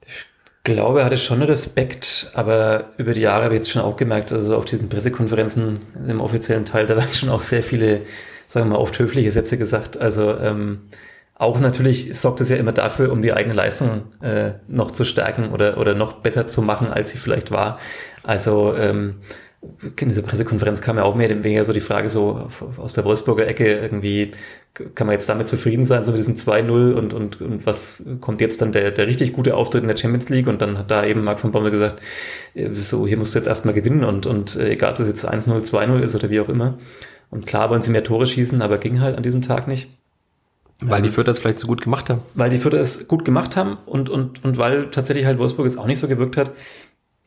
Ich 0.07 0.27
glaube, 0.65 1.01
er 1.01 1.07
hatte 1.07 1.17
schon 1.17 1.43
Respekt, 1.43 2.31
aber 2.35 2.91
über 2.99 3.15
die 3.15 3.23
Jahre 3.23 3.45
habe 3.45 3.55
ich 3.55 3.61
jetzt 3.61 3.71
schon 3.71 3.83
auch 3.83 3.97
gemerkt, 3.97 4.33
also 4.33 4.57
auf 4.57 4.67
diesen 4.67 4.89
Pressekonferenzen 4.89 5.81
im 6.07 6.21
offiziellen 6.21 6.67
Teil, 6.67 6.87
da 6.87 6.97
werden 6.97 7.13
schon 7.15 7.31
auch 7.31 7.43
sehr 7.43 7.63
viele, 7.63 8.03
sagen 8.47 8.67
wir 8.67 8.77
mal, 8.77 8.83
oft 8.83 8.99
höfliche 8.99 9.33
Sätze 9.33 9.57
gesagt. 9.57 9.99
Also 9.99 10.37
ähm, 10.39 10.81
auch 11.41 11.59
natürlich 11.59 12.19
sorgt 12.19 12.43
es 12.43 12.51
ja 12.51 12.57
immer 12.57 12.73
dafür, 12.73 13.11
um 13.11 13.23
die 13.23 13.33
eigene 13.33 13.55
Leistung 13.55 14.03
äh, 14.21 14.53
noch 14.69 14.91
zu 14.91 15.07
stärken 15.07 15.53
oder, 15.53 15.79
oder 15.79 15.95
noch 15.95 16.13
besser 16.19 16.47
zu 16.47 16.61
machen, 16.61 16.89
als 16.89 17.11
sie 17.11 17.19
vielleicht 17.19 17.51
war. 17.51 17.79
Also 18.23 18.77
ähm, 18.77 19.21
in 19.83 20.09
dieser 20.11 20.21
Pressekonferenz 20.21 20.83
kam 20.83 20.99
ja 20.99 21.05
auch 21.05 21.15
mehr 21.15 21.31
oder 21.31 21.43
weniger 21.43 21.65
so 21.65 21.73
die 21.73 21.81
Frage 21.81 22.11
so 22.11 22.47
aus 22.77 22.93
der 22.93 23.07
Wolfsburger 23.07 23.47
Ecke 23.47 23.73
irgendwie, 23.73 24.33
kann 24.95 25.07
man 25.07 25.15
jetzt 25.15 25.31
damit 25.31 25.49
zufrieden 25.49 25.87
sein, 25.87 26.05
so 26.05 26.13
mit 26.13 26.19
diesem 26.19 26.35
2-0 26.35 26.93
und, 26.93 27.15
und, 27.15 27.41
und 27.41 27.65
was 27.65 28.05
kommt 28.21 28.43
jetzt 28.43 28.61
dann 28.61 28.73
der, 28.73 28.91
der 28.91 29.07
richtig 29.07 29.33
gute 29.33 29.57
Auftritt 29.57 29.81
in 29.81 29.89
der 29.89 29.97
Champions 29.97 30.29
League 30.29 30.47
und 30.47 30.61
dann 30.61 30.77
hat 30.77 30.91
da 30.91 31.07
eben 31.07 31.25
Marc 31.25 31.41
von 31.41 31.53
Bommel 31.53 31.71
gesagt, 31.71 32.03
äh, 32.53 32.71
so 32.75 33.07
hier 33.07 33.17
musst 33.17 33.35
du 33.35 33.39
jetzt 33.39 33.49
erstmal 33.49 33.73
gewinnen 33.73 34.05
und, 34.05 34.27
und 34.27 34.57
äh, 34.57 34.73
egal, 34.73 34.91
ob 34.91 34.97
das 34.97 35.07
jetzt 35.07 35.27
1-0, 35.27 35.49
2-0 35.71 36.01
ist 36.01 36.15
oder 36.15 36.29
wie 36.29 36.41
auch 36.41 36.51
immer. 36.51 36.77
Und 37.31 37.47
klar 37.47 37.71
wollen 37.71 37.81
sie 37.81 37.93
mehr 37.93 38.05
Tore 38.05 38.27
schießen, 38.27 38.61
aber 38.61 38.77
ging 38.77 39.01
halt 39.01 39.17
an 39.17 39.23
diesem 39.23 39.41
Tag 39.41 39.69
nicht. 39.69 39.89
Weil 40.83 41.03
die 41.03 41.09
Fürther 41.11 41.33
es 41.33 41.39
vielleicht 41.39 41.59
so 41.59 41.67
gut 41.67 41.83
gemacht 41.83 42.09
haben. 42.09 42.23
Weil 42.35 42.51
die 42.51 42.59
Fürther 42.59 42.81
es 42.81 43.07
gut 43.07 43.25
gemacht 43.25 43.57
haben 43.57 43.77
und, 43.87 44.09
und, 44.09 44.45
und 44.45 44.59
weil 44.59 44.91
tatsächlich 44.91 45.27
halt 45.27 45.39
Wolfsburg 45.39 45.67
es 45.67 45.77
auch 45.77 45.87
nicht 45.87 45.99
so 45.99 46.09
gewirkt 46.09 46.37
hat, 46.37 46.53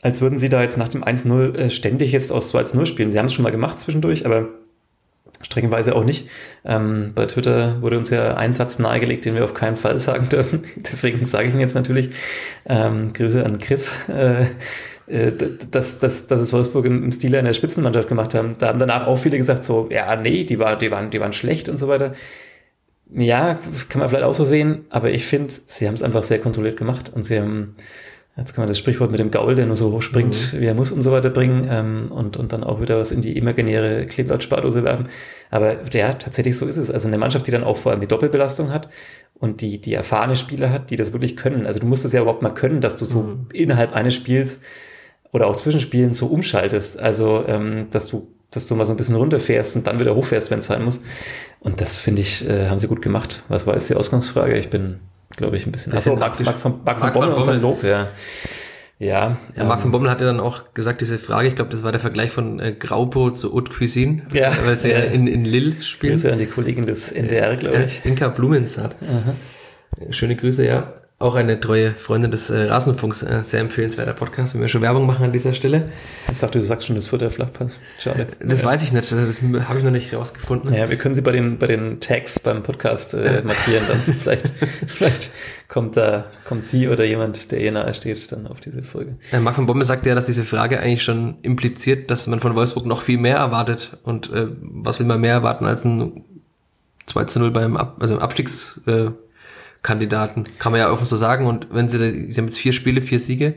als 0.02 0.22
würden 0.22 0.38
sie 0.38 0.50
da 0.50 0.62
jetzt 0.62 0.78
nach 0.78 0.90
dem 0.90 1.04
1-0 1.04 1.56
äh, 1.56 1.70
ständig 1.70 2.12
jetzt 2.12 2.32
aus 2.32 2.54
2-0 2.54 2.86
spielen. 2.86 3.12
Sie 3.12 3.20
haben 3.20 3.28
es 3.28 3.34
schon 3.34 3.44
mal 3.44 3.52
gemacht 3.52 3.80
zwischendurch, 3.80 4.26
aber 4.26 4.50
streckenweise 5.42 5.96
auch 5.96 6.04
nicht. 6.04 6.28
Ähm, 6.66 7.12
bei 7.16 7.26
Twitter 7.26 7.82
wurde 7.82 7.98
uns 7.98 8.10
ja 8.10 8.36
ein 8.36 8.54
Satz 8.54 8.80
nahegelegt, 8.80 9.26
den 9.26 9.36
wir 9.36 9.44
auf 9.44 9.54
keinen 9.54 9.78
Fall 9.78 10.00
sagen 10.00 10.30
dürfen. 10.30 10.64
Deswegen 10.76 11.26
sage 11.26 11.48
ich 11.48 11.54
ihn 11.54 11.60
jetzt 11.60 11.76
natürlich. 11.76 12.10
Ähm, 12.66 13.14
Grüße 13.14 13.46
an 13.46 13.60
Chris. 13.60 13.92
Äh, 15.06 15.28
äh 15.28 15.34
dass, 15.70 16.00
dass, 16.00 16.28
dass 16.28 16.40
es 16.40 16.54
Wolfsburg 16.54 16.86
im, 16.86 17.04
im 17.04 17.12
Stil 17.12 17.36
einer 17.36 17.54
Spitzenmannschaft 17.54 18.08
gemacht 18.08 18.34
haben. 18.34 18.56
Da 18.58 18.68
haben 18.70 18.80
danach 18.80 19.06
auch 19.06 19.18
viele 19.18 19.38
gesagt, 19.38 19.66
so, 19.66 19.90
ja, 19.92 20.16
nee, 20.16 20.46
die, 20.46 20.60
war, 20.60 20.78
die, 20.78 20.92
waren, 20.92 21.12
die 21.12 21.20
waren 21.20 21.34
schlecht 21.34 21.68
und 21.68 21.78
so 21.78 21.90
weiter. 21.90 22.14
Ja, 23.16 23.60
kann 23.90 24.00
man 24.00 24.10
vielleicht 24.10 24.26
auch 24.26 24.34
so 24.34 24.46
sehen, 24.46 24.86
aber 24.90 25.12
ich 25.12 25.26
finde, 25.26 25.54
sie 25.66 25.88
haben 25.88 25.96
es 25.96 26.02
einfach 26.02 26.24
sehr 26.24 26.40
kontrolliert 26.40 26.78
gemacht 26.78 27.12
und 27.14 27.24
sie 27.24 27.40
haben, 27.40 27.76
jetzt 28.36 28.54
kann 28.54 28.64
man 28.64 28.70
das 28.70 28.80
Sprichwort 28.80 29.12
mit 29.12 29.20
dem 29.20 29.30
Gaul, 29.30 29.54
der 29.54 29.68
nur 29.68 29.78
so 29.78 29.92
hoch 29.92 30.02
springt, 30.02 30.52
mhm. 30.54 30.60
wie 30.60 30.66
er 30.66 30.74
muss 30.74 30.92
und 30.92 31.04
so 31.04 31.12
weiter 31.12 31.30
bringen 31.30 31.68
ähm, 31.70 32.12
und, 32.12 32.38
und 32.38 32.54
dann 32.54 32.64
auch 32.64 32.82
wieder 32.82 33.00
was 33.00 33.12
in 33.12 33.22
die 33.22 33.38
imaginäre 33.38 34.08
Kleeblatt-Spardose 34.08 34.84
werfen. 34.84 35.10
Aber 35.52 35.76
ja, 35.94 36.14
tatsächlich 36.14 36.58
so 36.58 36.66
ist 36.66 36.78
es. 36.78 36.90
Also 36.90 37.08
eine 37.08 37.20
Mannschaft, 37.20 37.46
die 37.46 37.52
dann 37.52 37.64
auch 37.64 37.78
vor 37.78 37.92
allem 37.92 38.02
die 38.02 38.08
Doppelbelastung 38.08 38.74
hat 38.74 38.90
und 39.36 39.62
die, 39.62 39.80
die 39.80 39.94
erfahrene 39.94 40.36
Spieler 40.36 40.72
hat, 40.72 40.90
die 40.90 40.96
das 40.96 41.14
wirklich 41.14 41.38
können. 41.38 41.68
Also 41.68 41.80
du 41.80 41.86
musst 41.86 42.06
es 42.06 42.14
ja 42.14 42.22
überhaupt 42.22 42.42
mal 42.42 42.50
können, 42.50 42.82
dass 42.82 42.98
du 42.98 43.06
so 43.06 43.22
mhm. 43.22 43.48
innerhalb 43.54 43.94
eines 43.94 44.16
Spiels 44.16 44.60
oder 45.34 45.48
auch 45.48 45.56
zwischen 45.58 45.82
Spielen 45.82 46.14
so 46.14 46.28
umschaltest. 46.28 46.98
Also, 47.00 47.44
ähm, 47.46 47.88
dass 47.90 48.08
du 48.08 48.30
dass 48.52 48.68
du 48.68 48.76
mal 48.76 48.86
so 48.86 48.94
ein 48.94 48.98
bisschen 48.98 49.16
runterfährst 49.16 49.76
und 49.76 49.88
dann 49.88 50.00
wieder 50.00 50.16
hochfährst, 50.16 50.52
wenn 50.52 50.60
es 50.60 50.68
sein 50.68 50.84
muss. 50.84 51.02
Und 51.60 51.82
das 51.82 51.98
finde 51.98 52.22
ich, 52.22 52.48
äh, 52.48 52.70
haben 52.70 52.78
sie 52.78 52.88
gut 52.88 53.02
gemacht. 53.02 53.44
Was 53.48 53.66
war 53.66 53.74
jetzt 53.74 53.90
die 53.90 53.96
Ausgangsfrage? 53.96 54.56
Ich 54.58 54.70
bin, 54.70 55.00
glaube 55.36 55.58
ich, 55.58 55.66
ein 55.66 55.72
bisschen. 55.72 55.92
Achso, 55.92 56.16
Marc, 56.16 56.40
Marc, 56.42 56.58
von, 56.58 56.82
Marc, 56.86 57.00
von 57.00 57.12
Bommel 57.14 57.34
und 57.34 57.44
sein 57.44 57.62
Lob, 57.62 57.84
ja. 57.84 58.10
Ja, 59.00 59.38
ja 59.58 59.64
Marc 59.64 59.80
von 59.80 59.88
ähm, 59.88 59.92
Bommel 59.94 60.12
hat 60.12 60.22
ja 60.22 60.28
dann 60.28 60.40
auch 60.40 60.74
gesagt, 60.76 61.02
diese 61.02 61.18
Frage, 61.18 61.48
ich 61.48 61.56
glaube, 61.56 61.72
das 61.72 61.84
war 61.84 61.92
der 61.92 62.00
Vergleich 62.00 62.30
von 62.30 62.60
äh, 62.60 62.74
Graupo 62.74 63.32
zu 63.32 63.54
Haute 63.54 63.72
Cuisine, 63.72 64.22
ja, 64.34 64.52
weil 64.66 64.78
sie 64.78 64.92
ja 64.92 65.00
in, 65.00 65.26
in 65.26 65.46
Lille 65.46 65.82
spielen. 65.82 66.14
Grüße 66.14 66.32
an 66.32 66.38
die 66.38 66.46
Kollegin 66.46 66.86
des 66.86 67.12
NDR, 67.12 67.56
glaube 67.56 67.86
ich. 67.86 68.06
Inka 68.06 68.28
Blumensaat. 68.28 68.96
Schöne 70.12 70.36
Grüße, 70.36 70.64
ja 70.64 70.94
auch 71.24 71.36
eine 71.36 71.60
treue 71.60 71.94
Freundin 71.94 72.32
des 72.32 72.50
äh, 72.50 72.66
Rasenfunks, 72.66 73.24
äh, 73.24 73.42
sehr 73.44 73.62
empfehlenswerter 73.62 74.14
Podcast, 74.14 74.54
wenn 74.54 74.62
wir 74.62 74.68
schon 74.68 74.82
Werbung 74.82 75.06
machen 75.06 75.26
an 75.26 75.32
dieser 75.32 75.54
Stelle. 75.54 75.90
Ich 76.32 76.40
dachte, 76.40 76.60
du 76.60 76.66
sagst 76.66 76.88
schon 76.88 76.98
das 76.98 77.08
Futter 77.08 77.30
Flachpass. 77.30 77.80
Schade. 77.98 78.28
Das 78.40 78.62
ja. 78.62 78.68
weiß 78.68 78.84
ich 78.84 78.92
nicht, 78.92 79.10
das 79.10 79.42
habe 79.68 79.80
ich 79.80 79.86
noch 79.86 79.92
nicht 79.92 80.14
rausgefunden. 80.14 80.74
Ja, 80.74 80.90
wir 80.90 80.98
können 80.98 81.16
sie 81.16 81.22
bei 81.22 81.32
den, 81.32 81.58
bei 81.58 81.68
den 81.68 82.02
Tags 82.02 82.40
beim 82.40 82.62
Podcast 82.62 83.14
äh, 83.14 83.42
markieren, 83.46 83.84
dann 83.88 84.00
vielleicht, 84.02 84.54
vielleicht 84.88 85.32
kommt 85.70 85.96
da, 85.96 86.26
kommt 86.46 86.68
sie 86.68 86.90
oder 86.90 87.06
jemand, 87.06 87.52
der 87.52 87.62
ihr 87.62 87.72
nahe 87.72 87.94
steht, 87.94 88.32
dann 88.34 88.46
auf 88.46 88.60
diese 88.60 88.84
Folge. 88.84 89.16
Ja, 89.32 89.40
Marc 89.40 89.56
von 89.56 89.66
Bombe 89.66 89.86
sagt 89.86 90.06
ja, 90.06 90.16
dass 90.16 90.26
diese 90.26 90.44
Frage 90.44 90.80
eigentlich 90.82 91.04
schon 91.04 91.38
impliziert, 91.42 92.12
dass 92.12 92.28
man 92.28 92.42
von 92.42 92.54
Wolfsburg 92.54 92.86
noch 92.86 93.02
viel 93.02 93.18
mehr 93.18 93.38
erwartet 93.38 93.98
und 94.04 94.32
äh, 94.34 94.48
was 94.60 95.00
will 95.00 95.08
man 95.08 95.22
mehr 95.22 95.34
erwarten 95.34 95.66
als 95.66 95.86
ein 95.86 96.26
2 97.06 97.26
zu 97.26 97.40
0 97.40 97.52
beim 97.52 97.78
Ab 97.78 97.98
also 98.00 98.16
im 98.16 98.22
Abstiegs 98.22 98.82
äh, 98.88 99.12
Kandidaten, 99.84 100.46
kann 100.60 100.72
man 100.72 100.80
ja 100.80 100.90
offen 100.90 101.06
so 101.06 101.18
sagen. 101.18 101.46
Und 101.46 101.68
wenn 101.70 101.90
sie, 101.90 102.32
sie 102.32 102.38
haben 102.40 102.46
jetzt 102.46 102.58
vier 102.58 102.72
Spiele, 102.72 103.02
vier 103.02 103.20
Siege, 103.20 103.56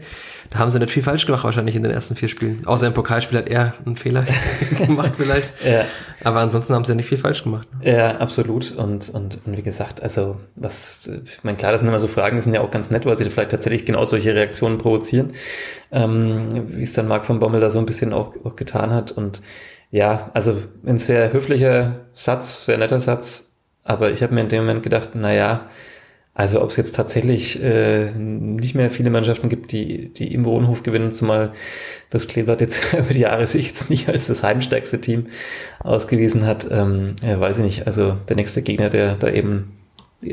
da 0.50 0.58
haben 0.58 0.70
sie 0.70 0.80
nicht 0.80 0.90
viel 0.90 1.04
falsch 1.04 1.24
gemacht 1.24 1.44
wahrscheinlich 1.44 1.76
in 1.76 1.84
den 1.84 1.92
ersten 1.92 2.16
vier 2.16 2.28
Spielen. 2.28 2.66
Außer 2.66 2.88
im 2.88 2.94
Pokalspiel 2.94 3.38
hat 3.38 3.46
er 3.46 3.74
einen 3.86 3.94
Fehler 3.94 4.26
gemacht 4.78 5.12
vielleicht. 5.16 5.52
Ja. 5.64 5.84
Aber 6.24 6.40
ansonsten 6.40 6.74
haben 6.74 6.84
sie 6.84 6.92
ja 6.92 6.96
nicht 6.96 7.08
viel 7.08 7.16
falsch 7.18 7.44
gemacht. 7.44 7.68
Ja, 7.80 8.16
absolut. 8.16 8.72
Und, 8.72 9.08
und, 9.08 9.38
und 9.46 9.56
wie 9.56 9.62
gesagt, 9.62 10.02
also 10.02 10.40
was, 10.56 11.08
ich 11.24 11.44
meine, 11.44 11.56
klar, 11.56 11.70
das 11.70 11.80
sind 11.80 11.88
immer 11.88 12.00
so 12.00 12.08
Fragen, 12.08 12.36
die 12.36 12.42
sind 12.42 12.54
ja 12.54 12.60
auch 12.60 12.72
ganz 12.72 12.90
nett, 12.90 13.06
weil 13.06 13.16
sie 13.16 13.30
vielleicht 13.30 13.52
tatsächlich 13.52 13.84
genau 13.84 14.04
solche 14.04 14.34
Reaktionen 14.34 14.78
provozieren, 14.78 15.32
ähm, 15.92 16.48
wie 16.70 16.82
es 16.82 16.92
dann 16.92 17.06
Marc 17.06 17.24
von 17.26 17.38
Bommel 17.38 17.60
da 17.60 17.70
so 17.70 17.78
ein 17.78 17.86
bisschen 17.86 18.12
auch, 18.12 18.34
auch 18.44 18.56
getan 18.56 18.90
hat. 18.90 19.12
Und 19.12 19.42
ja, 19.92 20.30
also 20.34 20.60
ein 20.84 20.98
sehr 20.98 21.32
höflicher 21.32 22.00
Satz, 22.14 22.64
sehr 22.64 22.78
netter 22.78 23.00
Satz, 23.00 23.52
aber 23.84 24.10
ich 24.10 24.24
habe 24.24 24.34
mir 24.34 24.40
in 24.40 24.48
dem 24.48 24.62
Moment 24.62 24.82
gedacht, 24.82 25.10
na 25.14 25.32
ja, 25.32 25.68
also 26.36 26.62
ob 26.62 26.70
es 26.70 26.76
jetzt 26.76 26.94
tatsächlich 26.94 27.60
äh, 27.62 28.12
nicht 28.12 28.76
mehr 28.76 28.90
viele 28.92 29.10
Mannschaften 29.10 29.48
gibt, 29.48 29.72
die, 29.72 30.12
die 30.12 30.32
im 30.32 30.44
Wohnhof 30.44 30.84
gewinnen, 30.84 31.12
zumal 31.12 31.52
das 32.10 32.28
Kleeblatt 32.28 32.60
jetzt 32.60 32.92
über 32.92 33.12
die 33.12 33.20
Jahre 33.20 33.46
sich 33.46 33.66
jetzt 33.66 33.90
nicht 33.90 34.08
als 34.08 34.28
das 34.28 34.44
heimstärkste 34.44 35.00
Team 35.00 35.26
ausgewiesen 35.80 36.46
hat, 36.46 36.68
ähm, 36.70 37.16
ja, 37.22 37.40
weiß 37.40 37.58
ich 37.58 37.64
nicht. 37.64 37.86
Also 37.88 38.16
der 38.28 38.36
nächste 38.36 38.62
Gegner, 38.62 38.90
der 38.90 39.16
da 39.16 39.28
eben 39.28 39.78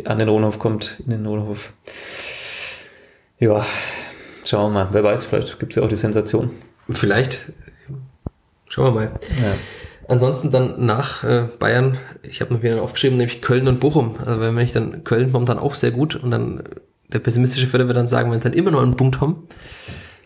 an 0.05 0.19
den 0.19 0.29
Wohnhof 0.29 0.59
kommt, 0.59 1.01
in 1.05 1.11
den 1.11 1.25
Wohnhof. 1.25 1.73
Ja, 3.39 3.65
Schauen 4.45 4.73
wir 4.73 4.85
mal. 4.85 4.89
Wer 4.91 5.03
weiß, 5.03 5.25
vielleicht 5.25 5.59
gibt 5.59 5.71
es 5.71 5.77
ja 5.77 5.83
auch 5.83 5.87
die 5.87 5.95
Sensation. 5.95 6.51
Vielleicht. 6.89 7.51
Schauen 8.67 8.85
wir 8.85 8.91
mal. 8.91 9.11
Ja. 9.41 9.55
Ansonsten 10.07 10.51
dann 10.51 10.85
nach 10.85 11.23
äh, 11.23 11.47
Bayern, 11.59 11.97
ich 12.23 12.41
habe 12.41 12.53
noch 12.53 12.61
wieder 12.61 12.81
aufgeschrieben, 12.81 13.17
nämlich 13.17 13.41
Köln 13.41 13.67
und 13.67 13.79
Bochum. 13.79 14.15
Also 14.25 14.41
wenn 14.41 14.57
ich 14.57 14.73
dann 14.73 15.03
Köln 15.03 15.31
momentan 15.31 15.59
auch 15.59 15.75
sehr 15.75 15.91
gut 15.91 16.15
und 16.15 16.31
dann 16.31 16.63
der 17.11 17.19
pessimistische 17.19 17.67
Förder 17.67 17.87
wird 17.87 17.97
dann 17.97 18.07
sagen, 18.07 18.31
wenn 18.31 18.39
sie 18.39 18.43
dann 18.43 18.53
immer 18.53 18.71
noch 18.71 18.81
einen 18.81 18.97
Punkt 18.97 19.21
haben, 19.21 19.43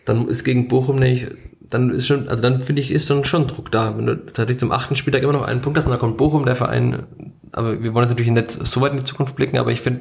dann 0.04 0.26
ist 0.26 0.44
gegen 0.44 0.68
Bochum 0.68 0.96
nicht, 0.96 1.28
dann 1.60 1.90
ist 1.90 2.06
schon, 2.06 2.28
also 2.28 2.42
dann 2.42 2.60
finde 2.60 2.82
ich, 2.82 2.90
ist 2.90 3.10
dann 3.10 3.24
schon 3.24 3.46
Druck 3.46 3.70
da. 3.70 3.96
Wenn 3.96 4.06
du 4.06 4.16
tatsächlich 4.16 4.58
zum 4.58 4.72
achten 4.72 4.94
Spieltag 4.94 5.22
immer 5.22 5.34
noch 5.34 5.42
einen 5.42 5.60
Punkt 5.60 5.76
hast 5.76 5.84
und 5.84 5.90
dann 5.90 6.00
kommt 6.00 6.16
Bochum, 6.16 6.44
der 6.44 6.54
Verein, 6.54 7.04
aber 7.52 7.82
wir 7.82 7.94
wollen 7.94 8.08
natürlich 8.08 8.30
nicht 8.30 8.50
so 8.50 8.80
weit 8.80 8.92
in 8.92 8.98
die 8.98 9.04
Zukunft 9.04 9.36
blicken, 9.36 9.58
aber 9.58 9.70
ich 9.70 9.82
finde, 9.82 10.00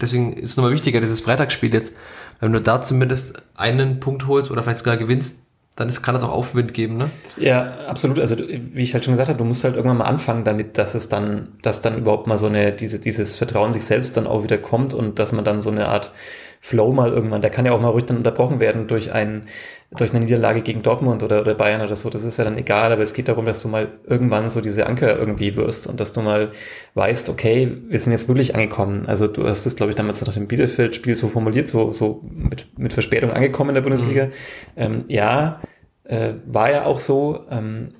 deswegen 0.00 0.34
ist 0.34 0.50
es 0.50 0.56
nochmal 0.56 0.72
wichtiger, 0.72 1.00
dieses 1.00 1.20
Freitagsspiel 1.20 1.72
jetzt. 1.72 1.94
Wenn 2.38 2.52
du 2.52 2.60
da 2.60 2.82
zumindest 2.82 3.42
einen 3.54 3.98
Punkt 3.98 4.26
holst 4.26 4.50
oder 4.50 4.62
vielleicht 4.62 4.80
sogar 4.80 4.98
gewinnst, 4.98 5.45
dann 5.76 5.90
ist, 5.90 6.02
kann 6.02 6.14
das 6.14 6.24
auch 6.24 6.32
Aufwind 6.32 6.72
geben, 6.72 6.96
ne? 6.96 7.10
Ja, 7.36 7.74
absolut. 7.86 8.18
Also 8.18 8.36
wie 8.38 8.82
ich 8.82 8.94
halt 8.94 9.04
schon 9.04 9.12
gesagt 9.12 9.28
habe, 9.28 9.38
du 9.38 9.44
musst 9.44 9.62
halt 9.62 9.76
irgendwann 9.76 9.98
mal 9.98 10.04
anfangen 10.04 10.44
damit, 10.44 10.78
dass 10.78 10.94
es 10.94 11.08
dann, 11.10 11.48
dass 11.60 11.82
dann 11.82 11.98
überhaupt 11.98 12.26
mal 12.26 12.38
so 12.38 12.46
eine, 12.46 12.72
diese, 12.72 12.98
dieses 12.98 13.36
Vertrauen 13.36 13.74
sich 13.74 13.84
selbst 13.84 14.16
dann 14.16 14.26
auch 14.26 14.42
wieder 14.42 14.56
kommt 14.56 14.94
und 14.94 15.18
dass 15.18 15.32
man 15.32 15.44
dann 15.44 15.60
so 15.60 15.70
eine 15.70 15.88
Art 15.88 16.12
Flow 16.62 16.92
mal 16.92 17.12
irgendwann, 17.12 17.42
der 17.42 17.50
kann 17.50 17.66
ja 17.66 17.72
auch 17.72 17.80
mal 17.80 17.90
ruhig 17.90 18.06
dann 18.06 18.16
unterbrochen 18.16 18.58
werden 18.58 18.86
durch 18.88 19.12
ein, 19.12 19.42
durch 19.92 20.10
eine 20.10 20.20
Niederlage 20.20 20.62
gegen 20.62 20.82
Dortmund 20.82 21.22
oder, 21.22 21.40
oder 21.40 21.54
Bayern 21.54 21.80
oder 21.80 21.94
so. 21.94 22.10
Das 22.10 22.24
ist 22.24 22.36
ja 22.38 22.44
dann 22.44 22.58
egal, 22.58 22.92
aber 22.92 23.02
es 23.02 23.14
geht 23.14 23.28
darum, 23.28 23.46
dass 23.46 23.62
du 23.62 23.68
mal 23.68 23.88
irgendwann 24.04 24.48
so 24.48 24.60
diese 24.60 24.86
Anker 24.86 25.16
irgendwie 25.16 25.54
wirst 25.56 25.86
und 25.86 26.00
dass 26.00 26.12
du 26.12 26.22
mal 26.22 26.50
weißt, 26.94 27.28
okay, 27.28 27.76
wir 27.88 27.98
sind 28.00 28.12
jetzt 28.12 28.26
wirklich 28.26 28.54
angekommen. 28.54 29.06
Also 29.06 29.28
du 29.28 29.46
hast 29.48 29.64
es, 29.64 29.76
glaube 29.76 29.90
ich, 29.90 29.96
damals 29.96 30.24
nach 30.26 30.34
dem 30.34 30.48
Bielefeld-Spiel 30.48 31.16
so 31.16 31.28
formuliert, 31.28 31.68
so, 31.68 31.92
so 31.92 32.22
mit, 32.32 32.66
mit 32.76 32.92
Verspätung 32.92 33.30
angekommen 33.30 33.70
in 33.70 33.74
der 33.74 33.82
Bundesliga. 33.82 34.26
Mhm. 34.26 34.30
Ähm, 34.76 35.04
ja, 35.08 35.60
äh, 36.04 36.34
war 36.46 36.70
ja 36.70 36.84
auch 36.84 36.98
so. 36.98 37.44
Ähm, 37.50 37.94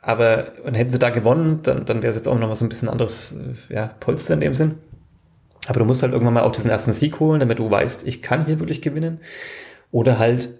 aber 0.00 0.52
und 0.64 0.74
hätten 0.74 0.90
sie 0.90 0.98
da 0.98 1.10
gewonnen, 1.10 1.60
dann, 1.62 1.84
dann 1.84 2.02
wäre 2.02 2.10
es 2.10 2.16
jetzt 2.16 2.28
auch 2.28 2.38
noch 2.38 2.48
mal 2.48 2.56
so 2.56 2.64
ein 2.64 2.68
bisschen 2.68 2.88
anderes 2.88 3.32
äh, 3.70 3.74
ja, 3.74 3.90
Polster 4.00 4.34
in 4.34 4.40
dem 4.40 4.54
Sinn. 4.54 4.78
Aber 5.68 5.78
du 5.78 5.84
musst 5.84 6.02
halt 6.02 6.12
irgendwann 6.12 6.34
mal 6.34 6.42
auch 6.42 6.52
diesen 6.52 6.70
ersten 6.70 6.92
Sieg 6.92 7.20
holen, 7.20 7.38
damit 7.38 7.58
du 7.58 7.70
weißt, 7.70 8.06
ich 8.06 8.20
kann 8.20 8.46
hier 8.46 8.58
wirklich 8.58 8.82
gewinnen. 8.82 9.20
Oder 9.92 10.18
halt 10.18 10.58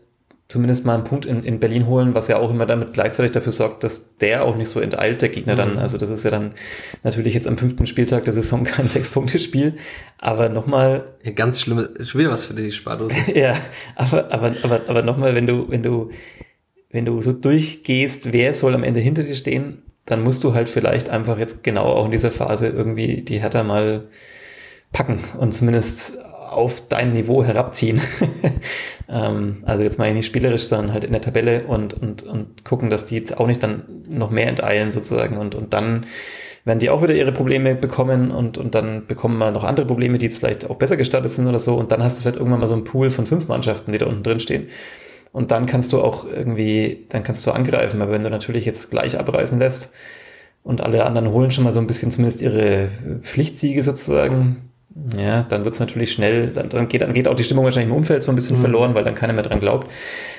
zumindest 0.52 0.84
mal 0.84 0.96
einen 0.96 1.04
Punkt 1.04 1.24
in, 1.24 1.42
in 1.44 1.60
Berlin 1.60 1.86
holen, 1.86 2.14
was 2.14 2.28
ja 2.28 2.36
auch 2.36 2.50
immer 2.50 2.66
damit 2.66 2.92
gleichzeitig 2.92 3.32
dafür 3.32 3.52
sorgt, 3.52 3.84
dass 3.84 4.18
der 4.18 4.44
auch 4.44 4.54
nicht 4.54 4.68
so 4.68 4.80
enteilt, 4.80 5.22
der 5.22 5.30
Gegner 5.30 5.56
dann. 5.56 5.72
Mhm. 5.72 5.78
Also 5.78 5.96
das 5.96 6.10
ist 6.10 6.24
ja 6.24 6.30
dann 6.30 6.52
natürlich 7.02 7.32
jetzt 7.32 7.48
am 7.48 7.56
fünften 7.56 7.86
Spieltag 7.86 8.24
der 8.24 8.34
Saison 8.34 8.62
kein 8.64 8.86
Sechs-Punkte-Spiel. 8.86 9.78
Aber 10.18 10.50
nochmal. 10.50 11.14
Ja, 11.22 11.32
ganz 11.32 11.62
schlimme, 11.62 11.88
schon 12.02 12.20
wieder 12.20 12.30
was 12.30 12.44
für 12.44 12.52
die 12.52 12.70
Spardose. 12.70 13.16
ja, 13.34 13.56
aber, 13.96 14.30
aber, 14.30 14.54
aber, 14.62 14.82
aber 14.88 15.02
nochmal, 15.02 15.34
wenn 15.34 15.46
du, 15.46 15.70
wenn 15.70 15.82
du, 15.82 16.10
wenn 16.90 17.06
du 17.06 17.22
so 17.22 17.32
durchgehst, 17.32 18.34
wer 18.34 18.52
soll 18.52 18.74
am 18.74 18.84
Ende 18.84 19.00
hinter 19.00 19.22
dir 19.22 19.34
stehen, 19.34 19.82
dann 20.04 20.22
musst 20.22 20.44
du 20.44 20.52
halt 20.52 20.68
vielleicht 20.68 21.08
einfach 21.08 21.38
jetzt 21.38 21.64
genau 21.64 21.84
auch 21.84 22.04
in 22.04 22.10
dieser 22.10 22.30
Phase 22.30 22.66
irgendwie 22.66 23.22
die 23.22 23.38
Hertha 23.40 23.62
mal 23.62 24.08
packen 24.92 25.20
und 25.38 25.52
zumindest 25.52 26.18
auf 26.52 26.88
dein 26.88 27.12
Niveau 27.12 27.44
herabziehen. 27.44 28.00
ähm, 29.08 29.62
also 29.66 29.82
jetzt 29.82 29.98
mal 29.98 30.12
nicht 30.12 30.26
spielerisch, 30.26 30.64
sondern 30.64 30.92
halt 30.92 31.04
in 31.04 31.12
der 31.12 31.20
Tabelle 31.20 31.64
und, 31.64 31.94
und, 31.94 32.22
und 32.22 32.64
gucken, 32.64 32.90
dass 32.90 33.04
die 33.04 33.16
jetzt 33.16 33.38
auch 33.38 33.46
nicht 33.46 33.62
dann 33.62 33.82
noch 34.08 34.30
mehr 34.30 34.48
enteilen 34.48 34.90
sozusagen 34.90 35.36
und, 35.36 35.54
und 35.54 35.72
dann 35.72 36.06
werden 36.64 36.78
die 36.78 36.90
auch 36.90 37.02
wieder 37.02 37.14
ihre 37.14 37.32
Probleme 37.32 37.74
bekommen 37.74 38.30
und, 38.30 38.56
und 38.56 38.74
dann 38.74 39.06
bekommen 39.06 39.36
mal 39.36 39.52
noch 39.52 39.64
andere 39.64 39.86
Probleme, 39.86 40.18
die 40.18 40.26
jetzt 40.26 40.38
vielleicht 40.38 40.68
auch 40.70 40.76
besser 40.76 40.96
gestartet 40.96 41.32
sind 41.32 41.46
oder 41.48 41.58
so 41.58 41.76
und 41.76 41.90
dann 41.90 42.02
hast 42.02 42.18
du 42.18 42.22
vielleicht 42.22 42.36
irgendwann 42.36 42.60
mal 42.60 42.68
so 42.68 42.74
einen 42.74 42.84
Pool 42.84 43.10
von 43.10 43.26
fünf 43.26 43.48
Mannschaften, 43.48 43.92
die 43.92 43.98
da 43.98 44.06
unten 44.06 44.22
drin 44.22 44.40
stehen. 44.40 44.68
Und 45.32 45.50
dann 45.50 45.66
kannst 45.66 45.92
du 45.92 46.00
auch 46.00 46.26
irgendwie, 46.26 47.06
dann 47.08 47.22
kannst 47.22 47.46
du 47.46 47.52
angreifen, 47.52 48.02
aber 48.02 48.12
wenn 48.12 48.22
du 48.22 48.30
natürlich 48.30 48.66
jetzt 48.66 48.90
gleich 48.90 49.18
abreißen 49.18 49.58
lässt 49.58 49.90
und 50.62 50.82
alle 50.82 51.04
anderen 51.04 51.30
holen 51.30 51.50
schon 51.50 51.64
mal 51.64 51.72
so 51.72 51.80
ein 51.80 51.86
bisschen 51.86 52.10
zumindest 52.10 52.42
ihre 52.42 52.90
Pflichtsiege 53.22 53.82
sozusagen, 53.82 54.71
ja, 55.16 55.42
dann 55.42 55.64
wird 55.64 55.74
es 55.74 55.80
natürlich 55.80 56.12
schnell, 56.12 56.48
dann, 56.48 56.68
dann, 56.68 56.88
geht, 56.88 57.02
dann 57.02 57.12
geht 57.12 57.28
auch 57.28 57.34
die 57.34 57.44
Stimmung 57.44 57.64
wahrscheinlich 57.64 57.90
im 57.90 57.96
Umfeld 57.96 58.22
so 58.22 58.32
ein 58.32 58.34
bisschen 58.34 58.56
mhm. 58.58 58.62
verloren, 58.62 58.94
weil 58.94 59.04
dann 59.04 59.14
keiner 59.14 59.32
mehr 59.32 59.42
dran 59.42 59.60
glaubt. 59.60 59.90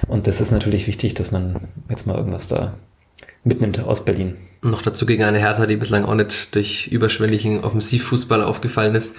Und 0.07 0.27
das 0.27 0.41
ist 0.41 0.51
natürlich 0.51 0.87
wichtig, 0.87 1.13
dass 1.13 1.31
man 1.31 1.55
jetzt 1.89 2.05
mal 2.05 2.17
irgendwas 2.17 2.47
da 2.47 2.73
mitnimmt 3.43 3.79
aus 3.83 4.05
Berlin. 4.05 4.35
Noch 4.61 4.81
dazu 4.81 5.05
gegen 5.05 5.23
eine 5.23 5.39
Hertha, 5.39 5.65
die 5.65 5.75
bislang 5.75 6.05
auch 6.05 6.15
nicht 6.15 6.55
durch 6.55 6.87
überschwänglichen 6.87 7.63
Offensivfußball 7.63 8.43
aufgefallen 8.43 8.95
ist. 8.95 9.15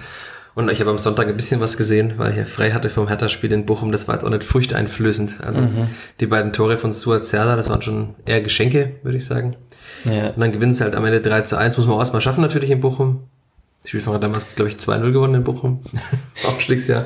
Und 0.55 0.71
ich 0.71 0.79
habe 0.79 0.89
am 0.89 0.97
Sonntag 0.97 1.27
ein 1.27 1.35
bisschen 1.35 1.59
was 1.59 1.75
gesehen, 1.75 2.13
weil 2.15 2.31
ich 2.31 2.37
ja 2.37 2.45
frei 2.45 2.71
hatte 2.71 2.89
vom 2.89 3.09
Hertha-Spiel 3.09 3.51
in 3.51 3.65
Bochum. 3.65 3.91
Das 3.91 4.07
war 4.07 4.15
jetzt 4.15 4.23
auch 4.23 4.29
nicht 4.29 4.45
furchteinflößend. 4.45 5.41
Also 5.41 5.61
mhm. 5.61 5.89
die 6.21 6.27
beiden 6.27 6.53
Tore 6.53 6.77
von 6.77 6.93
Suat 6.93 7.27
Zerda, 7.27 7.57
das 7.57 7.69
waren 7.69 7.81
schon 7.81 8.15
eher 8.25 8.39
Geschenke, 8.39 8.93
würde 9.03 9.17
ich 9.17 9.25
sagen. 9.25 9.57
Ja. 10.05 10.29
Und 10.29 10.39
dann 10.39 10.53
gewinnen 10.53 10.73
sie 10.73 10.83
halt 10.83 10.95
am 10.95 11.03
Ende 11.03 11.19
3 11.19 11.41
zu 11.41 11.57
1. 11.57 11.75
Muss 11.75 11.87
man 11.87 11.97
auch 11.97 11.99
erstmal 11.99 12.21
schaffen 12.21 12.41
natürlich 12.41 12.71
in 12.71 12.79
Bochum. 12.79 13.27
Die 13.85 13.89
Spielfahrer 13.89 14.19
damals, 14.19 14.55
glaube 14.55 14.69
ich, 14.69 14.77
2-0 14.77 15.11
gewonnen 15.11 15.35
in 15.35 15.43
Bochum. 15.43 15.81
Aufstiegsjahr. 16.47 17.05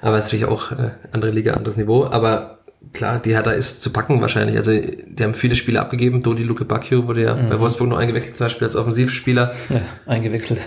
Aber 0.00 0.18
es 0.18 0.26
ist 0.26 0.32
natürlich 0.32 0.46
auch 0.46 0.70
äh, 0.72 0.92
andere 1.12 1.32
Liga, 1.32 1.54
anderes 1.54 1.76
Niveau. 1.76 2.04
Aber 2.04 2.58
klar, 2.92 3.18
die 3.18 3.34
Hertha 3.34 3.50
ist 3.50 3.82
zu 3.82 3.90
packen 3.90 4.20
wahrscheinlich. 4.20 4.56
Also 4.56 4.72
die 4.72 5.22
haben 5.22 5.34
viele 5.34 5.56
Spiele 5.56 5.80
abgegeben. 5.80 6.22
Dodi 6.22 6.44
Luke 6.44 6.64
Bacchio 6.64 7.06
wurde 7.08 7.22
ja 7.22 7.34
mhm. 7.34 7.48
bei 7.48 7.58
Wolfsburg 7.58 7.88
noch 7.88 7.98
eingewechselt, 7.98 8.36
zum 8.36 8.46
Beispiel 8.46 8.66
als 8.66 8.76
Offensivspieler. 8.76 9.54
Ja, 9.68 9.80
eingewechselt. 10.06 10.60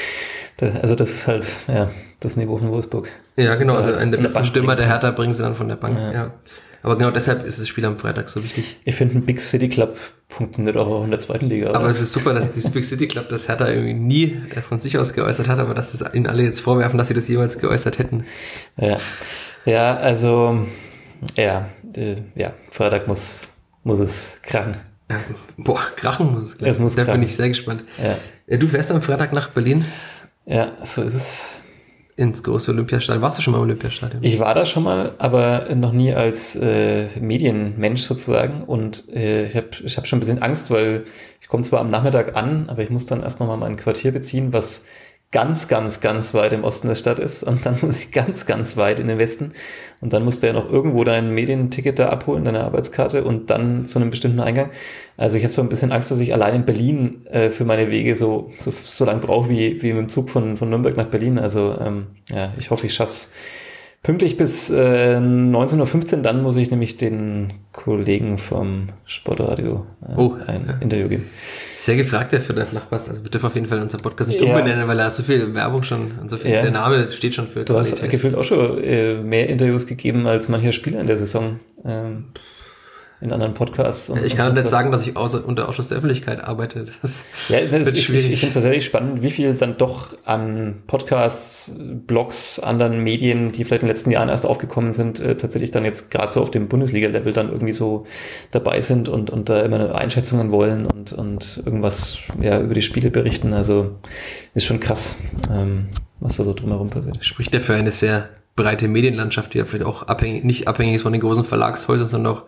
also 0.60 0.94
das 0.94 1.10
ist 1.10 1.26
halt, 1.26 1.46
ja, 1.66 1.90
das 2.20 2.36
Niveau 2.36 2.58
von 2.58 2.68
Wolfsburg. 2.68 3.08
Ja, 3.36 3.54
genau. 3.56 3.74
Also 3.74 3.92
ein 3.94 4.10
der 4.10 4.18
besten 4.18 4.44
Stürmer 4.44 4.76
der 4.76 4.86
Hertha 4.86 5.10
bringen 5.12 5.32
sie 5.32 5.42
dann 5.42 5.54
von 5.54 5.68
der 5.68 5.76
Bank. 5.76 5.98
Ja. 5.98 6.12
ja. 6.12 6.30
Aber 6.82 6.96
genau 6.96 7.10
deshalb 7.10 7.44
ist 7.44 7.60
das 7.60 7.66
Spiel 7.66 7.84
am 7.84 7.98
Freitag 7.98 8.28
so 8.28 8.42
wichtig. 8.42 8.78
Ich 8.84 8.94
finde, 8.94 9.18
ein 9.18 9.26
Big 9.26 9.40
City 9.40 9.68
Club 9.68 9.96
funktioniert 10.28 10.76
auch 10.76 11.04
in 11.04 11.10
der 11.10 11.18
zweiten 11.18 11.48
Liga. 11.48 11.70
Oder? 11.70 11.80
Aber 11.80 11.88
es 11.88 12.00
ist 12.00 12.12
super, 12.12 12.34
dass 12.34 12.52
dieses 12.52 12.70
Big 12.70 12.84
City 12.84 13.08
Club 13.08 13.28
das 13.28 13.48
Hertha 13.48 13.68
irgendwie 13.68 13.94
nie 13.94 14.40
von 14.68 14.78
sich 14.78 14.96
aus 14.96 15.12
geäußert 15.12 15.48
hat, 15.48 15.58
aber 15.58 15.74
dass 15.74 15.92
das 15.92 16.14
ihnen 16.14 16.26
alle 16.26 16.44
jetzt 16.44 16.60
vorwerfen, 16.60 16.96
dass 16.98 17.08
sie 17.08 17.14
das 17.14 17.26
jeweils 17.26 17.58
geäußert 17.58 17.98
hätten. 17.98 18.24
Ja, 18.76 18.98
ja 19.64 19.96
also, 19.96 20.66
ja, 21.36 21.68
äh, 21.96 22.16
ja, 22.36 22.52
Freitag 22.70 23.08
muss, 23.08 23.40
muss 23.82 23.98
es 23.98 24.38
krachen. 24.42 24.76
Ja, 25.10 25.20
boah, 25.56 25.80
krachen 25.96 26.32
muss 26.32 26.42
es 26.42 26.58
gleich. 26.58 26.70
Es 26.70 26.78
muss 26.78 26.94
da 26.94 27.04
krachen. 27.04 27.20
bin 27.20 27.28
ich 27.28 27.34
sehr 27.34 27.48
gespannt. 27.48 27.82
Ja. 28.02 28.16
Äh, 28.46 28.58
du 28.58 28.68
fährst 28.68 28.90
am 28.92 29.02
Freitag 29.02 29.32
nach 29.32 29.50
Berlin. 29.50 29.84
Ja, 30.46 30.72
so 30.84 31.02
ist 31.02 31.14
es 31.14 31.48
ins 32.18 32.42
große 32.42 32.72
Olympiastadion. 32.72 33.22
Warst 33.22 33.38
du 33.38 33.42
schon 33.42 33.52
mal 33.52 33.58
im 33.58 33.64
Olympiastadion? 33.64 34.24
Ich 34.24 34.40
war 34.40 34.52
da 34.52 34.66
schon 34.66 34.82
mal, 34.82 35.12
aber 35.18 35.68
noch 35.76 35.92
nie 35.92 36.12
als 36.12 36.56
äh, 36.56 37.06
Medienmensch 37.20 38.02
sozusagen. 38.02 38.64
Und 38.64 39.08
äh, 39.08 39.46
ich 39.46 39.54
habe 39.54 39.68
ich 39.84 39.96
hab 39.96 40.08
schon 40.08 40.16
ein 40.16 40.20
bisschen 40.20 40.42
Angst, 40.42 40.72
weil 40.72 41.04
ich 41.40 41.46
komme 41.46 41.62
zwar 41.62 41.78
am 41.78 41.90
Nachmittag 41.90 42.34
an, 42.34 42.68
aber 42.68 42.82
ich 42.82 42.90
muss 42.90 43.06
dann 43.06 43.22
erst 43.22 43.38
noch 43.38 43.46
mal 43.46 43.56
mein 43.56 43.76
Quartier 43.76 44.10
beziehen, 44.10 44.52
was 44.52 44.84
ganz, 45.30 45.68
ganz, 45.68 46.00
ganz 46.00 46.32
weit 46.32 46.54
im 46.54 46.64
Osten 46.64 46.88
der 46.88 46.94
Stadt 46.94 47.18
ist 47.18 47.42
und 47.42 47.66
dann 47.66 47.78
muss 47.82 47.98
ich 47.98 48.10
ganz, 48.10 48.46
ganz 48.46 48.76
weit 48.76 48.98
in 48.98 49.08
den 49.08 49.18
Westen 49.18 49.52
und 50.00 50.12
dann 50.12 50.24
musst 50.24 50.42
du 50.42 50.46
ja 50.46 50.52
noch 50.52 50.70
irgendwo 50.70 51.04
dein 51.04 51.34
Medienticket 51.34 51.98
da 51.98 52.08
abholen, 52.08 52.44
deine 52.44 52.64
Arbeitskarte 52.64 53.24
und 53.24 53.50
dann 53.50 53.84
zu 53.84 53.98
einem 53.98 54.10
bestimmten 54.10 54.40
Eingang. 54.40 54.70
Also 55.16 55.36
ich 55.36 55.44
habe 55.44 55.52
so 55.52 55.60
ein 55.60 55.68
bisschen 55.68 55.92
Angst, 55.92 56.10
dass 56.10 56.18
ich 56.18 56.32
allein 56.32 56.54
in 56.54 56.64
Berlin 56.64 57.26
äh, 57.26 57.50
für 57.50 57.64
meine 57.64 57.90
Wege 57.90 58.16
so, 58.16 58.50
so, 58.58 58.70
so 58.70 59.04
lang 59.04 59.20
brauche 59.20 59.50
wie, 59.50 59.82
wie 59.82 59.92
mit 59.92 60.02
dem 60.02 60.08
Zug 60.08 60.30
von, 60.30 60.56
von 60.56 60.70
Nürnberg 60.70 60.96
nach 60.96 61.08
Berlin. 61.08 61.38
Also 61.38 61.76
ähm, 61.78 62.06
ja, 62.30 62.52
ich 62.58 62.70
hoffe, 62.70 62.86
ich 62.86 62.94
schaff's 62.94 63.32
Pünktlich 64.08 64.38
bis 64.38 64.70
äh, 64.70 65.18
19.15 65.18 66.16
Uhr, 66.16 66.22
dann 66.22 66.42
muss 66.42 66.56
ich 66.56 66.70
nämlich 66.70 66.96
den 66.96 67.52
Kollegen 67.72 68.38
vom 68.38 68.88
Sportradio 69.04 69.84
äh, 70.00 70.14
oh, 70.16 70.34
ein 70.46 70.64
ja. 70.66 70.78
Interview 70.80 71.08
geben. 71.10 71.26
Sehr 71.76 71.96
gefragt, 71.96 72.32
der 72.32 72.40
für 72.40 72.54
der 72.54 72.66
Flachpass. 72.66 73.10
Also 73.10 73.22
wir 73.22 73.30
dürfen 73.30 73.44
auf 73.48 73.54
jeden 73.54 73.66
Fall 73.66 73.82
unseren 73.82 74.00
Podcast 74.00 74.30
nicht 74.30 74.40
ja. 74.40 74.46
umbenennen, 74.46 74.88
weil 74.88 74.98
er 74.98 75.10
so 75.10 75.22
viel 75.22 75.52
Werbung 75.54 75.82
schon 75.82 76.12
und 76.22 76.30
so 76.30 76.38
viel, 76.38 76.52
ja. 76.52 76.62
der 76.62 76.70
Name 76.70 77.06
steht 77.08 77.34
schon 77.34 77.48
für 77.48 77.66
Du 77.66 77.74
Qualität. 77.74 78.00
hast 78.00 78.10
gefühlt 78.10 78.34
auch 78.34 78.44
schon 78.44 78.82
äh, 78.82 79.16
mehr 79.16 79.46
Interviews 79.50 79.86
gegeben 79.86 80.26
als 80.26 80.48
mancher 80.48 80.72
Spieler 80.72 81.02
in 81.02 81.06
der 81.06 81.18
Saison. 81.18 81.60
Ähm, 81.84 82.28
in 83.20 83.32
anderen 83.32 83.54
Podcasts. 83.54 84.10
Und, 84.10 84.24
ich 84.24 84.36
kann 84.36 84.52
nicht 84.52 84.68
sagen, 84.68 84.92
dass 84.92 85.06
ich 85.06 85.16
außer, 85.16 85.44
unter 85.44 85.68
Ausschuss 85.68 85.88
der 85.88 85.98
Öffentlichkeit 85.98 86.42
arbeite. 86.42 86.86
Das 87.02 87.24
ja, 87.48 87.60
das 87.60 87.88
ist, 87.88 88.02
schwierig. 88.02 88.26
ich, 88.26 88.32
ich 88.32 88.40
finde 88.40 88.48
es 88.48 88.54
tatsächlich 88.54 88.84
spannend, 88.84 89.22
wie 89.22 89.30
viel 89.30 89.52
dann 89.54 89.76
doch 89.76 90.16
an 90.24 90.82
Podcasts, 90.86 91.72
Blogs, 91.76 92.60
anderen 92.60 93.02
Medien, 93.02 93.50
die 93.50 93.64
vielleicht 93.64 93.82
in 93.82 93.88
den 93.88 93.94
letzten 93.94 94.10
Jahren 94.12 94.28
erst 94.28 94.46
aufgekommen 94.46 94.92
sind, 94.92 95.18
äh, 95.18 95.36
tatsächlich 95.36 95.72
dann 95.72 95.84
jetzt 95.84 96.10
gerade 96.10 96.32
so 96.32 96.40
auf 96.40 96.50
dem 96.50 96.68
Bundesliga-Level 96.68 97.32
dann 97.32 97.50
irgendwie 97.50 97.72
so 97.72 98.06
dabei 98.52 98.80
sind 98.80 99.08
und, 99.08 99.30
und 99.30 99.48
da 99.48 99.62
immer 99.62 99.94
Einschätzungen 99.96 100.52
wollen 100.52 100.86
und, 100.86 101.12
und 101.12 101.62
irgendwas 101.64 102.18
ja, 102.40 102.60
über 102.60 102.74
die 102.74 102.82
Spiele 102.82 103.10
berichten. 103.10 103.52
Also 103.52 103.96
ist 104.54 104.64
schon 104.64 104.78
krass, 104.78 105.16
ähm, 105.50 105.88
was 106.20 106.36
da 106.36 106.44
so 106.44 106.54
drumherum 106.54 106.90
passiert. 106.90 107.24
Spricht 107.24 107.52
ja 107.52 107.58
für 107.58 107.74
eine 107.74 107.90
sehr 107.90 108.28
breite 108.54 108.86
Medienlandschaft, 108.86 109.54
die 109.54 109.58
ja 109.58 109.64
vielleicht 109.64 109.86
auch 109.86 110.02
abhängig, 110.04 110.44
nicht 110.44 110.68
abhängig 110.68 110.96
ist 110.96 111.02
von 111.02 111.12
den 111.12 111.20
großen 111.20 111.44
Verlagshäusern, 111.44 112.08
sondern 112.08 112.34
auch 112.34 112.42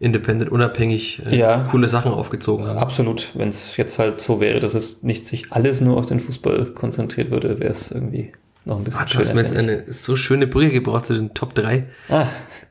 independent, 0.00 0.50
unabhängig 0.50 1.22
äh, 1.26 1.36
ja, 1.36 1.66
coole 1.70 1.88
Sachen 1.88 2.12
aufgezogen 2.12 2.66
haben. 2.66 2.78
Absolut. 2.78 3.30
Wenn 3.34 3.48
es 3.48 3.76
jetzt 3.76 3.98
halt 3.98 4.20
so 4.20 4.40
wäre, 4.40 4.60
dass 4.60 4.74
es 4.74 5.02
nicht 5.02 5.26
sich 5.26 5.52
alles 5.52 5.80
nur 5.80 5.96
auf 5.96 6.06
den 6.06 6.20
Fußball 6.20 6.66
konzentriert 6.66 7.30
würde, 7.30 7.58
wäre 7.58 7.72
es 7.72 7.90
irgendwie 7.90 8.32
noch 8.64 8.78
ein 8.78 8.84
bisschen 8.84 9.02
ah, 9.02 9.06
Du 9.10 9.18
hast 9.18 9.34
mir 9.34 9.40
jetzt 9.40 9.56
eine 9.56 9.84
so 9.92 10.14
schöne 10.14 10.46
Brücke 10.46 10.70
gebraucht 10.70 11.06
zu 11.06 11.14
den 11.14 11.34
Top 11.34 11.54
3. 11.54 11.86
Ah. 12.08 12.26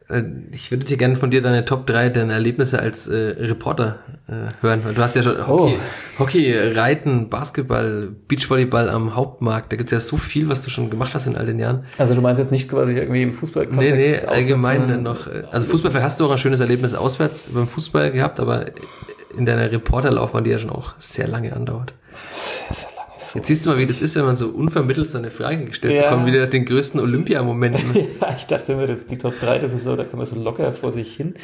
Äh, 0.10 0.24
ich 0.52 0.72
würde 0.72 0.86
dir 0.86 0.98
gerne 0.98 1.16
von 1.16 1.32
dir 1.32 1.42
deine 1.42 1.66
Top 1.66 1.86
3 1.88 2.10
deiner 2.10 2.34
Erlebnisse 2.34 2.80
als 2.80 3.08
äh, 3.08 3.16
Reporter 3.16 4.00
äh, 4.28 4.62
hören. 4.62 4.82
Du 4.94 5.02
hast 5.02 5.16
ja 5.16 5.24
schon 5.24 5.48
Hockey, 5.48 5.78
oh. 5.78 6.20
Hockey, 6.20 6.58
Reiten, 6.58 7.30
Basketball, 7.30 8.10
Beachvolleyball 8.28 8.90
am 8.90 9.16
Hauptmarkt. 9.16 9.72
Da 9.72 9.78
gibt's 9.78 9.92
ja 9.92 10.00
so 10.00 10.18
viel, 10.18 10.50
was 10.50 10.62
du 10.64 10.70
schon 10.70 10.90
gemacht 10.90 11.14
hast 11.14 11.28
in 11.28 11.36
all 11.36 11.46
den 11.46 11.60
Jahren. 11.60 11.86
Also 11.98 12.16
du 12.16 12.22
meinst 12.22 12.40
jetzt 12.40 12.52
nicht 12.52 12.70
quasi 12.70 12.94
irgendwie 12.94 13.24
im 13.24 13.34
Fußball? 13.34 13.68
Nee, 13.72 13.92
nee, 13.92 14.18
allgemein 14.26 15.04
noch. 15.04 15.28
Äh, 15.28 15.44
also 15.52 15.68
Fußball, 15.68 15.92
vielleicht 15.92 16.06
hast 16.06 16.20
du 16.20 16.26
auch 16.26 16.32
ein 16.32 16.38
schönes 16.38 16.60
Erlebnis 16.60 16.94
auswärts 16.94 17.44
beim 17.44 17.68
Fußball 17.68 18.12
gehabt, 18.12 18.40
aber 18.40 18.66
in 19.38 19.46
deiner 19.46 19.72
Reporterlaufbahn, 19.72 20.44
die 20.44 20.52
ja 20.52 20.60
schon 20.60 20.72
auch 20.72 20.96
sehr 21.00 21.28
lange 21.28 21.54
andauert. 21.54 21.94
Sehr, 22.70 22.76
sehr 22.76 22.97
Jetzt 23.34 23.48
siehst 23.48 23.66
du 23.66 23.72
mal, 23.72 23.78
wie 23.78 23.86
das 23.86 24.02
ist, 24.02 24.16
wenn 24.16 24.26
man 24.26 24.36
so 24.36 24.50
unvermittelt 24.50 25.10
so 25.10 25.18
eine 25.18 25.32
Frage 25.32 25.66
gestellt 25.66 25.94
ja. 25.94 26.10
bekommt, 26.10 26.26
wieder 26.26 26.48
den 26.48 26.66
größten 26.66 27.00
Olympiamoment. 27.00 27.78
ja, 28.22 28.36
ich 28.38 28.46
dachte 28.46 28.74
immer, 28.74 28.88
das 28.88 29.06
die 29.06 29.18
Top 29.18 29.40
3, 29.40 29.60
das 29.60 29.74
ist 29.74 29.84
so, 29.84 29.96
da 29.96 30.04
kann 30.04 30.18
man 30.18 30.26
so 30.26 30.36
locker 30.36 30.72
vor 30.72 30.94
sich 30.94 31.16
hin 31.16 31.36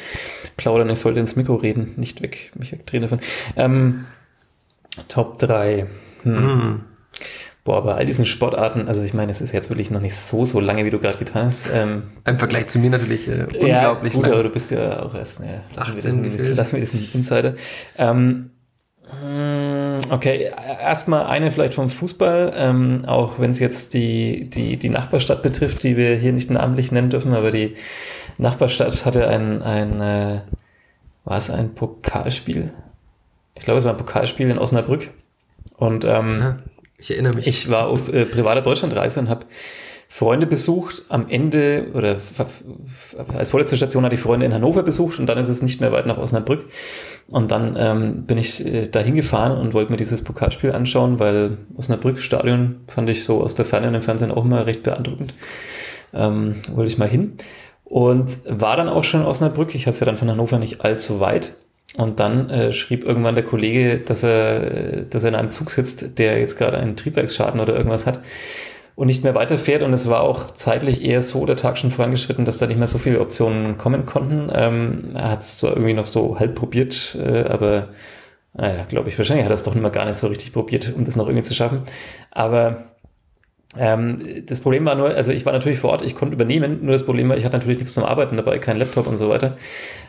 plaudern. 0.56 0.90
Ich 0.90 1.00
sollte 1.00 1.20
ins 1.20 1.36
Mikro 1.36 1.56
reden, 1.56 1.94
nicht 1.96 2.22
weg, 2.22 2.52
mich 2.54 2.72
wegdrehen 2.72 3.02
davon. 3.02 3.20
Ähm, 3.56 4.06
Top 5.08 5.38
3. 5.38 5.86
Hm. 6.22 6.32
Mm. 6.32 6.80
Boah, 7.64 7.82
bei 7.82 7.94
all 7.94 8.04
diesen 8.04 8.26
Sportarten, 8.26 8.88
also 8.88 9.02
ich 9.02 9.14
meine, 9.14 9.32
es 9.32 9.40
ist 9.40 9.52
jetzt 9.52 9.70
wirklich 9.70 9.90
noch 9.90 10.02
nicht 10.02 10.14
so, 10.14 10.44
so 10.44 10.60
lange, 10.60 10.84
wie 10.84 10.90
du 10.90 10.98
gerade 10.98 11.18
getan 11.18 11.46
hast. 11.46 11.66
Ähm, 11.72 12.02
Im 12.26 12.38
Vergleich 12.38 12.66
zu 12.66 12.78
mir 12.78 12.90
natürlich 12.90 13.26
äh, 13.26 13.46
unglaublich 13.58 14.12
ja, 14.12 14.16
gut, 14.18 14.26
lang. 14.26 14.32
aber 14.34 14.42
du 14.42 14.50
bist 14.50 14.70
ja 14.70 15.02
auch 15.02 15.14
erst, 15.14 15.40
ne, 15.40 15.62
18 15.74 16.54
Lass 16.56 16.72
mir 16.72 16.80
diesen 16.80 17.08
Insider. 17.14 17.54
Ähm, 17.96 18.18
hm, 18.18 18.50
okay, 20.10 20.50
erstmal 20.80 21.26
eine 21.26 21.50
vielleicht 21.50 21.74
vom 21.74 21.90
Fußball, 21.90 22.52
ähm, 22.56 23.04
auch 23.06 23.38
wenn 23.38 23.50
es 23.50 23.58
jetzt 23.58 23.94
die, 23.94 24.48
die, 24.48 24.76
die 24.76 24.88
Nachbarstadt 24.88 25.42
betrifft, 25.42 25.82
die 25.82 25.96
wir 25.96 26.16
hier 26.16 26.32
nicht 26.32 26.50
namentlich 26.50 26.92
nennen 26.92 27.10
dürfen, 27.10 27.34
aber 27.34 27.50
die 27.50 27.74
Nachbarstadt 28.38 29.04
hatte 29.04 29.28
ein, 29.28 29.62
ein 29.62 30.00
äh, 30.00 30.40
war 31.24 31.38
es 31.38 31.50
ein 31.50 31.74
Pokalspiel? 31.74 32.72
Ich 33.54 33.64
glaube, 33.64 33.78
es 33.78 33.84
war 33.84 33.92
ein 33.92 33.98
Pokalspiel 33.98 34.50
in 34.50 34.58
Osnabrück. 34.58 35.10
Und 35.76 36.04
ähm, 36.04 36.40
ja, 36.40 36.58
ich 36.98 37.10
erinnere 37.10 37.36
mich. 37.36 37.46
Ich 37.46 37.70
war 37.70 37.88
auf 37.88 38.08
äh, 38.12 38.26
privater 38.26 38.62
Deutschlandreise 38.62 39.20
und 39.20 39.28
habe 39.28 39.46
Freunde 40.16 40.46
besucht. 40.46 41.02
Am 41.08 41.28
Ende 41.28 41.88
oder 41.92 42.18
als 43.36 43.50
vorletzte 43.50 43.76
Station 43.76 44.04
hatte 44.04 44.14
ich 44.14 44.20
Freunde 44.20 44.46
in 44.46 44.54
Hannover 44.54 44.84
besucht 44.84 45.18
und 45.18 45.26
dann 45.26 45.38
ist 45.38 45.48
es 45.48 45.60
nicht 45.60 45.80
mehr 45.80 45.90
weit 45.90 46.06
nach 46.06 46.18
Osnabrück. 46.18 46.66
Und 47.26 47.50
dann 47.50 47.74
ähm, 47.76 48.22
bin 48.22 48.38
ich 48.38 48.64
äh, 48.64 48.86
dahin 48.86 49.16
gefahren 49.16 49.58
und 49.58 49.74
wollte 49.74 49.90
mir 49.90 49.96
dieses 49.96 50.22
Pokalspiel 50.22 50.70
anschauen, 50.70 51.18
weil 51.18 51.58
Osnabrück 51.76 52.20
Stadion 52.20 52.76
fand 52.86 53.10
ich 53.10 53.24
so 53.24 53.42
aus 53.42 53.56
der 53.56 53.64
Ferne 53.64 53.88
und 53.88 53.94
im 53.94 54.02
Fernsehen 54.02 54.30
auch 54.30 54.44
immer 54.44 54.66
recht 54.66 54.84
beeindruckend. 54.84 55.34
Ähm, 56.12 56.54
wollte 56.72 56.92
ich 56.92 56.98
mal 56.98 57.08
hin. 57.08 57.32
Und 57.82 58.38
war 58.46 58.76
dann 58.76 58.88
auch 58.88 59.02
schon 59.02 59.22
in 59.22 59.26
Osnabrück. 59.26 59.74
Ich 59.74 59.88
hatte 59.88 59.98
ja 59.98 60.06
dann 60.06 60.16
von 60.16 60.30
Hannover 60.30 60.60
nicht 60.60 60.82
allzu 60.82 61.18
weit. 61.18 61.56
Und 61.96 62.20
dann 62.20 62.50
äh, 62.50 62.72
schrieb 62.72 63.04
irgendwann 63.04 63.34
der 63.34 63.44
Kollege, 63.44 63.98
dass 63.98 64.22
er, 64.22 65.02
dass 65.10 65.24
er 65.24 65.30
in 65.30 65.34
einem 65.34 65.50
Zug 65.50 65.72
sitzt, 65.72 66.20
der 66.20 66.38
jetzt 66.38 66.56
gerade 66.56 66.78
einen 66.78 66.94
Triebwerksschaden 66.94 67.58
oder 67.58 67.74
irgendwas 67.74 68.06
hat 68.06 68.20
und 68.96 69.06
nicht 69.08 69.24
mehr 69.24 69.34
weiterfährt. 69.34 69.82
Und 69.82 69.92
es 69.92 70.08
war 70.08 70.20
auch 70.20 70.52
zeitlich 70.52 71.04
eher 71.04 71.22
so 71.22 71.46
der 71.46 71.56
Tag 71.56 71.78
schon 71.78 71.90
vorangeschritten, 71.90 72.44
dass 72.44 72.58
da 72.58 72.66
nicht 72.66 72.78
mehr 72.78 72.86
so 72.86 72.98
viele 72.98 73.20
Optionen 73.20 73.78
kommen 73.78 74.06
konnten. 74.06 74.50
Ähm, 74.54 75.10
er 75.14 75.30
hat 75.30 75.40
es 75.40 75.58
so 75.58 75.68
irgendwie 75.68 75.94
noch 75.94 76.06
so 76.06 76.38
halb 76.38 76.54
probiert, 76.54 77.16
äh, 77.20 77.44
aber 77.48 77.88
naja, 78.52 78.84
glaube 78.88 79.08
ich, 79.08 79.18
wahrscheinlich 79.18 79.44
hat 79.44 79.50
er 79.50 79.54
es 79.54 79.64
doch 79.64 79.74
nicht 79.74 79.82
mal 79.82 79.90
gar 79.90 80.04
nicht 80.04 80.18
so 80.18 80.28
richtig 80.28 80.52
probiert, 80.52 80.92
um 80.94 81.04
das 81.04 81.16
noch 81.16 81.26
irgendwie 81.26 81.42
zu 81.42 81.54
schaffen. 81.54 81.82
Aber 82.30 82.84
ähm, 83.76 84.44
das 84.46 84.60
Problem 84.60 84.84
war 84.84 84.94
nur, 84.94 85.12
also 85.12 85.32
ich 85.32 85.44
war 85.44 85.52
natürlich 85.52 85.80
vor 85.80 85.90
Ort, 85.90 86.02
ich 86.02 86.14
konnte 86.14 86.34
übernehmen, 86.34 86.78
nur 86.82 86.92
das 86.92 87.04
Problem 87.04 87.28
war, 87.28 87.36
ich 87.36 87.44
hatte 87.44 87.56
natürlich 87.56 87.78
nichts 87.78 87.94
zum 87.94 88.04
Arbeiten 88.04 88.36
dabei, 88.36 88.58
kein 88.58 88.76
Laptop 88.76 89.08
und 89.08 89.16
so 89.16 89.28
weiter. 89.28 89.56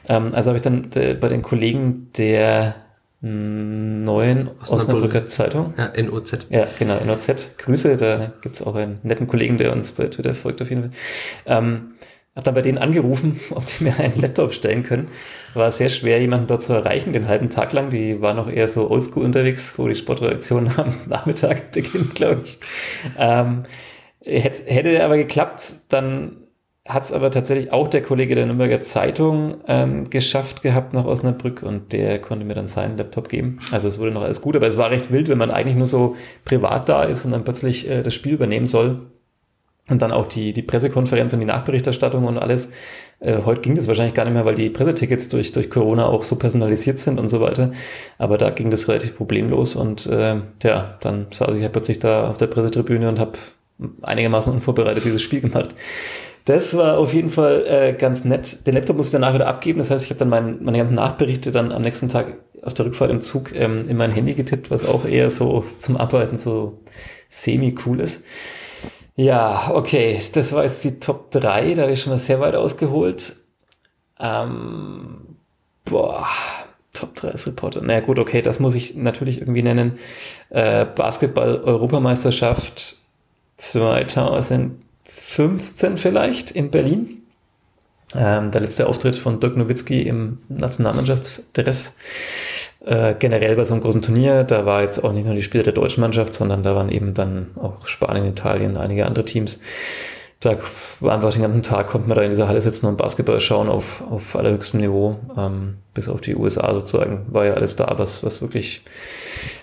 Ähm, 0.07 0.36
also 0.36 0.49
habe 0.49 0.57
ich 0.57 0.61
dann 0.61 0.91
äh, 0.93 1.15
bei 1.15 1.27
den 1.27 1.41
Kollegen 1.41 2.11
der 2.15 2.75
neuen 3.22 4.49
Osnabrücker 4.61 5.28
Zeitung. 5.28 5.74
Ja, 5.78 5.91
NOZ. 6.01 6.47
Ja, 6.49 6.68
genau, 6.78 7.03
NOZ. 7.03 7.57
Grüße, 7.57 7.97
da 7.97 8.34
gibt's 8.41 8.61
auch 8.61 8.76
einen 8.76 8.99
netten 9.03 9.28
Kollegen, 9.28 9.57
der 9.57 9.74
uns 9.74 9.91
bei 9.93 10.07
Twitter 10.07 10.36
folgt 10.36 10.61
auf 10.61 10.70
jeden 10.70 10.84
Fall. 10.84 10.91
Ähm, 11.45 11.95
hab 12.36 12.43
dann 12.43 12.53
bei 12.53 12.61
denen 12.61 12.78
angerufen, 12.78 13.39
ob 13.51 13.66
die 13.66 13.86
mir 13.86 13.97
einen 13.97 14.20
Laptop 14.20 14.53
stellen 14.53 14.84
können. 14.84 15.07
War 15.53 15.72
sehr 15.72 15.89
schwer, 15.89 16.20
jemanden 16.20 16.47
dort 16.47 16.61
zu 16.61 16.74
erreichen, 16.74 17.13
den 17.13 17.28
halben 17.28 17.49
Tag 17.49 17.72
lang. 17.74 17.89
Die 17.89 18.22
war 18.22 18.34
noch 18.34 18.51
eher 18.51 18.68
so 18.68 18.89
oldschool 18.89 19.24
unterwegs, 19.24 19.74
wo 19.78 19.88
die 19.88 19.95
Sportredaktion 19.95 20.70
am 20.78 20.93
Nachmittag 21.07 21.72
beginnt, 21.72 22.16
glaube 22.16 22.41
ich. 22.43 22.59
Ähm, 23.18 23.63
hätte 24.22 25.03
aber 25.03 25.18
geklappt, 25.18 25.74
dann 25.89 26.44
hat 26.88 27.03
es 27.03 27.11
aber 27.11 27.31
tatsächlich 27.31 27.73
auch 27.73 27.88
der 27.88 28.03
Kollege 28.03 28.36
der 28.36 28.45
Nürnberger 28.45 28.81
Zeitung 28.81 29.57
ähm, 29.67 30.07
geschafft 30.11 30.61
gehabt 30.61 30.93
nach 30.93 31.05
Osnabrück 31.05 31.63
und 31.63 31.93
der 31.93 32.21
konnte 32.21 32.45
mir 32.45 32.53
dann 32.53 32.67
seinen 32.67 32.95
Laptop 32.95 33.27
geben. 33.27 33.57
Also 33.71 33.88
es 33.88 33.97
wurde 33.97 34.11
noch 34.11 34.21
alles 34.21 34.39
gut, 34.41 34.55
aber 34.55 34.67
es 34.67 34.77
war 34.77 34.91
recht 34.91 35.11
wild, 35.11 35.27
wenn 35.27 35.39
man 35.39 35.49
eigentlich 35.49 35.75
nur 35.75 35.88
so 35.88 36.15
privat 36.45 36.88
da 36.88 37.03
ist 37.03 37.25
und 37.25 37.31
dann 37.31 37.43
plötzlich 37.43 37.89
äh, 37.89 38.03
das 38.03 38.13
Spiel 38.13 38.33
übernehmen 38.33 38.67
soll. 38.67 39.07
Und 39.88 40.01
dann 40.01 40.11
auch 40.11 40.25
die, 40.25 40.51
die 40.51 40.63
Pressekonferenz 40.63 41.31
und 41.33 41.41
die 41.41 41.45
Nachberichterstattung 41.45 42.25
und 42.25 42.39
alles. 42.39 42.71
Äh, 43.19 43.43
heute 43.45 43.61
ging 43.61 43.75
das 43.75 43.88
wahrscheinlich 43.88 44.15
gar 44.15 44.25
nicht 44.25 44.33
mehr, 44.33 44.45
weil 44.45 44.55
die 44.55 44.71
Pressetickets 44.71 45.29
durch, 45.29 45.51
durch 45.51 45.69
Corona 45.69 46.07
auch 46.07 46.23
so 46.23 46.38
personalisiert 46.38 46.97
sind 46.97 47.19
und 47.19 47.29
so 47.29 47.39
weiter. 47.39 47.71
Aber 48.17 48.39
da 48.39 48.49
ging 48.49 48.71
das 48.71 48.88
relativ 48.88 49.15
problemlos 49.15 49.75
und 49.75 50.07
äh, 50.07 50.38
ja, 50.63 50.97
dann 51.01 51.27
saß 51.31 51.55
ich 51.55 51.61
ja 51.61 51.69
plötzlich 51.69 51.99
da 51.99 52.29
auf 52.29 52.38
der 52.38 52.47
Pressetribüne 52.47 53.09
und 53.09 53.19
habe 53.19 53.33
einigermaßen 54.01 54.51
unvorbereitet 54.53 55.05
dieses 55.05 55.21
Spiel 55.21 55.41
gemacht. 55.41 55.75
Das 56.45 56.77
war 56.77 56.99
auf 56.99 57.13
jeden 57.13 57.29
Fall 57.29 57.65
äh, 57.67 57.93
ganz 57.93 58.23
nett. 58.23 58.67
Den 58.67 58.75
Laptop 58.75 58.97
musste 58.97 59.17
ich 59.17 59.21
danach 59.21 59.33
wieder 59.33 59.47
abgeben. 59.47 59.79
Das 59.79 59.89
heißt, 59.89 60.05
ich 60.05 60.11
habe 60.11 60.19
dann 60.19 60.29
mein, 60.29 60.63
meine 60.63 60.77
ganzen 60.77 60.93
Nachberichte 60.95 61.51
dann 61.51 61.71
am 61.71 61.81
nächsten 61.81 62.07
Tag 62.07 62.35
auf 62.61 62.75
der 62.75 62.85
Rückfahrt 62.85 63.09
im 63.09 63.21
Zug 63.21 63.51
ähm, 63.53 63.89
in 63.89 63.97
mein 63.97 64.11
Handy 64.11 64.35
getippt, 64.35 64.69
was 64.69 64.87
auch 64.87 65.05
eher 65.05 65.31
so 65.31 65.65
zum 65.79 65.97
Arbeiten 65.97 66.37
so 66.37 66.79
semi-cool 67.29 67.99
ist. 67.99 68.21
Ja, 69.15 69.71
okay, 69.73 70.19
das 70.33 70.51
war 70.51 70.63
jetzt 70.63 70.83
die 70.83 70.99
Top 70.99 71.31
3, 71.31 71.73
da 71.73 71.83
habe 71.83 71.93
ich 71.93 72.01
schon 72.01 72.11
mal 72.11 72.19
sehr 72.19 72.41
weit 72.41 72.55
ausgeholt. 72.55 73.37
Ähm, 74.19 75.37
boah, 75.85 76.27
Top 76.93 77.15
3 77.15 77.29
als 77.29 77.47
Reporter. 77.47 77.79
Na 77.81 77.87
naja, 77.87 78.01
gut, 78.01 78.19
okay, 78.19 78.41
das 78.41 78.59
muss 78.59 78.75
ich 78.75 78.95
natürlich 78.95 79.39
irgendwie 79.39 79.63
nennen. 79.63 79.99
Äh, 80.49 80.85
Basketball-Europameisterschaft 80.85 82.97
2000 83.57 84.84
15 85.22 85.97
vielleicht 85.97 86.51
in 86.51 86.72
Berlin. 86.72 87.22
Ähm, 88.16 88.51
der 88.51 88.61
letzte 88.61 88.88
Auftritt 88.88 89.16
von 89.16 89.39
Dirk 89.39 89.57
Nowitzki 89.57 90.03
im 90.03 90.39
Nationalmannschaftsdress. 90.47 91.91
Äh, 92.86 93.16
generell 93.18 93.55
bei 93.55 93.66
so 93.66 93.74
einem 93.74 93.82
großen 93.82 94.01
Turnier, 94.01 94.43
da 94.43 94.66
war 94.66 94.84
jetzt 94.84 95.03
auch 95.03 95.11
nicht 95.11 95.26
nur 95.26 95.34
die 95.34 95.41
Spieler 95.41 95.63
der 95.63 95.74
deutschen 95.74 96.01
Mannschaft, 96.01 96.34
sondern 96.34 96.61
da 96.61 96.76
waren 96.76 96.89
eben 96.89 97.13
dann 97.13 97.47
auch 97.55 97.88
Spanien, 97.88 98.28
Italien, 98.28 98.78
einige 98.78 99.05
andere 99.07 99.26
Teams. 99.26 99.59
Da 100.41 100.57
war 100.99 101.13
einfach 101.15 101.31
den 101.31 101.41
ganzen 101.41 101.63
Tag, 101.63 101.88
konnte 101.88 102.07
man 102.07 102.17
da 102.17 102.23
in 102.23 102.29
dieser 102.29 102.47
Halle 102.47 102.61
sitzen 102.61 102.86
und 102.88 102.97
Basketball 102.97 103.39
schauen 103.39 103.69
auf, 103.69 104.03
auf 104.09 104.36
allerhöchstem 104.36 104.81
Niveau, 104.81 105.15
ähm, 105.36 105.77
bis 105.93 106.09
auf 106.09 106.21
die 106.21 106.36
USA 106.36 106.73
sozusagen, 106.73 107.25
war 107.29 107.45
ja 107.45 107.53
alles 107.53 107.75
da, 107.77 107.93
was, 107.97 108.23
was 108.23 108.41
wirklich 108.41 108.83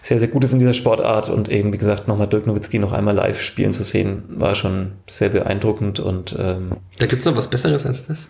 sehr, 0.00 0.18
sehr 0.18 0.28
gut 0.28 0.44
ist 0.44 0.52
in 0.52 0.58
dieser 0.58 0.74
Sportart 0.74 1.28
und 1.28 1.48
eben, 1.48 1.72
wie 1.72 1.78
gesagt, 1.78 2.08
nochmal 2.08 2.26
Dirk 2.26 2.46
Nowitzki 2.46 2.78
noch 2.78 2.92
einmal 2.92 3.14
live 3.14 3.42
spielen 3.42 3.72
zu 3.72 3.84
sehen, 3.84 4.24
war 4.28 4.54
schon 4.54 4.92
sehr 5.06 5.28
beeindruckend 5.28 6.00
und 6.00 6.34
ähm, 6.38 6.72
Da 6.98 7.06
gibt's 7.06 7.26
noch 7.26 7.36
was 7.36 7.48
Besseres 7.48 7.86
als 7.86 8.06
das? 8.06 8.28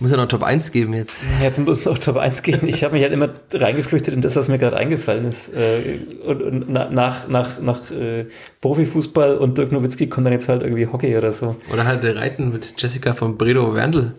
Muss 0.00 0.12
ja 0.12 0.16
noch 0.16 0.28
Top 0.28 0.44
1 0.44 0.70
geben 0.70 0.94
jetzt. 0.94 1.22
Jetzt 1.42 1.58
muss 1.58 1.80
es 1.80 1.84
noch 1.84 1.98
Top 1.98 2.16
1 2.16 2.42
geben. 2.42 2.68
Ich 2.68 2.84
habe 2.84 2.94
mich 2.94 3.02
halt 3.02 3.12
immer 3.12 3.30
reingeflüchtet 3.52 4.14
in 4.14 4.20
das, 4.20 4.36
was 4.36 4.48
mir 4.48 4.58
gerade 4.58 4.76
eingefallen 4.76 5.24
ist. 5.24 5.48
Äh, 5.48 5.98
und, 6.24 6.42
und 6.42 6.70
nach, 6.70 7.26
nach, 7.26 7.60
nach 7.60 7.90
äh, 7.90 8.26
Profifußball 8.60 9.36
und 9.36 9.58
Dirk 9.58 9.72
Nowitzki 9.72 10.08
kommt 10.08 10.26
dann 10.26 10.32
jetzt 10.32 10.48
halt 10.48 10.62
irgendwie 10.62 10.86
Hockey 10.86 11.16
oder 11.16 11.32
so. 11.32 11.56
Oder 11.72 11.84
halt 11.84 12.04
Reiten 12.04 12.52
mit 12.52 12.80
Jessica 12.80 13.12
von 13.14 13.36
Bredo 13.36 13.74
Werndl. 13.74 14.14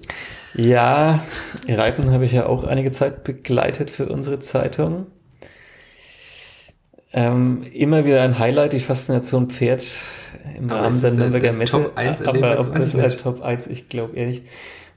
Ja, 0.54 1.24
Reiten 1.68 2.12
habe 2.12 2.26
ich 2.26 2.34
ja 2.34 2.46
auch 2.46 2.66
einige 2.66 2.92
Zeit 2.92 3.24
begleitet 3.24 3.90
für 3.90 4.08
unsere 4.08 4.40
Zeitung. 4.40 5.06
Ähm, 7.12 7.64
immer 7.74 8.06
wieder 8.06 8.22
ein 8.22 8.38
Highlight, 8.38 8.74
die 8.74 8.80
Faszination 8.80 9.50
Pferd 9.50 9.84
im 10.58 10.70
aber 10.70 10.82
Rahmen 10.82 11.02
der 11.02 11.12
Nürnberger 11.12 11.54
Messe. 11.54 11.72
Top 11.72 11.92
1 11.96 12.22
aber 12.22 12.60
ob 12.60 12.76
das 12.76 12.94
halt 12.94 13.20
Top 13.20 13.42
1, 13.42 13.68
ich 13.68 13.90
glaube 13.90 14.16
eher 14.16 14.28
nicht. 14.28 14.44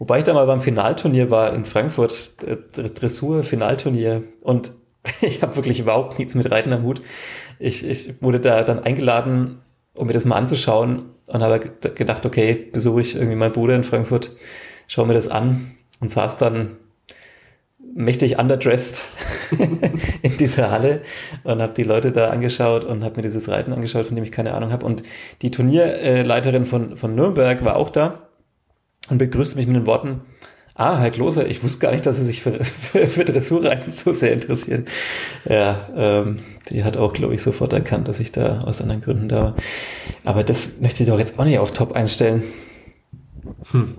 Wobei 0.02 0.18
ich 0.18 0.24
da 0.24 0.34
mal 0.34 0.46
beim 0.46 0.60
Finalturnier 0.60 1.30
war 1.30 1.54
in 1.54 1.64
Frankfurt, 1.64 2.32
äh, 2.44 2.56
Dressur-Finalturnier 2.56 4.24
und 4.42 4.72
ich 5.20 5.42
habe 5.42 5.54
wirklich 5.54 5.78
überhaupt 5.78 6.18
nichts 6.18 6.34
mit 6.34 6.50
Reiten 6.50 6.72
am 6.72 6.82
Hut. 6.82 7.02
Ich, 7.60 7.86
ich 7.88 8.20
wurde 8.20 8.40
da 8.40 8.64
dann 8.64 8.80
eingeladen, 8.80 9.60
um 9.94 10.08
mir 10.08 10.12
das 10.12 10.24
mal 10.24 10.34
anzuschauen 10.34 11.04
und 11.28 11.40
habe 11.40 11.60
gedacht, 11.94 12.26
okay, 12.26 12.52
besuche 12.72 13.00
ich 13.00 13.14
irgendwie 13.14 13.36
meinen 13.36 13.52
Bruder 13.52 13.76
in 13.76 13.84
Frankfurt, 13.84 14.32
schaue 14.88 15.06
mir 15.06 15.14
das 15.14 15.28
an 15.28 15.70
und 16.00 16.10
saß 16.10 16.36
dann 16.36 16.78
mächtig 17.94 18.40
underdressed 18.40 19.02
in 20.22 20.36
dieser 20.36 20.72
Halle 20.72 21.02
und 21.44 21.62
habe 21.62 21.74
die 21.74 21.84
Leute 21.84 22.10
da 22.10 22.30
angeschaut 22.30 22.84
und 22.84 23.04
habe 23.04 23.18
mir 23.18 23.22
dieses 23.22 23.48
Reiten 23.48 23.72
angeschaut, 23.72 24.08
von 24.08 24.16
dem 24.16 24.24
ich 24.24 24.32
keine 24.32 24.54
Ahnung 24.54 24.72
habe. 24.72 24.84
Und 24.84 25.04
die 25.42 25.52
Turnierleiterin 25.52 26.66
von, 26.66 26.96
von 26.96 27.14
Nürnberg 27.14 27.64
war 27.64 27.76
auch 27.76 27.88
da 27.90 28.31
und 29.12 29.18
begrüßte 29.18 29.56
mich 29.56 29.66
mit 29.66 29.76
den 29.76 29.86
Worten, 29.86 30.22
Ah, 30.74 30.98
Herr 30.98 31.10
Klose, 31.10 31.44
ich 31.44 31.62
wusste 31.62 31.80
gar 31.80 31.92
nicht, 31.92 32.06
dass 32.06 32.16
Sie 32.16 32.24
sich 32.24 32.40
für, 32.40 32.64
für, 32.64 33.06
für 33.06 33.24
Dressurreiten 33.26 33.92
so 33.92 34.12
sehr 34.14 34.32
interessieren. 34.32 34.86
Ja, 35.44 35.88
ähm, 35.94 36.38
die 36.70 36.82
hat 36.82 36.96
auch, 36.96 37.12
glaube 37.12 37.34
ich, 37.34 37.42
sofort 37.42 37.74
erkannt, 37.74 38.08
dass 38.08 38.20
ich 38.20 38.32
da 38.32 38.62
aus 38.62 38.80
anderen 38.80 39.02
Gründen 39.02 39.28
da 39.28 39.42
war. 39.42 39.54
Aber 40.24 40.44
das 40.44 40.80
möchte 40.80 41.02
ich 41.02 41.10
doch 41.10 41.18
jetzt 41.18 41.38
auch 41.38 41.44
nicht 41.44 41.58
auf 41.58 41.72
Top 41.72 41.92
einstellen. 41.92 42.42
Hm. 43.72 43.98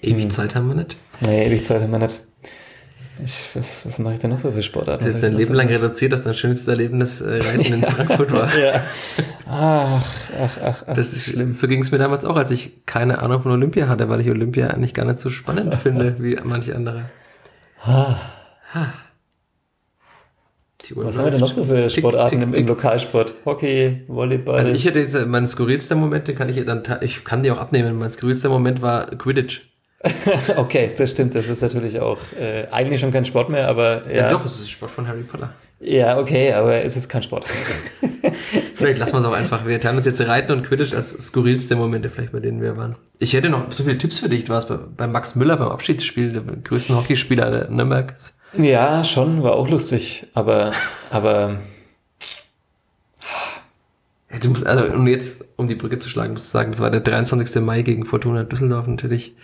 Ewig 0.00 0.24
hm. 0.24 0.30
Zeit 0.30 0.54
haben 0.54 0.68
wir 0.68 0.76
nicht. 0.76 0.96
Nee, 1.20 1.46
ewig 1.46 1.66
Zeit 1.66 1.82
haben 1.82 1.92
wir 1.92 1.98
nicht. 1.98 2.25
Ich, 3.24 3.48
was, 3.54 3.86
was 3.86 3.98
mache 3.98 4.14
ich 4.14 4.20
denn 4.20 4.30
noch 4.30 4.38
so 4.38 4.50
für 4.50 4.62
Sportarten? 4.62 5.04
Du 5.04 5.12
hast 5.12 5.22
dein 5.22 5.34
Leben 5.34 5.54
lang 5.54 5.68
reduziert, 5.68 6.12
dass 6.12 6.22
dein 6.22 6.34
schönstes 6.34 6.68
Erlebnis 6.68 7.20
äh, 7.20 7.38
Reiten 7.38 7.72
in 7.72 7.82
Frankfurt 7.82 8.32
war. 8.32 8.54
ja. 8.58 8.82
Ach, 9.48 10.04
ach, 10.38 10.58
ach, 10.62 10.82
ach. 10.86 10.94
Das 10.94 11.12
ist 11.12 11.24
schlimm. 11.24 11.52
So 11.52 11.66
ging 11.66 11.80
es 11.80 11.90
mir 11.90 11.98
damals 11.98 12.24
auch, 12.24 12.36
als 12.36 12.50
ich 12.50 12.84
keine 12.84 13.22
Ahnung 13.22 13.42
von 13.42 13.52
Olympia 13.52 13.88
hatte, 13.88 14.08
weil 14.08 14.20
ich 14.20 14.28
Olympia 14.28 14.68
eigentlich 14.68 14.92
gar 14.92 15.06
nicht 15.06 15.18
so 15.18 15.30
spannend 15.30 15.74
finde 15.82 16.16
wie 16.18 16.36
manche 16.44 16.74
andere. 16.74 17.06
Ha. 17.84 18.20
ha. 18.74 18.92
Was 20.94 21.16
haben 21.16 21.24
wir 21.24 21.30
denn 21.32 21.40
noch 21.40 21.50
so 21.50 21.64
für 21.64 21.90
Sportarten 21.90 22.38
tick, 22.38 22.48
tick, 22.48 22.54
im, 22.54 22.62
im, 22.62 22.66
Lokalsport? 22.68 23.34
Hockey, 23.44 24.02
Volleyball. 24.06 24.56
Also 24.56 24.72
ich 24.72 24.84
hätte 24.84 25.00
jetzt 25.00 25.14
äh, 25.14 25.26
mein 25.26 25.46
skurrilster 25.46 25.96
Moment, 25.96 26.28
den 26.28 26.36
kann 26.36 26.48
ich 26.48 26.64
dann, 26.64 26.82
ich 27.00 27.24
kann 27.24 27.42
die 27.42 27.50
auch 27.50 27.58
abnehmen. 27.58 27.98
Mein 27.98 28.12
skurrilster 28.12 28.48
Moment 28.48 28.82
war 28.82 29.06
Quidditch. 29.06 29.62
okay, 30.56 30.90
das 30.96 31.10
stimmt. 31.10 31.34
Das 31.34 31.48
ist 31.48 31.62
natürlich 31.62 32.00
auch 32.00 32.18
äh, 32.38 32.66
eigentlich 32.70 33.00
schon 33.00 33.10
kein 33.10 33.24
Sport 33.24 33.48
mehr, 33.48 33.68
aber 33.68 34.06
ja. 34.08 34.22
Ja, 34.22 34.28
doch, 34.28 34.44
es 34.44 34.58
ist 34.60 34.70
Sport 34.70 34.90
von 34.90 35.08
Harry 35.08 35.22
Potter. 35.22 35.52
Ja, 35.78 36.18
okay, 36.18 36.52
aber 36.52 36.82
es 36.82 36.96
ist 36.96 37.08
kein 37.08 37.22
Sport. 37.22 37.44
vielleicht 38.74 38.98
lassen 38.98 39.14
wir 39.14 39.18
es 39.18 39.24
auch 39.24 39.32
einfach. 39.32 39.66
Wir 39.66 39.80
teilen 39.80 39.98
uns 39.98 40.06
jetzt 40.06 40.20
Reiten 40.26 40.52
und 40.52 40.62
Quidditch 40.62 40.94
als 40.94 41.10
skurrilste 41.10 41.76
Momente, 41.76 42.08
vielleicht 42.08 42.32
bei 42.32 42.40
denen 42.40 42.62
wir 42.62 42.76
waren. 42.76 42.96
Ich 43.18 43.34
hätte 43.34 43.50
noch 43.50 43.70
so 43.70 43.84
viele 43.84 43.98
Tipps 43.98 44.18
für 44.18 44.28
dich. 44.28 44.44
Du 44.44 44.52
warst 44.52 44.68
bei, 44.68 44.76
bei 44.76 45.06
Max 45.06 45.34
Müller 45.34 45.56
beim 45.56 45.68
Abschiedsspiel, 45.68 46.32
der 46.32 46.42
größten 46.42 46.96
Hockeyspieler 46.96 47.50
der 47.50 47.70
Nürnberg. 47.70 48.14
Ja, 48.56 49.04
schon, 49.04 49.42
war 49.42 49.54
auch 49.54 49.68
lustig, 49.68 50.26
aber, 50.32 50.72
aber. 51.10 51.58
Ja, 54.32 54.38
du 54.38 54.48
musst, 54.48 54.66
also, 54.66 54.86
um 54.94 55.06
jetzt, 55.06 55.44
um 55.56 55.68
die 55.68 55.74
Brücke 55.74 55.98
zu 55.98 56.08
schlagen, 56.08 56.32
musst 56.32 56.46
du 56.46 56.52
sagen, 56.52 56.70
das 56.70 56.80
war 56.80 56.90
der 56.90 57.00
23. 57.00 57.62
Mai 57.62 57.82
gegen 57.82 58.06
Fortuna 58.06 58.44
Düsseldorf 58.44 58.86
natürlich. 58.86 59.34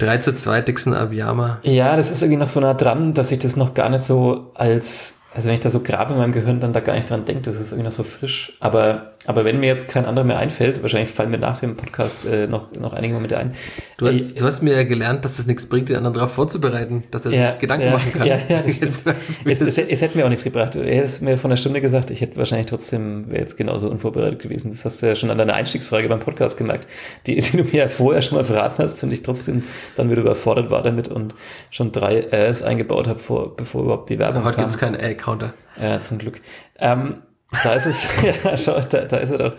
3 0.00 0.18
zu 0.18 0.34
2 0.34 0.62
Dixon 0.62 0.94
Abiyama. 0.94 1.58
Ja, 1.62 1.96
das 1.96 2.10
ist 2.10 2.22
irgendwie 2.22 2.40
noch 2.40 2.48
so 2.48 2.60
nah 2.60 2.74
dran, 2.74 3.14
dass 3.14 3.30
ich 3.30 3.38
das 3.38 3.56
noch 3.56 3.74
gar 3.74 3.88
nicht 3.88 4.04
so 4.04 4.50
als 4.54 5.14
also 5.32 5.46
wenn 5.46 5.54
ich 5.54 5.60
da 5.60 5.70
so 5.70 5.80
grabe 5.80 6.12
in 6.12 6.18
meinem 6.18 6.32
Gehirn, 6.32 6.60
dann 6.60 6.72
da 6.72 6.80
gar 6.80 6.94
nicht 6.94 7.08
dran 7.08 7.24
denke, 7.24 7.42
das 7.42 7.56
ist 7.56 7.70
irgendwie 7.70 7.84
noch 7.84 7.92
so 7.92 8.02
frisch. 8.02 8.56
Aber, 8.60 9.09
aber 9.26 9.44
wenn 9.44 9.60
mir 9.60 9.66
jetzt 9.66 9.86
kein 9.86 10.06
anderer 10.06 10.24
mehr 10.24 10.38
einfällt, 10.38 10.80
wahrscheinlich 10.80 11.10
fallen 11.10 11.30
mir 11.30 11.38
nach 11.38 11.60
dem 11.60 11.76
Podcast 11.76 12.24
äh, 12.24 12.46
noch, 12.46 12.72
noch 12.72 12.94
einige 12.94 13.12
Momente 13.12 13.36
ein. 13.36 13.54
Du 13.98 14.06
hast, 14.06 14.18
äh, 14.18 14.34
du 14.34 14.46
hast 14.46 14.62
mir 14.62 14.74
ja 14.74 14.84
gelernt, 14.84 15.26
dass 15.26 15.38
es 15.38 15.46
nichts 15.46 15.66
bringt, 15.66 15.90
den 15.90 15.96
anderen 15.96 16.14
darauf 16.14 16.32
vorzubereiten, 16.32 17.04
dass 17.10 17.26
er 17.26 17.32
ja, 17.32 17.50
sich 17.50 17.60
Gedanken 17.60 17.86
ja, 17.86 17.92
machen 17.92 18.12
kann. 18.14 18.26
Ja, 18.26 18.38
ja, 18.48 18.62
das 18.62 18.80
jetzt 18.80 19.04
weißt, 19.04 19.40
es, 19.44 19.60
es, 19.60 19.78
es, 19.78 20.00
hätte 20.00 20.16
mir 20.16 20.24
auch 20.24 20.30
nichts 20.30 20.44
gebracht. 20.44 20.74
Er 20.74 20.84
hätte 20.84 21.22
mir 21.22 21.36
von 21.36 21.50
der 21.50 21.58
Stunde 21.58 21.82
gesagt, 21.82 22.10
ich 22.10 22.22
hätte 22.22 22.38
wahrscheinlich 22.38 22.68
trotzdem, 22.68 23.30
wäre 23.30 23.42
jetzt 23.42 23.58
genauso 23.58 23.90
unvorbereitet 23.90 24.40
gewesen. 24.40 24.70
Das 24.70 24.86
hast 24.86 25.02
du 25.02 25.06
ja 25.06 25.14
schon 25.14 25.30
an 25.30 25.36
deiner 25.36 25.52
Einstiegsfrage 25.52 26.08
beim 26.08 26.20
Podcast 26.20 26.56
gemerkt, 26.56 26.88
die, 27.26 27.38
die 27.38 27.58
du 27.58 27.64
mir 27.64 27.74
ja 27.74 27.88
vorher 27.88 28.22
schon 28.22 28.38
mal 28.38 28.44
verraten 28.44 28.82
hast 28.82 29.02
und 29.04 29.12
ich 29.12 29.20
trotzdem 29.20 29.64
dann 29.96 30.10
wieder 30.10 30.22
überfordert 30.22 30.70
war 30.70 30.82
damit 30.82 31.08
und 31.08 31.34
schon 31.70 31.92
drei 31.92 32.20
Äs 32.20 32.62
eingebaut 32.62 33.06
habe, 33.06 33.18
vor, 33.18 33.54
bevor 33.54 33.82
überhaupt 33.82 34.08
die 34.08 34.18
Werbung 34.18 34.44
Heute 34.44 34.56
kam. 34.56 34.64
Heute 34.64 34.78
gibt 34.78 34.94
es 34.94 35.00
keinen 35.02 35.12
A-Counter. 35.12 35.52
Ja, 35.78 36.00
zum 36.00 36.16
Glück. 36.16 36.40
Ähm, 36.78 37.16
da 37.62 37.74
ist 37.74 37.86
es, 37.86 38.08
ja, 38.44 38.56
schau, 38.56 38.80
da, 38.80 39.02
da 39.02 39.16
ist 39.18 39.30
er 39.30 39.38
doch. 39.38 39.52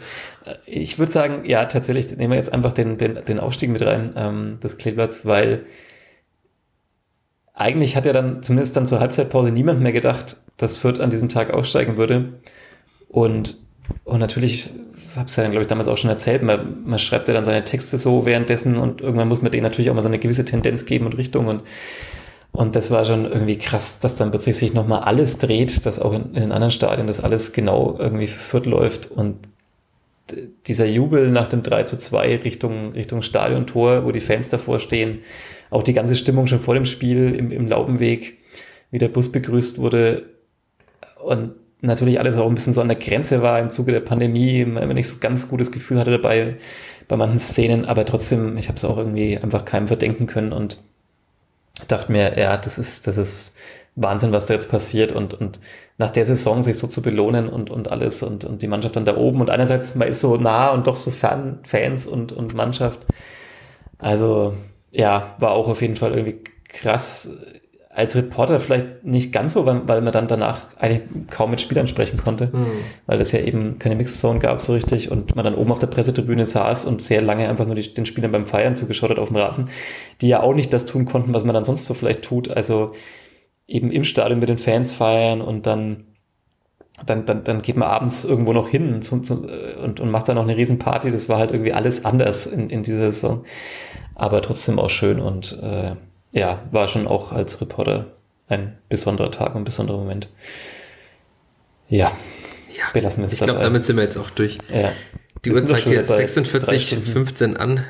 Ich 0.65 0.97
würde 0.97 1.11
sagen, 1.11 1.45
ja, 1.45 1.65
tatsächlich 1.65 2.15
nehmen 2.15 2.31
wir 2.31 2.37
jetzt 2.37 2.53
einfach 2.53 2.73
den, 2.73 2.97
den, 2.97 3.23
den 3.25 3.39
Aufstieg 3.39 3.69
mit 3.69 3.85
rein 3.85 4.13
ähm, 4.15 4.59
des 4.61 4.77
Kleeblatts, 4.77 5.25
weil 5.25 5.65
eigentlich 7.53 7.95
hat 7.95 8.05
ja 8.05 8.13
dann 8.13 8.41
zumindest 8.41 8.75
dann 8.75 8.87
zur 8.87 8.99
Halbzeitpause 8.99 9.51
niemand 9.51 9.81
mehr 9.81 9.91
gedacht, 9.91 10.37
dass 10.57 10.77
Fürth 10.77 10.99
an 10.99 11.11
diesem 11.11 11.29
Tag 11.29 11.51
aussteigen 11.51 11.97
würde. 11.97 12.39
Und, 13.07 13.57
und 14.03 14.19
natürlich, 14.19 14.71
habe 15.15 15.25
es 15.25 15.35
ja 15.35 15.43
dann, 15.43 15.51
glaube 15.51 15.63
ich, 15.63 15.67
damals 15.67 15.87
auch 15.87 15.97
schon 15.97 16.09
erzählt, 16.09 16.43
man, 16.43 16.83
man 16.85 16.97
schreibt 16.97 17.27
ja 17.27 17.33
dann 17.33 17.45
seine 17.45 17.65
Texte 17.65 17.97
so 17.97 18.25
währenddessen 18.25 18.77
und 18.77 19.01
irgendwann 19.01 19.27
muss 19.27 19.41
man 19.41 19.51
denen 19.51 19.63
natürlich 19.63 19.91
auch 19.91 19.95
mal 19.95 20.01
so 20.01 20.07
eine 20.07 20.19
gewisse 20.19 20.45
Tendenz 20.45 20.85
geben 20.85 21.05
und 21.05 21.17
Richtung 21.17 21.47
und 21.47 21.63
und 22.51 22.75
das 22.75 22.91
war 22.91 23.05
schon 23.05 23.25
irgendwie 23.25 23.57
krass, 23.57 23.99
dass 23.99 24.15
dann 24.15 24.31
plötzlich 24.31 24.57
sich 24.57 24.73
nochmal 24.73 25.01
alles 25.01 25.37
dreht, 25.37 25.85
dass 25.85 25.99
auch 25.99 26.13
in, 26.13 26.35
in 26.35 26.51
anderen 26.51 26.71
Stadien 26.71 27.07
das 27.07 27.21
alles 27.21 27.53
genau 27.53 27.95
irgendwie 27.97 28.27
für 28.27 28.59
läuft. 28.59 29.09
Und 29.09 29.37
dieser 30.67 30.85
Jubel 30.85 31.29
nach 31.31 31.47
dem 31.47 31.63
3 31.63 31.83
zu 31.83 31.97
2 31.97 32.37
Richtung, 32.37 32.91
Richtung 32.93 33.21
Stadiontor, 33.21 34.05
wo 34.05 34.11
die 34.11 34.19
Fans 34.19 34.49
davor 34.49 34.79
stehen, 34.79 35.19
auch 35.69 35.83
die 35.83 35.93
ganze 35.93 36.15
Stimmung 36.15 36.47
schon 36.47 36.59
vor 36.59 36.73
dem 36.73 36.85
Spiel 36.85 37.33
im, 37.35 37.51
im 37.51 37.67
Laubenweg, 37.67 38.37
wie 38.91 38.97
der 38.97 39.07
Bus 39.07 39.31
begrüßt 39.31 39.77
wurde 39.77 40.23
und 41.23 41.53
natürlich 41.81 42.19
alles 42.19 42.37
auch 42.37 42.47
ein 42.47 42.55
bisschen 42.55 42.73
so 42.73 42.81
an 42.81 42.89
der 42.89 42.97
Grenze 42.97 43.41
war 43.41 43.59
im 43.59 43.69
Zuge 43.69 43.91
der 43.91 44.01
Pandemie, 44.01 44.65
wenn 44.67 44.97
ich 44.97 45.07
so 45.07 45.15
ganz 45.19 45.47
gutes 45.47 45.71
Gefühl 45.71 45.99
hatte 45.99 46.11
dabei 46.11 46.57
bei 47.07 47.17
manchen 47.17 47.39
Szenen, 47.39 47.85
aber 47.85 48.05
trotzdem, 48.05 48.57
ich 48.57 48.67
habe 48.67 48.77
es 48.77 48.85
auch 48.85 48.97
irgendwie 48.97 49.37
einfach 49.37 49.65
keinem 49.65 49.87
verdenken 49.87 50.27
können. 50.27 50.53
Und 50.53 50.77
dachte 51.87 52.11
mir, 52.11 52.37
ja, 52.37 52.57
das 52.57 52.77
ist, 52.77 53.07
das 53.07 53.17
ist 53.17 53.55
Wahnsinn, 53.95 54.31
was 54.31 54.45
da 54.45 54.53
jetzt 54.53 54.69
passiert 54.69 55.11
und, 55.11 55.33
und 55.33 55.59
nach 55.97 56.11
der 56.11 56.25
Saison 56.25 56.63
sich 56.63 56.77
so 56.77 56.87
zu 56.87 57.01
belohnen 57.01 57.49
und, 57.49 57.69
und 57.69 57.91
alles 57.91 58.23
und, 58.23 58.45
und 58.45 58.61
die 58.61 58.67
Mannschaft 58.67 58.95
dann 58.95 59.05
da 59.05 59.17
oben 59.17 59.41
und 59.41 59.49
einerseits 59.49 59.95
man 59.95 60.07
ist 60.07 60.21
so 60.21 60.37
nah 60.37 60.69
und 60.69 60.87
doch 60.87 60.95
so 60.95 61.11
fern 61.11 61.59
Fans 61.63 62.07
und, 62.07 62.31
und 62.31 62.53
Mannschaft. 62.55 63.05
Also, 63.97 64.55
ja, 64.91 65.35
war 65.39 65.51
auch 65.51 65.67
auf 65.67 65.81
jeden 65.81 65.95
Fall 65.95 66.13
irgendwie 66.13 66.43
krass. 66.67 67.29
Als 68.01 68.15
Reporter 68.15 68.59
vielleicht 68.59 69.03
nicht 69.03 69.31
ganz 69.31 69.53
so, 69.53 69.67
weil, 69.67 69.87
weil 69.87 70.01
man 70.01 70.11
dann 70.11 70.27
danach 70.27 70.75
eigentlich 70.79 71.01
kaum 71.29 71.51
mit 71.51 71.61
Spielern 71.61 71.87
sprechen 71.87 72.17
konnte, 72.17 72.49
mhm. 72.51 72.65
weil 73.05 73.21
es 73.21 73.31
ja 73.31 73.41
eben 73.41 73.77
keine 73.77 73.95
Mixzone 73.95 74.39
gab 74.39 74.59
so 74.59 74.73
richtig 74.73 75.11
und 75.11 75.35
man 75.35 75.45
dann 75.45 75.53
oben 75.53 75.71
auf 75.71 75.77
der 75.77 75.85
Pressetribüne 75.85 76.47
saß 76.47 76.85
und 76.85 77.03
sehr 77.03 77.21
lange 77.21 77.47
einfach 77.47 77.67
nur 77.67 77.75
die, 77.75 77.93
den 77.93 78.07
Spielern 78.07 78.31
beim 78.31 78.47
Feiern 78.47 78.75
zugeschaut 78.75 79.11
hat 79.11 79.19
auf 79.19 79.27
dem 79.27 79.37
Rasen, 79.37 79.69
die 80.21 80.29
ja 80.29 80.41
auch 80.41 80.55
nicht 80.55 80.73
das 80.73 80.87
tun 80.87 81.05
konnten, 81.05 81.31
was 81.35 81.43
man 81.43 81.53
dann 81.53 81.63
sonst 81.63 81.85
so 81.85 81.93
vielleicht 81.93 82.23
tut. 82.23 82.49
Also 82.49 82.93
eben 83.67 83.91
im 83.91 84.03
Stadion 84.03 84.39
mit 84.39 84.49
den 84.49 84.57
Fans 84.57 84.93
feiern 84.93 85.39
und 85.39 85.67
dann 85.67 86.05
dann, 87.05 87.25
dann, 87.25 87.43
dann 87.43 87.61
geht 87.61 87.77
man 87.77 87.87
abends 87.87 88.23
irgendwo 88.23 88.53
noch 88.53 88.67
hin 88.67 89.01
zum, 89.01 89.23
zum, 89.23 89.47
und, 89.83 89.99
und 89.99 90.09
macht 90.09 90.27
dann 90.27 90.35
noch 90.35 90.43
eine 90.43 90.57
Riesenparty. 90.57 91.11
Das 91.11 91.29
war 91.29 91.37
halt 91.37 91.51
irgendwie 91.51 91.73
alles 91.73 92.03
anders 92.05 92.47
in, 92.47 92.69
in 92.69 92.83
dieser 92.83 93.11
Saison. 93.11 93.45
Aber 94.15 94.41
trotzdem 94.41 94.79
auch 94.79 94.89
schön 94.89 95.19
und 95.19 95.59
äh, 95.61 95.95
ja, 96.31 96.61
war 96.71 96.87
schon 96.87 97.07
auch 97.07 97.31
als 97.31 97.59
Reporter 97.61 98.07
ein 98.47 98.77
besonderer 98.89 99.31
Tag 99.31 99.55
und 99.55 99.61
ein 99.61 99.65
besonderer 99.65 99.97
Moment. 99.97 100.29
Ja, 101.89 102.11
ja 102.73 102.83
belassen 102.93 103.23
wir 103.23 103.27
es 103.27 103.33
Ich 103.33 103.39
glaube, 103.39 103.61
damit 103.61 103.85
sind 103.85 103.97
wir 103.97 104.03
jetzt 104.03 104.17
auch 104.17 104.29
durch. 104.29 104.57
Ja. 104.73 104.91
Die 105.43 105.51
Uhr 105.51 105.65
zeigt 105.65 105.87
hier 105.87 106.05
46,15 106.05 107.55
an. 107.55 107.83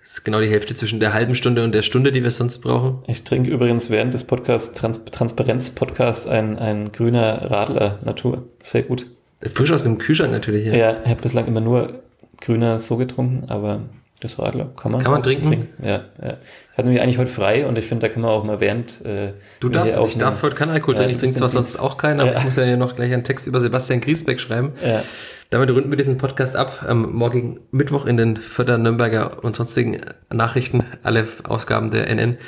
Das 0.00 0.12
ist 0.12 0.24
genau 0.24 0.40
die 0.40 0.48
Hälfte 0.48 0.74
zwischen 0.74 1.00
der 1.00 1.14
halben 1.14 1.34
Stunde 1.34 1.64
und 1.64 1.72
der 1.72 1.82
Stunde, 1.82 2.12
die 2.12 2.22
wir 2.22 2.30
sonst 2.30 2.58
brauchen. 2.58 3.02
Ich 3.06 3.24
trinke 3.24 3.50
übrigens 3.50 3.90
während 3.90 4.12
des 4.12 4.24
Podcasts, 4.24 4.74
Trans 4.74 5.00
Transparenz-Podcast, 5.10 6.28
ein, 6.28 6.58
ein 6.58 6.92
grüner 6.92 7.50
Radler 7.50 8.00
Natur. 8.04 8.44
Sehr 8.60 8.82
gut. 8.82 9.06
Frisch 9.52 9.70
aus 9.70 9.84
dem 9.84 9.98
Kühlschrank 9.98 10.32
natürlich. 10.32 10.66
Ja, 10.66 10.74
ja 10.74 11.00
ich 11.04 11.10
habe 11.10 11.22
bislang 11.22 11.46
immer 11.46 11.60
nur 11.60 12.02
grüner 12.40 12.78
so 12.78 12.96
getrunken, 12.96 13.48
aber 13.48 13.80
das 14.20 14.38
Radler 14.38 14.70
kann 14.76 14.92
man, 14.92 15.02
kann 15.02 15.12
man 15.12 15.22
trinken. 15.22 15.48
trinken. 15.48 15.84
Ja, 15.84 16.04
ja. 16.22 16.38
Ich 16.72 16.78
hatte 16.78 16.88
nämlich 16.88 17.02
eigentlich 17.02 17.18
heute 17.18 17.30
frei 17.30 17.66
und 17.66 17.76
ich 17.76 17.86
finde, 17.86 18.06
da 18.06 18.12
kann 18.12 18.22
man 18.22 18.30
auch 18.30 18.44
mal 18.44 18.60
während. 18.60 19.04
Äh, 19.04 19.32
du 19.60 19.68
darfst, 19.68 19.98
ich 20.06 20.16
darf 20.16 20.42
heute 20.42 20.56
keinen 20.56 20.70
Alkohol 20.70 20.94
trinken. 20.94 21.10
Ja, 21.10 21.14
ich 21.16 21.20
trinke 21.20 21.36
zwar 21.36 21.48
sonst 21.48 21.78
auch 21.78 21.98
keinen, 21.98 22.20
aber 22.20 22.32
ja. 22.32 22.38
ich 22.38 22.44
muss 22.44 22.56
ja 22.56 22.76
noch 22.76 22.96
gleich 22.96 23.12
einen 23.12 23.24
Text 23.24 23.46
über 23.46 23.60
Sebastian 23.60 24.00
Griesbeck 24.00 24.40
schreiben. 24.40 24.72
Ja. 24.84 25.02
Damit 25.50 25.70
runden 25.70 25.90
wir 25.90 25.98
diesen 25.98 26.16
Podcast 26.16 26.56
ab. 26.56 26.84
Am 26.88 27.12
morgigen 27.12 27.60
Mittwoch 27.70 28.06
in 28.06 28.16
den 28.16 28.36
Förder 28.36 28.78
Nürnberger 28.78 29.44
und 29.44 29.56
sonstigen 29.56 30.00
Nachrichten, 30.32 30.84
alle 31.02 31.28
Ausgaben 31.44 31.90
der 31.90 32.08
NN, 32.08 32.38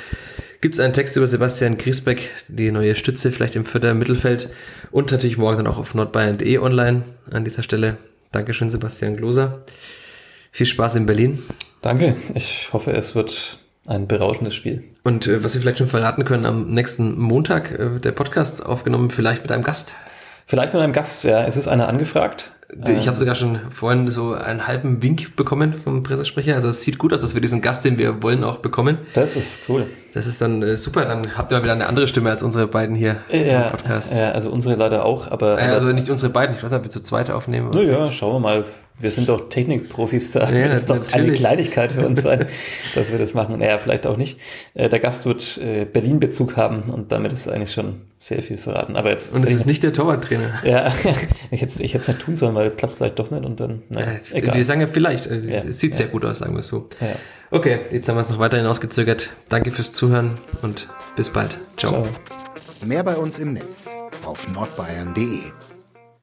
gibt 0.61 0.75
es 0.75 0.81
einen 0.81 0.93
Text 0.93 1.15
über 1.15 1.27
Sebastian 1.27 1.77
Griesbeck, 1.77 2.29
die 2.47 2.71
neue 2.71 2.95
Stütze 2.95 3.31
vielleicht 3.31 3.55
im 3.55 3.65
Förder 3.65 3.93
Mittelfeld 3.93 4.49
und 4.91 5.11
natürlich 5.11 5.37
morgen 5.37 5.57
dann 5.57 5.67
auch 5.67 5.77
auf 5.77 5.93
nordbayern.de 5.93 6.57
online 6.57 7.03
an 7.31 7.43
dieser 7.43 7.63
Stelle. 7.63 7.97
Dankeschön, 8.31 8.69
Sebastian 8.69 9.15
Gloser. 9.15 9.63
Viel 10.51 10.65
Spaß 10.65 10.95
in 10.95 11.05
Berlin. 11.05 11.39
Danke. 11.81 12.15
Ich 12.33 12.69
hoffe, 12.73 12.91
es 12.91 13.15
wird 13.15 13.59
ein 13.85 14.07
berauschendes 14.07 14.55
Spiel. 14.55 14.83
Und 15.03 15.27
äh, 15.27 15.43
was 15.43 15.53
wir 15.53 15.61
vielleicht 15.61 15.77
schon 15.77 15.87
verraten 15.87 16.25
können, 16.25 16.45
am 16.45 16.67
nächsten 16.69 17.17
Montag 17.19 17.71
äh, 17.71 17.99
der 17.99 18.11
Podcast 18.11 18.65
aufgenommen, 18.65 19.09
vielleicht 19.11 19.43
mit 19.43 19.51
einem 19.51 19.63
Gast. 19.63 19.93
Vielleicht 20.45 20.73
mit 20.73 20.81
einem 20.81 20.93
Gast, 20.93 21.23
ja. 21.23 21.43
Es 21.45 21.57
ist 21.57 21.67
einer 21.67 21.87
angefragt. 21.87 22.51
Ich 22.85 23.07
habe 23.07 23.15
sogar 23.15 23.35
schon 23.35 23.59
vorhin 23.69 24.09
so 24.11 24.33
einen 24.33 24.67
halben 24.67 25.01
Wink 25.01 25.37
bekommen 25.37 25.73
vom 25.73 26.03
Pressesprecher. 26.03 26.55
Also 26.55 26.67
es 26.67 26.81
sieht 26.83 26.97
gut 26.97 27.13
aus, 27.13 27.21
dass 27.21 27.33
wir 27.33 27.39
diesen 27.39 27.61
Gast, 27.61 27.85
den 27.85 27.97
wir 27.97 28.21
wollen, 28.21 28.43
auch 28.43 28.57
bekommen. 28.57 28.97
Das 29.13 29.37
ist 29.37 29.59
cool. 29.69 29.85
Das 30.13 30.27
ist 30.27 30.41
dann 30.41 30.61
äh, 30.63 30.75
super. 30.75 31.05
Dann 31.05 31.37
habt 31.37 31.49
ihr 31.51 31.57
mal 31.57 31.63
wieder 31.63 31.71
eine 31.73 31.87
andere 31.87 32.09
Stimme 32.09 32.29
als 32.29 32.43
unsere 32.43 32.67
beiden 32.67 32.93
hier 32.97 33.17
Ja, 33.31 33.67
im 33.67 33.71
Podcast. 33.71 34.13
ja, 34.13 34.31
also 34.33 34.49
unsere 34.49 34.75
leider 34.75 35.05
auch, 35.05 35.31
aber, 35.31 35.59
Äh, 35.59 35.63
aber 35.67 35.79
also 35.81 35.93
nicht 35.93 36.09
unsere 36.09 36.31
beiden. 36.33 36.57
Ich 36.57 36.63
weiß 36.63 36.71
nicht, 36.71 36.77
ob 36.79 36.83
wir 36.83 36.91
zu 36.91 37.01
zweit 37.03 37.29
aufnehmen. 37.29 37.69
naja, 37.73 38.11
schauen 38.11 38.35
wir 38.35 38.39
mal. 38.41 38.65
Wir 38.99 39.11
sind 39.11 39.29
doch 39.29 39.49
Technikprofis 39.49 40.31
da. 40.31 40.49
Ja, 40.49 40.67
das 40.69 40.77
ist 40.83 40.89
doch 40.89 41.13
eine. 41.13 41.33
Kleinigkeit 41.33 41.91
für 41.91 42.07
uns 42.07 42.23
sein, 42.23 42.47
dass 42.95 43.11
wir 43.11 43.19
das 43.19 43.33
machen. 43.35 43.59
Naja, 43.59 43.77
vielleicht 43.77 44.07
auch 44.07 44.17
nicht. 44.17 44.39
Äh, 44.73 44.89
Der 44.89 44.99
Gast 44.99 45.25
wird 45.25 45.57
äh, 45.59 45.85
Berlin-Bezug 45.85 46.55
haben 46.57 46.83
und 46.91 47.11
damit 47.11 47.31
ist 47.31 47.47
eigentlich 47.47 47.73
schon 47.73 48.01
sehr 48.17 48.41
viel 48.41 48.57
verraten. 48.57 48.95
Aber 48.95 49.11
jetzt 49.11 49.35
Und 49.35 49.43
es 49.43 49.53
ist 49.53 49.67
nicht 49.67 49.83
der 49.83 49.93
Torwarttrainer. 49.93 50.61
Ja, 50.63 50.91
ich 51.51 51.61
hätte 51.61 51.83
ich 51.83 51.93
hätte 51.93 52.01
es 52.01 52.07
nicht 52.07 52.19
tun 52.21 52.35
sollen, 52.35 52.55
weil 52.55 52.65
jetzt 52.65 52.79
klappt 52.79 52.93
es 52.93 52.97
vielleicht 52.97 53.19
doch 53.19 53.29
nicht 53.29 53.45
und 53.45 53.59
dann, 53.59 53.83
naja, 53.89 54.13
Äh, 54.13 54.37
egal. 54.37 54.55
Wir 54.55 54.65
sagen 54.65 54.81
ja 54.81 54.87
vielleicht. 54.87 55.27
Äh, 55.27 55.41
Ja, 55.41 55.61
es 55.63 55.79
sieht 55.79 55.93
sehr 55.95 56.07
gut 56.07 56.25
aus, 56.25 56.39
sagen 56.39 56.53
wir 56.53 56.61
es 56.61 56.67
so. 56.67 56.89
Ja. 56.99 57.07
Okay, 57.51 57.79
jetzt 57.91 58.09
haben 58.09 58.15
wir 58.15 58.21
es 58.21 58.29
noch 58.29 58.39
weiterhin 58.39 58.65
ausgezögert. 58.65 59.29
Danke 59.49 59.71
fürs 59.71 59.93
Zuhören 59.93 60.31
und 60.63 60.87
bis 61.15 61.29
bald. 61.29 61.55
Ciao. 61.77 61.91
Ciao. 62.01 62.03
Mehr 62.85 63.03
bei 63.03 63.15
uns 63.15 63.37
im 63.39 63.53
Netz 63.53 63.95
auf 64.25 64.51
nordbayern.de. 64.53 65.66